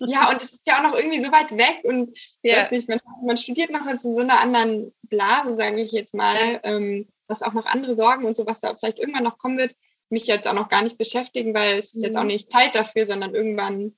ja, 0.00 0.30
und 0.30 0.36
es 0.36 0.52
ist 0.54 0.66
ja 0.66 0.78
auch 0.78 0.90
noch 0.90 0.96
irgendwie 0.96 1.20
so 1.20 1.30
weit 1.30 1.50
weg 1.52 1.80
und 1.84 2.16
ja. 2.42 2.70
nicht, 2.70 2.88
man, 2.88 3.00
man, 3.22 3.36
studiert 3.36 3.70
noch 3.70 3.86
in 3.86 3.96
so 3.96 4.20
einer 4.20 4.40
anderen 4.40 4.94
Blase, 5.02 5.52
sage 5.52 5.80
ich 5.80 5.92
jetzt 5.92 6.14
mal, 6.14 6.60
ähm, 6.62 7.08
dass 7.28 7.42
auch 7.42 7.52
noch 7.52 7.66
andere 7.66 7.96
Sorgen 7.96 8.24
und 8.24 8.36
so, 8.36 8.46
was 8.46 8.60
da 8.60 8.74
vielleicht 8.74 8.98
irgendwann 8.98 9.24
noch 9.24 9.36
kommen 9.36 9.58
wird, 9.58 9.74
mich 10.08 10.26
jetzt 10.26 10.48
auch 10.48 10.54
noch 10.54 10.68
gar 10.68 10.82
nicht 10.82 10.98
beschäftigen, 10.98 11.54
weil 11.54 11.78
es 11.78 11.94
ist 11.94 12.02
jetzt 12.02 12.16
auch 12.16 12.22
mhm. 12.22 12.28
nicht 12.28 12.50
Zeit 12.50 12.74
dafür, 12.74 13.04
sondern 13.04 13.34
irgendwann 13.34 13.96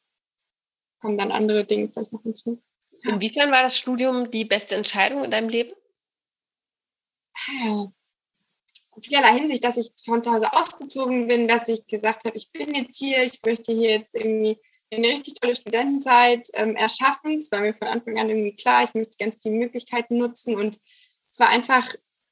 kommen 1.01 1.19
dann 1.19 1.33
andere 1.33 1.65
Dinge 1.65 1.89
vielleicht 1.89 2.13
noch 2.13 2.23
hinzu. 2.23 2.63
Inwiefern 3.03 3.51
war 3.51 3.63
das 3.63 3.77
Studium 3.77 4.31
die 4.31 4.45
beste 4.45 4.77
Entscheidung 4.77 5.25
in 5.25 5.31
deinem 5.31 5.49
Leben? 5.49 5.73
Vielerlei 9.03 9.35
Hinsicht, 9.35 9.65
dass 9.65 9.77
ich 9.77 9.91
von 10.05 10.23
zu 10.23 10.33
Hause 10.33 10.53
ausgezogen 10.53 11.27
bin, 11.27 11.49
dass 11.49 11.69
ich 11.69 11.87
gesagt 11.87 12.25
habe, 12.25 12.37
ich 12.37 12.51
bin 12.53 12.75
jetzt 12.75 12.99
hier, 12.99 13.23
ich 13.23 13.41
möchte 13.45 13.73
hier 13.73 13.91
jetzt 13.91 14.15
irgendwie 14.15 14.59
eine 14.93 15.09
richtig 15.09 15.35
tolle 15.35 15.55
Studentenzeit 15.55 16.49
ähm, 16.55 16.77
erschaffen. 16.77 17.39
Es 17.39 17.51
war 17.53 17.61
mir 17.61 17.75
von 17.75 17.89
Anfang 17.89 18.19
an 18.19 18.29
irgendwie 18.29 18.55
klar, 18.55 18.85
ich 18.85 18.95
möchte 18.95 19.17
ganz 19.19 19.39
viele 19.43 19.57
Möglichkeiten 19.57 20.17
nutzen 20.17 20.57
und 20.57 20.79
es 21.29 21.39
war 21.41 21.49
einfach 21.49 21.87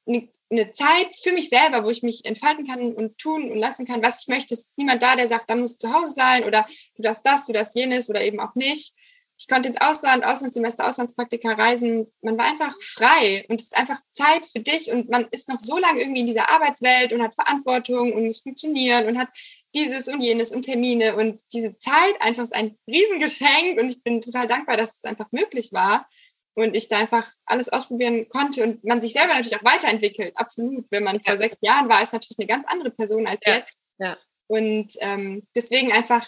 eine, 0.07 0.29
eine 0.51 0.71
Zeit 0.71 1.15
für 1.15 1.33
mich 1.33 1.49
selber, 1.49 1.85
wo 1.85 1.91
ich 1.91 2.03
mich 2.03 2.25
entfalten 2.25 2.67
kann 2.67 2.93
und 2.95 3.19
tun 3.19 3.51
und 3.51 3.59
lassen 3.59 3.87
kann, 3.87 4.03
was 4.03 4.23
ich 4.23 4.29
möchte. 4.29 4.55
Es 4.55 4.69
ist 4.69 4.79
niemand 4.79 5.03
da, 5.03 5.17
der 5.17 5.29
sagt, 5.29 5.51
dann 5.51 5.61
musst 5.61 5.83
du 5.83 5.89
zu 5.89 5.95
Hause 5.95 6.15
sein 6.15 6.45
oder 6.45 6.67
du 6.97 7.03
darfst 7.03 7.27
das, 7.27 7.47
du 7.47 7.53
darfst 7.53 7.75
jenes 7.75 8.09
oder 8.09 8.23
eben 8.23 8.41
auch 8.41 8.55
nicht 8.55 8.95
ich 9.43 9.49
konnte 9.49 9.69
ins 9.69 9.81
Ausland, 9.81 10.25
Auslandssemester, 10.25 10.87
Auslandspraktika 10.87 11.55
reisen. 11.55 12.07
Man 12.21 12.39
war 12.39 12.45
einfach 12.45 12.73
frei 12.81 13.45
und 13.49 13.61
es 13.61 13.73
ist 13.73 13.77
einfach 13.77 13.99
Zeit 14.13 14.47
für 14.47 14.61
dich 14.61 14.93
und 14.93 15.11
man 15.11 15.27
ist 15.33 15.49
noch 15.49 15.59
so 15.59 15.79
lange 15.79 16.01
irgendwie 16.01 16.21
in 16.21 16.27
dieser 16.27 16.49
Arbeitswelt 16.49 17.13
und 17.13 17.21
hat 17.21 17.35
Verantwortung 17.35 18.13
und 18.13 18.25
muss 18.25 18.43
funktionieren 18.43 19.09
und 19.09 19.19
hat 19.19 19.27
dieses 19.75 20.07
und 20.07 20.21
jenes 20.21 20.53
und 20.53 20.63
Termine 20.63 21.17
und 21.17 21.43
diese 21.53 21.77
Zeit 21.77 22.21
einfach 22.21 22.45
ist 22.45 22.55
ein 22.55 22.79
Riesengeschenk 22.89 23.81
und 23.81 23.91
ich 23.91 24.01
bin 24.05 24.21
total 24.21 24.47
dankbar, 24.47 24.77
dass 24.77 24.99
es 24.99 25.05
einfach 25.05 25.27
möglich 25.33 25.71
war 25.73 26.09
und 26.55 26.77
ich 26.77 26.87
da 26.87 26.99
einfach 26.99 27.29
alles 27.45 27.69
ausprobieren 27.69 28.29
konnte 28.29 28.63
und 28.63 28.85
man 28.85 29.01
sich 29.01 29.13
selber 29.13 29.35
natürlich 29.35 29.57
auch 29.57 29.65
weiterentwickelt. 29.65 30.37
Absolut. 30.37 30.87
Wenn 30.93 31.03
man 31.03 31.17
ja. 31.17 31.33
vor 31.33 31.37
sechs 31.37 31.57
Jahren 31.63 31.89
war, 31.89 32.01
ist 32.01 32.13
natürlich 32.13 32.39
eine 32.39 32.47
ganz 32.47 32.67
andere 32.69 32.93
Person 32.93 33.27
als 33.27 33.45
ja. 33.45 33.55
jetzt. 33.57 33.77
Ja. 33.99 34.17
Und 34.47 34.93
ähm, 35.01 35.49
deswegen 35.57 35.91
einfach 35.91 36.25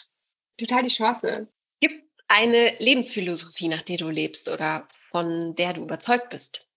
total 0.57 0.83
die 0.83 0.89
Chance. 0.89 1.47
Eine 2.29 2.77
Lebensphilosophie, 2.79 3.69
nach 3.69 3.83
der 3.83 3.99
du 3.99 4.09
lebst 4.09 4.49
oder 4.49 4.89
von 5.11 5.55
der 5.55 5.75
du 5.75 5.83
überzeugt 5.83 6.31
bist? 6.31 6.69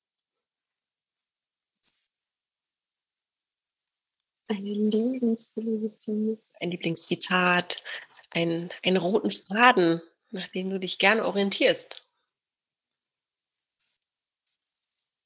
Eine 4.50 4.74
Lebensphilosophie. 4.74 6.38
Ein 6.62 6.72
Lieblingszitat, 6.72 7.84
ein, 8.32 8.70
einen 8.84 8.98
roten 8.98 9.32
Faden, 9.32 10.02
nach 10.30 10.48
dem 10.50 10.70
du 10.70 10.80
dich 10.80 11.00
gerne 11.00 11.26
orientierst. 11.26 12.08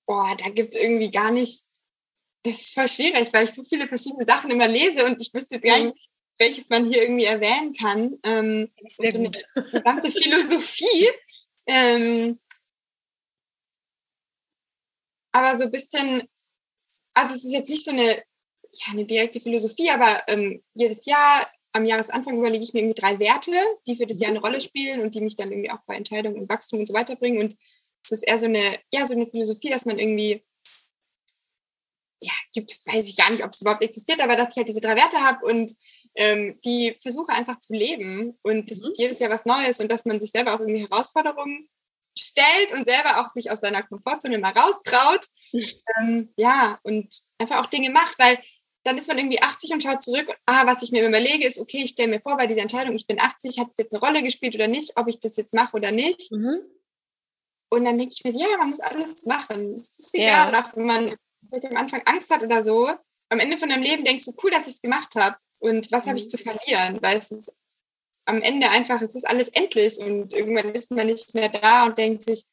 Boah, 0.08 0.36
da 0.38 0.50
gibt 0.50 0.70
es 0.70 0.76
irgendwie 0.76 1.12
gar 1.12 1.32
nicht. 1.32 1.70
Das 2.44 2.54
ist 2.54 2.74
voll 2.74 2.88
schwierig, 2.88 3.32
weil 3.34 3.44
ich 3.44 3.54
so 3.54 3.64
viele 3.64 3.88
verschiedene 3.88 4.26
Sachen 4.26 4.50
immer 4.50 4.68
lese 4.68 5.06
und 5.06 5.22
ich 5.22 5.34
wüsste 5.34 5.56
jetzt 5.56 5.66
gar 5.66 5.80
nicht, 5.80 5.94
welches 6.42 6.70
man 6.70 6.86
hier 6.86 7.04
irgendwie 7.04 7.26
erwähnen 7.26 7.74
kann. 7.74 8.18
Ähm, 8.24 8.72
Sehr 8.89 9.12
so 9.12 9.20
eine 9.20 9.30
gesamte 9.72 10.12
Philosophie. 10.12 11.08
Ähm, 11.68 12.39
aber 15.32 15.58
so 15.58 15.66
ein 15.66 15.72
bisschen, 15.72 16.28
also 17.14 17.34
es 17.34 17.46
ist 17.46 17.54
jetzt 17.54 17.70
nicht 17.70 17.86
so 17.86 17.92
eine, 17.92 18.08
ja, 18.08 18.92
eine 18.92 19.06
direkte 19.06 19.39
Philosophie, 19.39 19.89
aber 19.92 20.24
ähm, 20.28 20.62
jedes 20.76 21.06
Jahr 21.06 21.48
am 21.74 21.86
Jahresanfang 21.86 22.38
überlege 22.38 22.64
ich 22.64 22.74
mir 22.74 22.82
irgendwie 22.82 23.00
drei 23.00 23.20
Werte, 23.20 23.52
die 23.88 23.96
für 23.96 24.08
das 24.08 24.20
Jahr 24.20 24.32
eine 24.32 24.42
Rolle 24.42 24.62
spielen 24.62 25.02
und 25.02 25.14
die 25.16 25.22
mich 25.22 25.36
dann 25.36 25.52
irgendwie 25.52 25.72
auch 25.72 25.82
bei 25.86 25.96
Entscheidungen 25.96 26.42
und 26.42 26.50
Wachstum 26.50 26.80
und 26.80 26.88
so 26.88 26.94
weiter 26.94 27.16
bringen. 27.16 27.39
Und 27.39 27.56
es 28.04 28.12
ist 28.12 28.28
eher 28.28 28.39
so 28.39 28.48
eine, 28.48 28.80
ja, 28.92 29.06
so 29.06 29.14
eine 29.14 29.28
Philosophie, 29.28 29.70
dass 29.70 29.86
man 29.86 30.00
irgendwie, 30.00 30.44
ja, 32.20 32.34
gibt, 32.54 32.72
weiß 32.88 33.08
ich 33.08 33.16
gar 33.16 33.30
nicht, 33.30 33.44
ob 33.44 33.52
es 33.52 33.62
überhaupt 33.62 33.84
existiert, 33.84 34.20
aber 34.22 34.36
dass 34.36 34.50
ich 34.52 34.58
halt 34.58 34.68
diese 34.68 34.82
drei 34.82 34.96
Werte 34.96 35.22
habe 35.22 35.46
und 35.46 35.74
ähm, 36.16 36.57
die 36.66 36.95
versuche 37.01 37.32
einfach 37.34 37.59
zu 37.59 37.74
leben. 37.74 38.38
Und 38.43 38.70
es 38.70 38.82
Mhm. 38.84 38.89
ist 38.89 38.99
jedes 38.99 39.20
Jahr 39.20 39.30
was 39.32 39.45
Neues 39.45 39.80
und 39.80 39.91
dass 39.91 40.05
man 40.05 40.20
sich 40.20 40.32
selber 40.32 40.53
auch 40.55 40.59
irgendwie 40.59 40.82
Herausforderungen 40.88 41.66
stellt 42.18 42.74
und 42.74 42.86
selber 42.86 43.22
auch 43.22 43.28
sich 43.28 43.49
aus 43.51 43.62
seiner 43.62 43.84
Komfortzone 43.84 44.38
mal 44.38 44.51
raustraut. 44.53 45.26
Ähm, 46.01 46.32
ja, 46.38 46.80
und 46.84 47.14
einfach 47.39 47.59
auch 47.62 47.66
Dinge 47.66 47.89
macht, 47.89 48.18
weil 48.18 48.41
dann 48.84 48.97
ist 48.97 49.09
man 49.09 49.18
irgendwie 49.18 49.41
80 49.41 49.74
und 49.74 49.84
schaut 49.84 50.01
zurück. 50.01 50.28
Ah, 50.45 50.66
was 50.66 50.82
ich 50.82 50.91
mir 50.91 51.05
überlege, 51.05 51.45
ist, 51.45 51.59
okay, 51.59 51.82
ich 51.84 51.91
stelle 51.91 52.07
mir 52.09 52.22
vor, 52.22 52.38
bei 52.38 52.47
dieser 52.47 52.62
Entscheidung, 52.62 52.95
ich 52.95 53.05
bin 53.05 53.20
80, 53.20 53.59
hat 53.59 53.68
es 53.72 53.78
jetzt 53.78 53.93
eine 53.93 53.99
Rolle 54.01 54.24
gespielt 54.24 54.55
oder 54.55 54.68
nicht, 54.70 54.93
ob 54.95 55.07
ich 55.09 55.20
das 55.20 55.36
jetzt 55.36 55.53
mache 55.53 55.76
oder 55.76 55.91
nicht. 55.91 56.32
Mhm. 56.32 56.62
Und 57.70 57.86
dann 57.86 57.97
denke 57.97 58.14
ich 58.18 58.24
mir, 58.24 58.32
ja, 58.32 58.57
man 58.57 58.70
muss 58.70 58.80
alles 58.80 59.26
machen. 59.26 59.74
Es 59.74 59.99
ist 59.99 60.18
Ja. 60.18 60.49
egal, 60.49 60.55
auch 60.64 60.76
wenn 60.76 60.86
man 60.86 61.16
am 61.51 61.78
Anfang 61.78 62.01
Angst 62.05 62.32
hat 62.34 62.41
oder 62.43 62.64
so. 62.64 62.89
Am 63.30 63.39
Ende 63.39 63.57
von 63.57 63.70
deinem 63.70 63.84
Leben 63.84 64.03
denkst 64.05 64.26
du, 64.26 64.34
cool, 64.43 64.51
dass 64.51 64.68
ich 64.68 64.76
es 64.76 64.82
gemacht 64.82 65.14
habe. 65.16 65.36
Und 65.62 65.91
was 65.91 66.07
habe 66.07 66.18
ich 66.18 66.26
Mhm. 66.26 66.30
zu 66.30 66.38
verlieren? 66.38 67.01
Weil 67.01 67.18
es 67.20 67.32
ist 67.32 67.55
am 68.26 68.41
Ende 68.41 68.70
einfach, 68.70 69.01
es 69.01 69.16
ist 69.16 69.28
alles 69.28 69.49
endlich 69.49 69.99
und 69.99 70.34
irgendwann 70.34 70.74
ist 70.74 70.91
man 70.91 71.07
nicht 71.07 71.34
mehr 71.36 71.49
da 71.49 71.86
und 71.86 71.97
denkt 71.97 72.24
sich, 72.24 72.45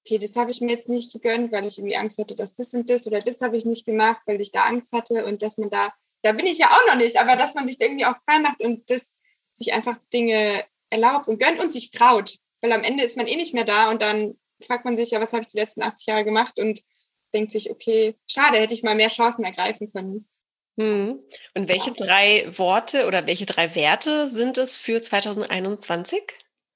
okay, 0.00 0.18
das 0.18 0.36
habe 0.36 0.50
ich 0.50 0.60
mir 0.60 0.72
jetzt 0.72 0.88
nicht 0.88 1.12
gegönnt, 1.12 1.52
weil 1.52 1.66
ich 1.66 1.78
irgendwie 1.78 1.96
Angst 1.96 2.18
hatte, 2.18 2.34
dass 2.34 2.54
das 2.54 2.74
und 2.74 2.88
das 2.90 3.06
oder 3.06 3.20
das 3.20 3.40
habe 3.40 3.56
ich 3.56 3.64
nicht 3.64 3.86
gemacht, 3.86 4.20
weil 4.26 4.40
ich 4.40 4.50
da 4.50 4.64
Angst 4.64 4.92
hatte 4.92 5.24
und 5.24 5.42
dass 5.42 5.58
man 5.58 5.70
da, 5.70 5.90
da 6.22 6.32
bin 6.32 6.46
ich 6.46 6.58
ja 6.58 6.66
auch 6.68 6.86
noch 6.88 6.96
nicht, 6.96 7.18
aber 7.18 7.36
dass 7.36 7.54
man 7.54 7.66
sich 7.66 7.78
da 7.78 7.86
irgendwie 7.86 8.06
auch 8.06 8.16
frei 8.24 8.38
macht 8.38 8.60
und 8.60 8.88
das 8.90 9.18
sich 9.52 9.72
einfach 9.72 9.96
Dinge 10.12 10.64
erlaubt 10.90 11.28
und 11.28 11.40
gönnt 11.40 11.62
und 11.62 11.72
sich 11.72 11.90
traut. 11.90 12.38
Weil 12.60 12.72
am 12.72 12.82
Ende 12.82 13.04
ist 13.04 13.16
man 13.16 13.26
eh 13.26 13.36
nicht 13.36 13.54
mehr 13.54 13.64
da 13.64 13.90
und 13.90 14.02
dann 14.02 14.38
fragt 14.62 14.84
man 14.84 14.96
sich 14.96 15.10
ja, 15.10 15.20
was 15.20 15.32
habe 15.32 15.42
ich 15.42 15.48
die 15.48 15.58
letzten 15.58 15.82
80 15.82 16.06
Jahre 16.06 16.24
gemacht 16.24 16.58
und 16.58 16.80
denkt 17.34 17.52
sich, 17.52 17.70
okay, 17.70 18.14
schade, 18.26 18.58
hätte 18.58 18.74
ich 18.74 18.82
mal 18.82 18.94
mehr 18.94 19.08
Chancen 19.08 19.44
ergreifen 19.44 19.92
können. 19.92 20.26
Mhm. 20.76 21.22
Und 21.54 21.68
welche 21.68 21.92
drei 21.92 22.46
Worte 22.58 23.06
oder 23.06 23.26
welche 23.26 23.46
drei 23.46 23.74
Werte 23.74 24.28
sind 24.28 24.58
es 24.58 24.76
für 24.76 25.00
2021? 25.00 26.22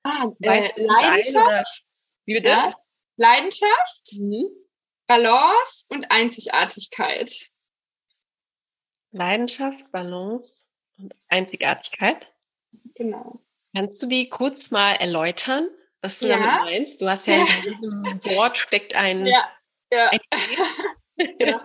Ah, 0.04 0.28
äh, 0.40 0.68
Leidenschaft, 0.76 1.82
Wie 2.24 2.34
bitte? 2.34 2.48
ja, 2.48 2.74
Leidenschaft, 3.16 4.18
Mhm. 4.20 4.44
Balance 5.08 5.86
und 5.88 6.10
Einzigartigkeit. 6.12 7.30
Leidenschaft, 9.10 9.90
Balance 9.90 10.66
und 10.98 11.14
Einzigartigkeit. 11.28 12.32
Genau. 12.94 13.40
Kannst 13.74 14.02
du 14.02 14.06
die 14.06 14.28
kurz 14.28 14.70
mal 14.70 14.92
erläutern, 14.94 15.68
was 16.02 16.18
du 16.20 16.26
Ja. 16.28 16.36
damit 16.38 16.60
meinst? 16.62 17.00
Du 17.00 17.08
hast 17.08 17.26
ja 17.26 17.36
in 17.36 17.62
diesem 17.62 18.02
Wort 18.36 18.58
steckt 18.58 18.94
ein, 18.94 19.26
ja. 19.26 19.48
ein 20.10 20.20
Genau. 21.38 21.60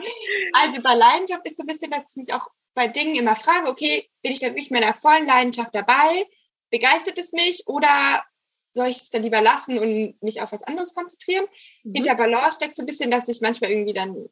Also 0.53 0.81
bei 0.81 0.93
Leidenschaft 0.93 1.45
ist 1.45 1.57
so 1.57 1.63
ein 1.63 1.67
bisschen, 1.67 1.91
dass 1.91 2.11
ich 2.11 2.17
mich 2.17 2.33
auch 2.33 2.47
bei 2.73 2.87
Dingen 2.87 3.15
immer 3.15 3.35
frage, 3.35 3.67
okay, 3.69 4.09
bin 4.21 4.31
ich 4.31 4.39
da 4.39 4.47
wirklich 4.47 4.71
mit 4.71 4.81
meiner 4.81 4.93
vollen 4.93 5.27
Leidenschaft 5.27 5.73
dabei? 5.73 6.25
Begeistert 6.71 7.17
es 7.17 7.33
mich 7.33 7.63
oder 7.67 8.23
soll 8.71 8.87
ich 8.87 8.97
es 8.97 9.11
dann 9.11 9.23
lieber 9.23 9.41
lassen 9.41 9.77
und 9.77 10.21
mich 10.23 10.41
auf 10.41 10.51
was 10.51 10.63
anderes 10.63 10.95
konzentrieren? 10.95 11.45
Mhm. 11.83 11.93
Hinter 11.93 12.15
Balance 12.15 12.55
steckt 12.55 12.75
so 12.75 12.81
ein 12.81 12.87
bisschen, 12.87 13.11
dass 13.11 13.27
ich 13.29 13.41
manchmal 13.41 13.71
irgendwie 13.71 13.93
dann 13.93 14.27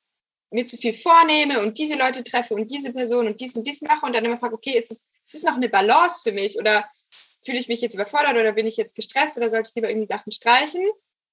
mir 0.49 0.65
zu 0.65 0.75
viel 0.75 0.93
vornehme 0.93 1.61
und 1.61 1.77
diese 1.77 1.95
Leute 1.95 2.23
treffe 2.23 2.55
und 2.55 2.69
diese 2.69 2.91
Person 2.91 3.27
und 3.27 3.39
dies 3.39 3.55
und 3.55 3.65
dies 3.65 3.81
mache 3.81 4.05
und 4.05 4.13
dann 4.13 4.25
immer 4.25 4.37
frage, 4.37 4.55
okay, 4.55 4.77
ist 4.77 4.91
es, 4.91 5.11
ist 5.23 5.35
es 5.35 5.43
noch 5.43 5.55
eine 5.55 5.69
Balance 5.69 6.21
für 6.23 6.33
mich 6.33 6.57
oder 6.57 6.83
fühle 7.43 7.57
ich 7.57 7.67
mich 7.67 7.81
jetzt 7.81 7.93
überfordert 7.93 8.35
oder 8.35 8.51
bin 8.51 8.67
ich 8.67 8.77
jetzt 8.77 8.95
gestresst 8.95 9.37
oder 9.37 9.49
sollte 9.49 9.69
ich 9.69 9.75
lieber 9.75 9.89
irgendwie 9.89 10.07
Sachen 10.07 10.31
streichen? 10.31 10.85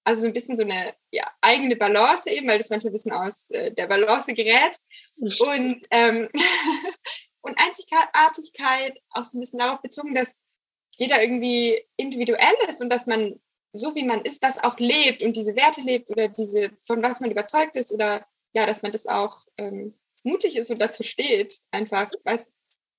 Also 0.09 0.23
so 0.23 0.27
ein 0.29 0.33
bisschen 0.33 0.57
so 0.57 0.63
eine 0.65 0.95
ja, 1.11 1.31
eigene 1.43 1.77
Balance 1.77 2.31
eben, 2.31 2.49
weil 2.49 2.57
das 2.57 2.71
manchmal 2.71 2.91
ein 2.91 2.95
bisschen 2.95 3.13
aus 3.13 3.51
äh, 3.51 3.71
der 3.73 3.87
Balance 3.89 4.33
gerät. 4.33 4.81
Und, 5.39 5.83
ähm, 5.91 6.29
und 7.43 7.59
Einzigartigkeit 7.61 8.99
auch 9.11 9.25
so 9.25 9.37
ein 9.37 9.41
bisschen 9.41 9.59
darauf 9.59 9.83
bezogen, 9.83 10.15
dass 10.15 10.41
jeder 10.97 11.23
irgendwie 11.23 11.79
individuell 11.99 12.55
ist 12.69 12.81
und 12.81 12.91
dass 12.91 13.07
man 13.07 13.39
so 13.73 13.95
wie 13.95 14.05
man 14.05 14.23
ist, 14.23 14.43
das 14.43 14.65
auch 14.65 14.79
lebt 14.79 15.23
und 15.23 15.37
diese 15.37 15.55
Werte 15.55 15.83
lebt 15.83 16.09
oder 16.09 16.29
diese, 16.29 16.71
von 16.83 17.03
was 17.03 17.21
man 17.21 17.31
überzeugt 17.31 17.77
ist 17.77 17.93
oder 17.93 18.27
ja, 18.55 18.65
dass 18.65 18.81
man 18.83 18.93
das 18.93 19.07
auch 19.07 19.37
ähm, 19.59 19.95
mutig 20.25 20.57
ist 20.57 20.71
und 20.71 20.81
dazu 20.81 21.03
steht. 21.05 21.55
Einfach, 21.71 22.11
weil 22.25 22.37
es 22.37 22.55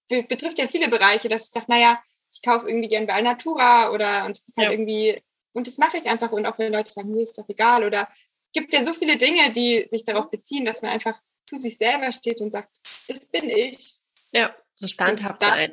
be- 0.10 0.24
betrifft 0.24 0.60
ja 0.60 0.68
viele 0.68 0.88
Bereiche, 0.90 1.28
dass 1.28 1.48
ich 1.48 1.52
sage, 1.52 1.66
naja, 1.70 2.00
ich 2.32 2.44
kaufe 2.44 2.70
irgendwie 2.70 2.88
gern 2.88 3.08
bei 3.08 3.14
Alnatura 3.14 3.90
oder 3.90 4.26
und 4.26 4.38
es 4.38 4.48
ist 4.48 4.58
halt 4.58 4.68
Ja. 4.68 4.74
irgendwie, 4.74 5.22
und 5.54 5.68
das 5.68 5.78
mache 5.78 5.98
ich 5.98 6.10
einfach 6.10 6.32
und 6.32 6.46
auch 6.46 6.58
wenn 6.60 6.74
Leute 6.74 6.92
sagen, 6.92 7.12
mir 7.12 7.24
ist 7.24 7.38
doch 7.38 7.48
egal 7.50 7.84
oder 7.84 8.08
gibt 8.54 8.74
ja 8.74 8.84
so 8.84 8.94
viele 8.94 9.18
Dinge, 9.18 9.52
die 9.52 9.88
sich 9.90 10.06
darauf 10.06 10.30
beziehen, 10.30 10.66
dass 10.66 10.82
man 10.82 10.92
einfach 10.92 11.20
zu 11.46 11.56
sich 11.56 11.78
selber 11.78 12.12
steht 12.12 12.42
und 12.42 12.52
sagt, 12.52 12.80
das 13.08 13.28
bin 13.28 13.50
ich. 13.50 14.00
ja, 14.32 14.56
so 14.76 14.88
standhaft 14.88 15.42
sein, 15.42 15.72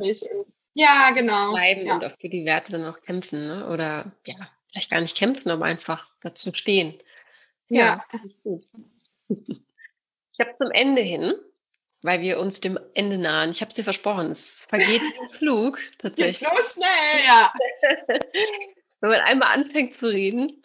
ja, 0.74 1.10
genau. 1.14 1.52
bleiben 1.52 1.86
ja. 1.86 1.94
und 1.94 2.04
auch 2.04 2.12
für 2.20 2.28
die 2.28 2.44
Werte 2.44 2.72
dann 2.72 2.84
auch 2.84 3.00
kämpfen, 3.00 3.46
ne? 3.46 3.66
Oder 3.68 4.12
ja, 4.26 4.36
vielleicht 4.70 4.90
gar 4.90 5.00
nicht 5.00 5.16
kämpfen, 5.16 5.50
aber 5.50 5.64
einfach 5.64 6.12
dazu 6.20 6.52
stehen. 6.52 6.98
ja. 7.68 8.04
finde 8.10 8.26
ich 8.28 8.42
gut. 8.42 8.68
Ich 10.38 10.46
habe 10.46 10.54
zum 10.54 10.70
Ende 10.70 11.00
hin, 11.00 11.32
weil 12.02 12.20
wir 12.20 12.38
uns 12.38 12.60
dem 12.60 12.78
Ende 12.92 13.16
nahen, 13.16 13.52
ich 13.52 13.62
habe 13.62 13.70
es 13.70 13.74
dir 13.74 13.84
versprochen, 13.84 14.30
es 14.30 14.58
vergeht 14.68 15.00
im 15.00 15.30
Flug 15.38 15.78
Geht 15.78 15.98
tatsächlich. 15.98 16.46
so 16.46 16.80
schnell, 16.80 17.24
ja. 17.26 17.52
Wenn 19.08 19.18
man 19.18 19.26
einmal 19.28 19.54
anfängt 19.54 19.92
zu 19.94 20.08
reden, 20.08 20.60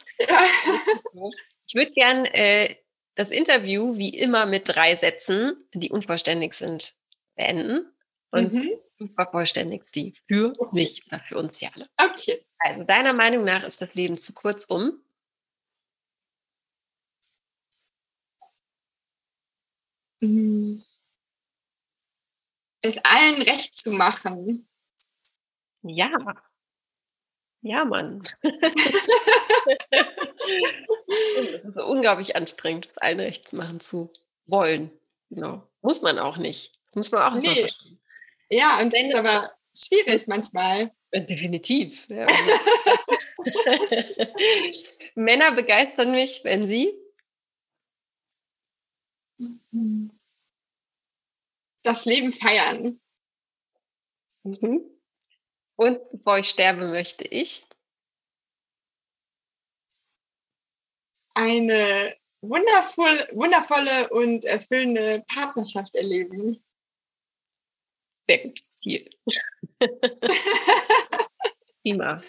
ja. 1.13 1.29
Ich 1.67 1.75
würde 1.75 1.91
gern 1.93 2.25
äh, 2.25 2.75
das 3.15 3.31
Interview 3.31 3.97
wie 3.97 4.17
immer 4.17 4.45
mit 4.45 4.63
drei 4.67 4.95
Sätzen, 4.95 5.53
die 5.73 5.89
unvollständig 5.89 6.53
sind, 6.53 6.95
beenden. 7.35 7.85
Und 8.31 8.51
Mhm. 8.53 8.71
du 8.99 9.07
vervollständigst 9.07 9.95
die 9.95 10.13
für 10.27 10.53
mich 10.73 11.03
für 11.27 11.37
uns 11.37 11.59
ja 11.61 11.69
alle. 11.75 11.89
Okay. 12.01 12.37
Also 12.59 12.85
deiner 12.85 13.13
Meinung 13.13 13.43
nach 13.45 13.63
ist 13.63 13.81
das 13.81 13.93
Leben 13.95 14.17
zu 14.17 14.33
kurz 14.33 14.65
um? 14.65 15.01
Mm. 20.23 20.81
Es 22.83 22.97
allen 23.03 23.41
recht 23.43 23.77
zu 23.77 23.91
machen. 23.91 24.67
Ja. 25.83 26.09
Ja, 27.61 27.85
Mann. 27.85 28.21
Es 31.17 31.63
ist 31.65 31.77
unglaublich 31.77 32.35
anstrengend, 32.35 32.87
es 32.87 32.97
allen 32.97 33.19
recht 33.19 33.49
zu 33.49 33.55
machen 33.55 33.79
zu 33.79 34.11
wollen. 34.47 34.91
Genau. 35.29 35.67
Muss 35.81 36.01
man 36.01 36.19
auch 36.19 36.37
nicht. 36.37 36.73
Das 36.87 36.95
muss 36.95 37.11
man 37.11 37.21
auch 37.23 37.31
mal 37.31 37.39
Nee. 37.41 37.61
verstehen. 37.61 37.99
Ja, 38.49 38.79
und 38.81 38.93
das 38.93 39.01
ist 39.01 39.15
aber 39.15 39.51
schwierig 39.75 40.27
manchmal. 40.27 40.91
Äh, 41.11 41.25
Definitiv. 41.25 42.07
Ja. 42.09 42.27
Männer 45.15 45.51
begeistern 45.53 46.11
mich, 46.11 46.41
wenn 46.43 46.65
sie 46.65 46.93
Das 51.83 52.05
Leben 52.05 52.31
feiern. 52.31 52.99
Mhm. 54.43 54.81
Und 55.81 55.99
bevor 56.11 56.37
ich 56.37 56.47
sterbe, 56.47 56.89
möchte 56.89 57.23
ich. 57.23 57.65
Eine 61.33 62.15
wundervoll, 62.41 63.27
wundervolle 63.31 64.09
und 64.09 64.45
erfüllende 64.45 65.23
Partnerschaft 65.33 65.95
erleben. 65.95 66.55
Sehr 68.27 68.37
gutes 68.43 68.75
Ziel. 68.75 69.09
Prima. 71.81 72.21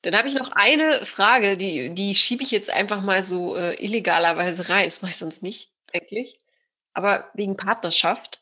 Dann 0.00 0.16
habe 0.16 0.28
ich 0.28 0.34
noch 0.34 0.52
eine 0.52 1.04
Frage, 1.04 1.58
die, 1.58 1.90
die 1.90 2.14
schiebe 2.14 2.42
ich 2.42 2.50
jetzt 2.50 2.70
einfach 2.70 3.02
mal 3.02 3.22
so 3.22 3.56
äh, 3.56 3.74
illegalerweise 3.74 4.70
rein. 4.70 4.86
Das 4.86 5.02
mache 5.02 5.10
ich 5.10 5.18
sonst 5.18 5.42
nicht, 5.42 5.70
eigentlich. 5.92 6.40
Aber 6.94 7.30
wegen 7.34 7.58
Partnerschaft. 7.58 8.40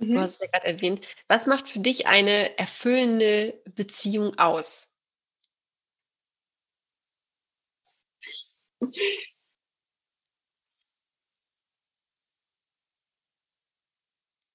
Mhm. 0.00 0.14
Du 0.14 0.20
hast 0.20 0.34
es 0.34 0.40
ja 0.40 0.46
gerade 0.46 0.66
erwähnt. 0.66 1.08
Was 1.28 1.46
macht 1.46 1.68
für 1.68 1.80
dich 1.80 2.06
eine 2.06 2.56
erfüllende 2.58 3.60
Beziehung 3.74 4.38
aus? 4.38 4.94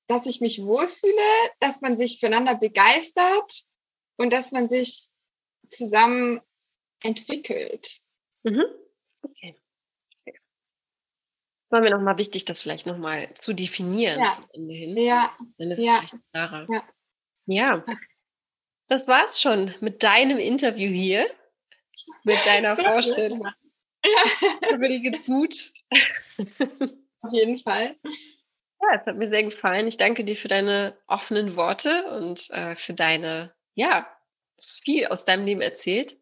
Dass 0.10 0.26
ich 0.26 0.42
mich 0.42 0.62
wohlfühle, 0.64 1.14
dass 1.60 1.82
man 1.82 1.98
sich 1.98 2.20
füreinander 2.20 2.56
begeistert 2.56 3.66
und 4.18 4.34
dass 4.34 4.52
man 4.52 4.68
sich 4.68 5.10
zusammen 5.70 6.42
entwickelt. 7.04 8.02
Mhm. 8.44 8.64
Okay. 9.24 9.56
War 11.74 11.82
mir 11.82 11.90
nochmal 11.90 12.20
wichtig, 12.20 12.46
das 12.46 12.62
vielleicht 12.62 12.86
nochmal 12.86 13.34
zu 13.34 13.52
definieren 13.52 14.20
ja. 14.20 14.30
zum 14.30 14.46
Ende 14.54 14.74
hin. 14.76 14.96
Ja. 14.96 15.36
Dann 15.58 15.72
ist 15.72 15.84
ja. 15.84 16.02
es 16.06 16.16
klarer. 16.32 16.68
Ja. 16.70 16.84
ja. 17.48 17.86
Das 18.90 19.08
war's 19.08 19.42
schon 19.42 19.74
mit 19.82 20.04
deinem 20.04 20.38
Interview 20.38 20.92
hier. 20.92 21.26
Mit 22.26 22.38
deiner 22.46 22.78
Vorstellung. 22.78 23.42
Ja. 23.44 24.78
Dir 24.78 25.00
geht's 25.00 25.26
gut. 25.26 25.72
Auf 27.22 27.32
jeden 27.34 27.58
Fall. 27.58 27.96
Ja, 28.04 29.00
es 29.00 29.08
hat 29.08 29.18
mir 29.18 29.30
sehr 29.30 29.44
gefallen. 29.44 29.88
Ich 29.88 29.98
danke 29.98 30.24
dir 30.24 30.36
für 30.36 30.50
deine 30.50 30.96
offenen 31.08 31.56
Worte 31.56 32.04
und 32.20 32.52
äh, 32.52 32.76
für 32.76 32.94
deine, 32.94 33.52
ja, 33.74 34.08
viel 34.84 35.08
aus 35.08 35.26
deinem 35.26 35.46
Leben 35.48 35.62
erzählt. 35.62 36.18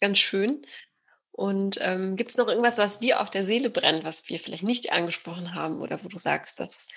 Ganz 0.00 0.18
schön. 0.18 0.62
Und 1.36 1.78
ähm, 1.82 2.16
gibt 2.16 2.30
es 2.30 2.38
noch 2.38 2.48
irgendwas, 2.48 2.78
was 2.78 2.98
dir 2.98 3.20
auf 3.20 3.28
der 3.28 3.44
Seele 3.44 3.68
brennt, 3.68 4.04
was 4.04 4.26
wir 4.30 4.40
vielleicht 4.40 4.62
nicht 4.62 4.90
angesprochen 4.92 5.54
haben 5.54 5.82
oder 5.82 6.02
wo 6.02 6.08
du 6.08 6.16
sagst, 6.16 6.58
dass 6.58 6.88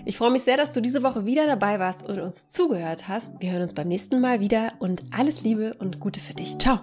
Ich 0.04 0.16
freue 0.16 0.30
mich 0.30 0.42
sehr, 0.42 0.56
dass 0.56 0.70
du 0.72 0.80
diese 0.80 1.02
Woche 1.02 1.26
wieder 1.26 1.46
dabei 1.46 1.80
warst 1.80 2.08
und 2.08 2.20
uns 2.20 2.46
zugehört 2.46 3.08
hast. 3.08 3.40
Wir 3.40 3.50
hören 3.52 3.62
uns 3.62 3.74
beim 3.74 3.88
nächsten 3.88 4.20
Mal 4.20 4.38
wieder 4.40 4.74
und 4.78 5.02
alles 5.10 5.42
Liebe 5.42 5.74
und 5.78 5.98
Gute 5.98 6.20
für 6.20 6.34
dich. 6.34 6.56
Ciao! 6.58 6.78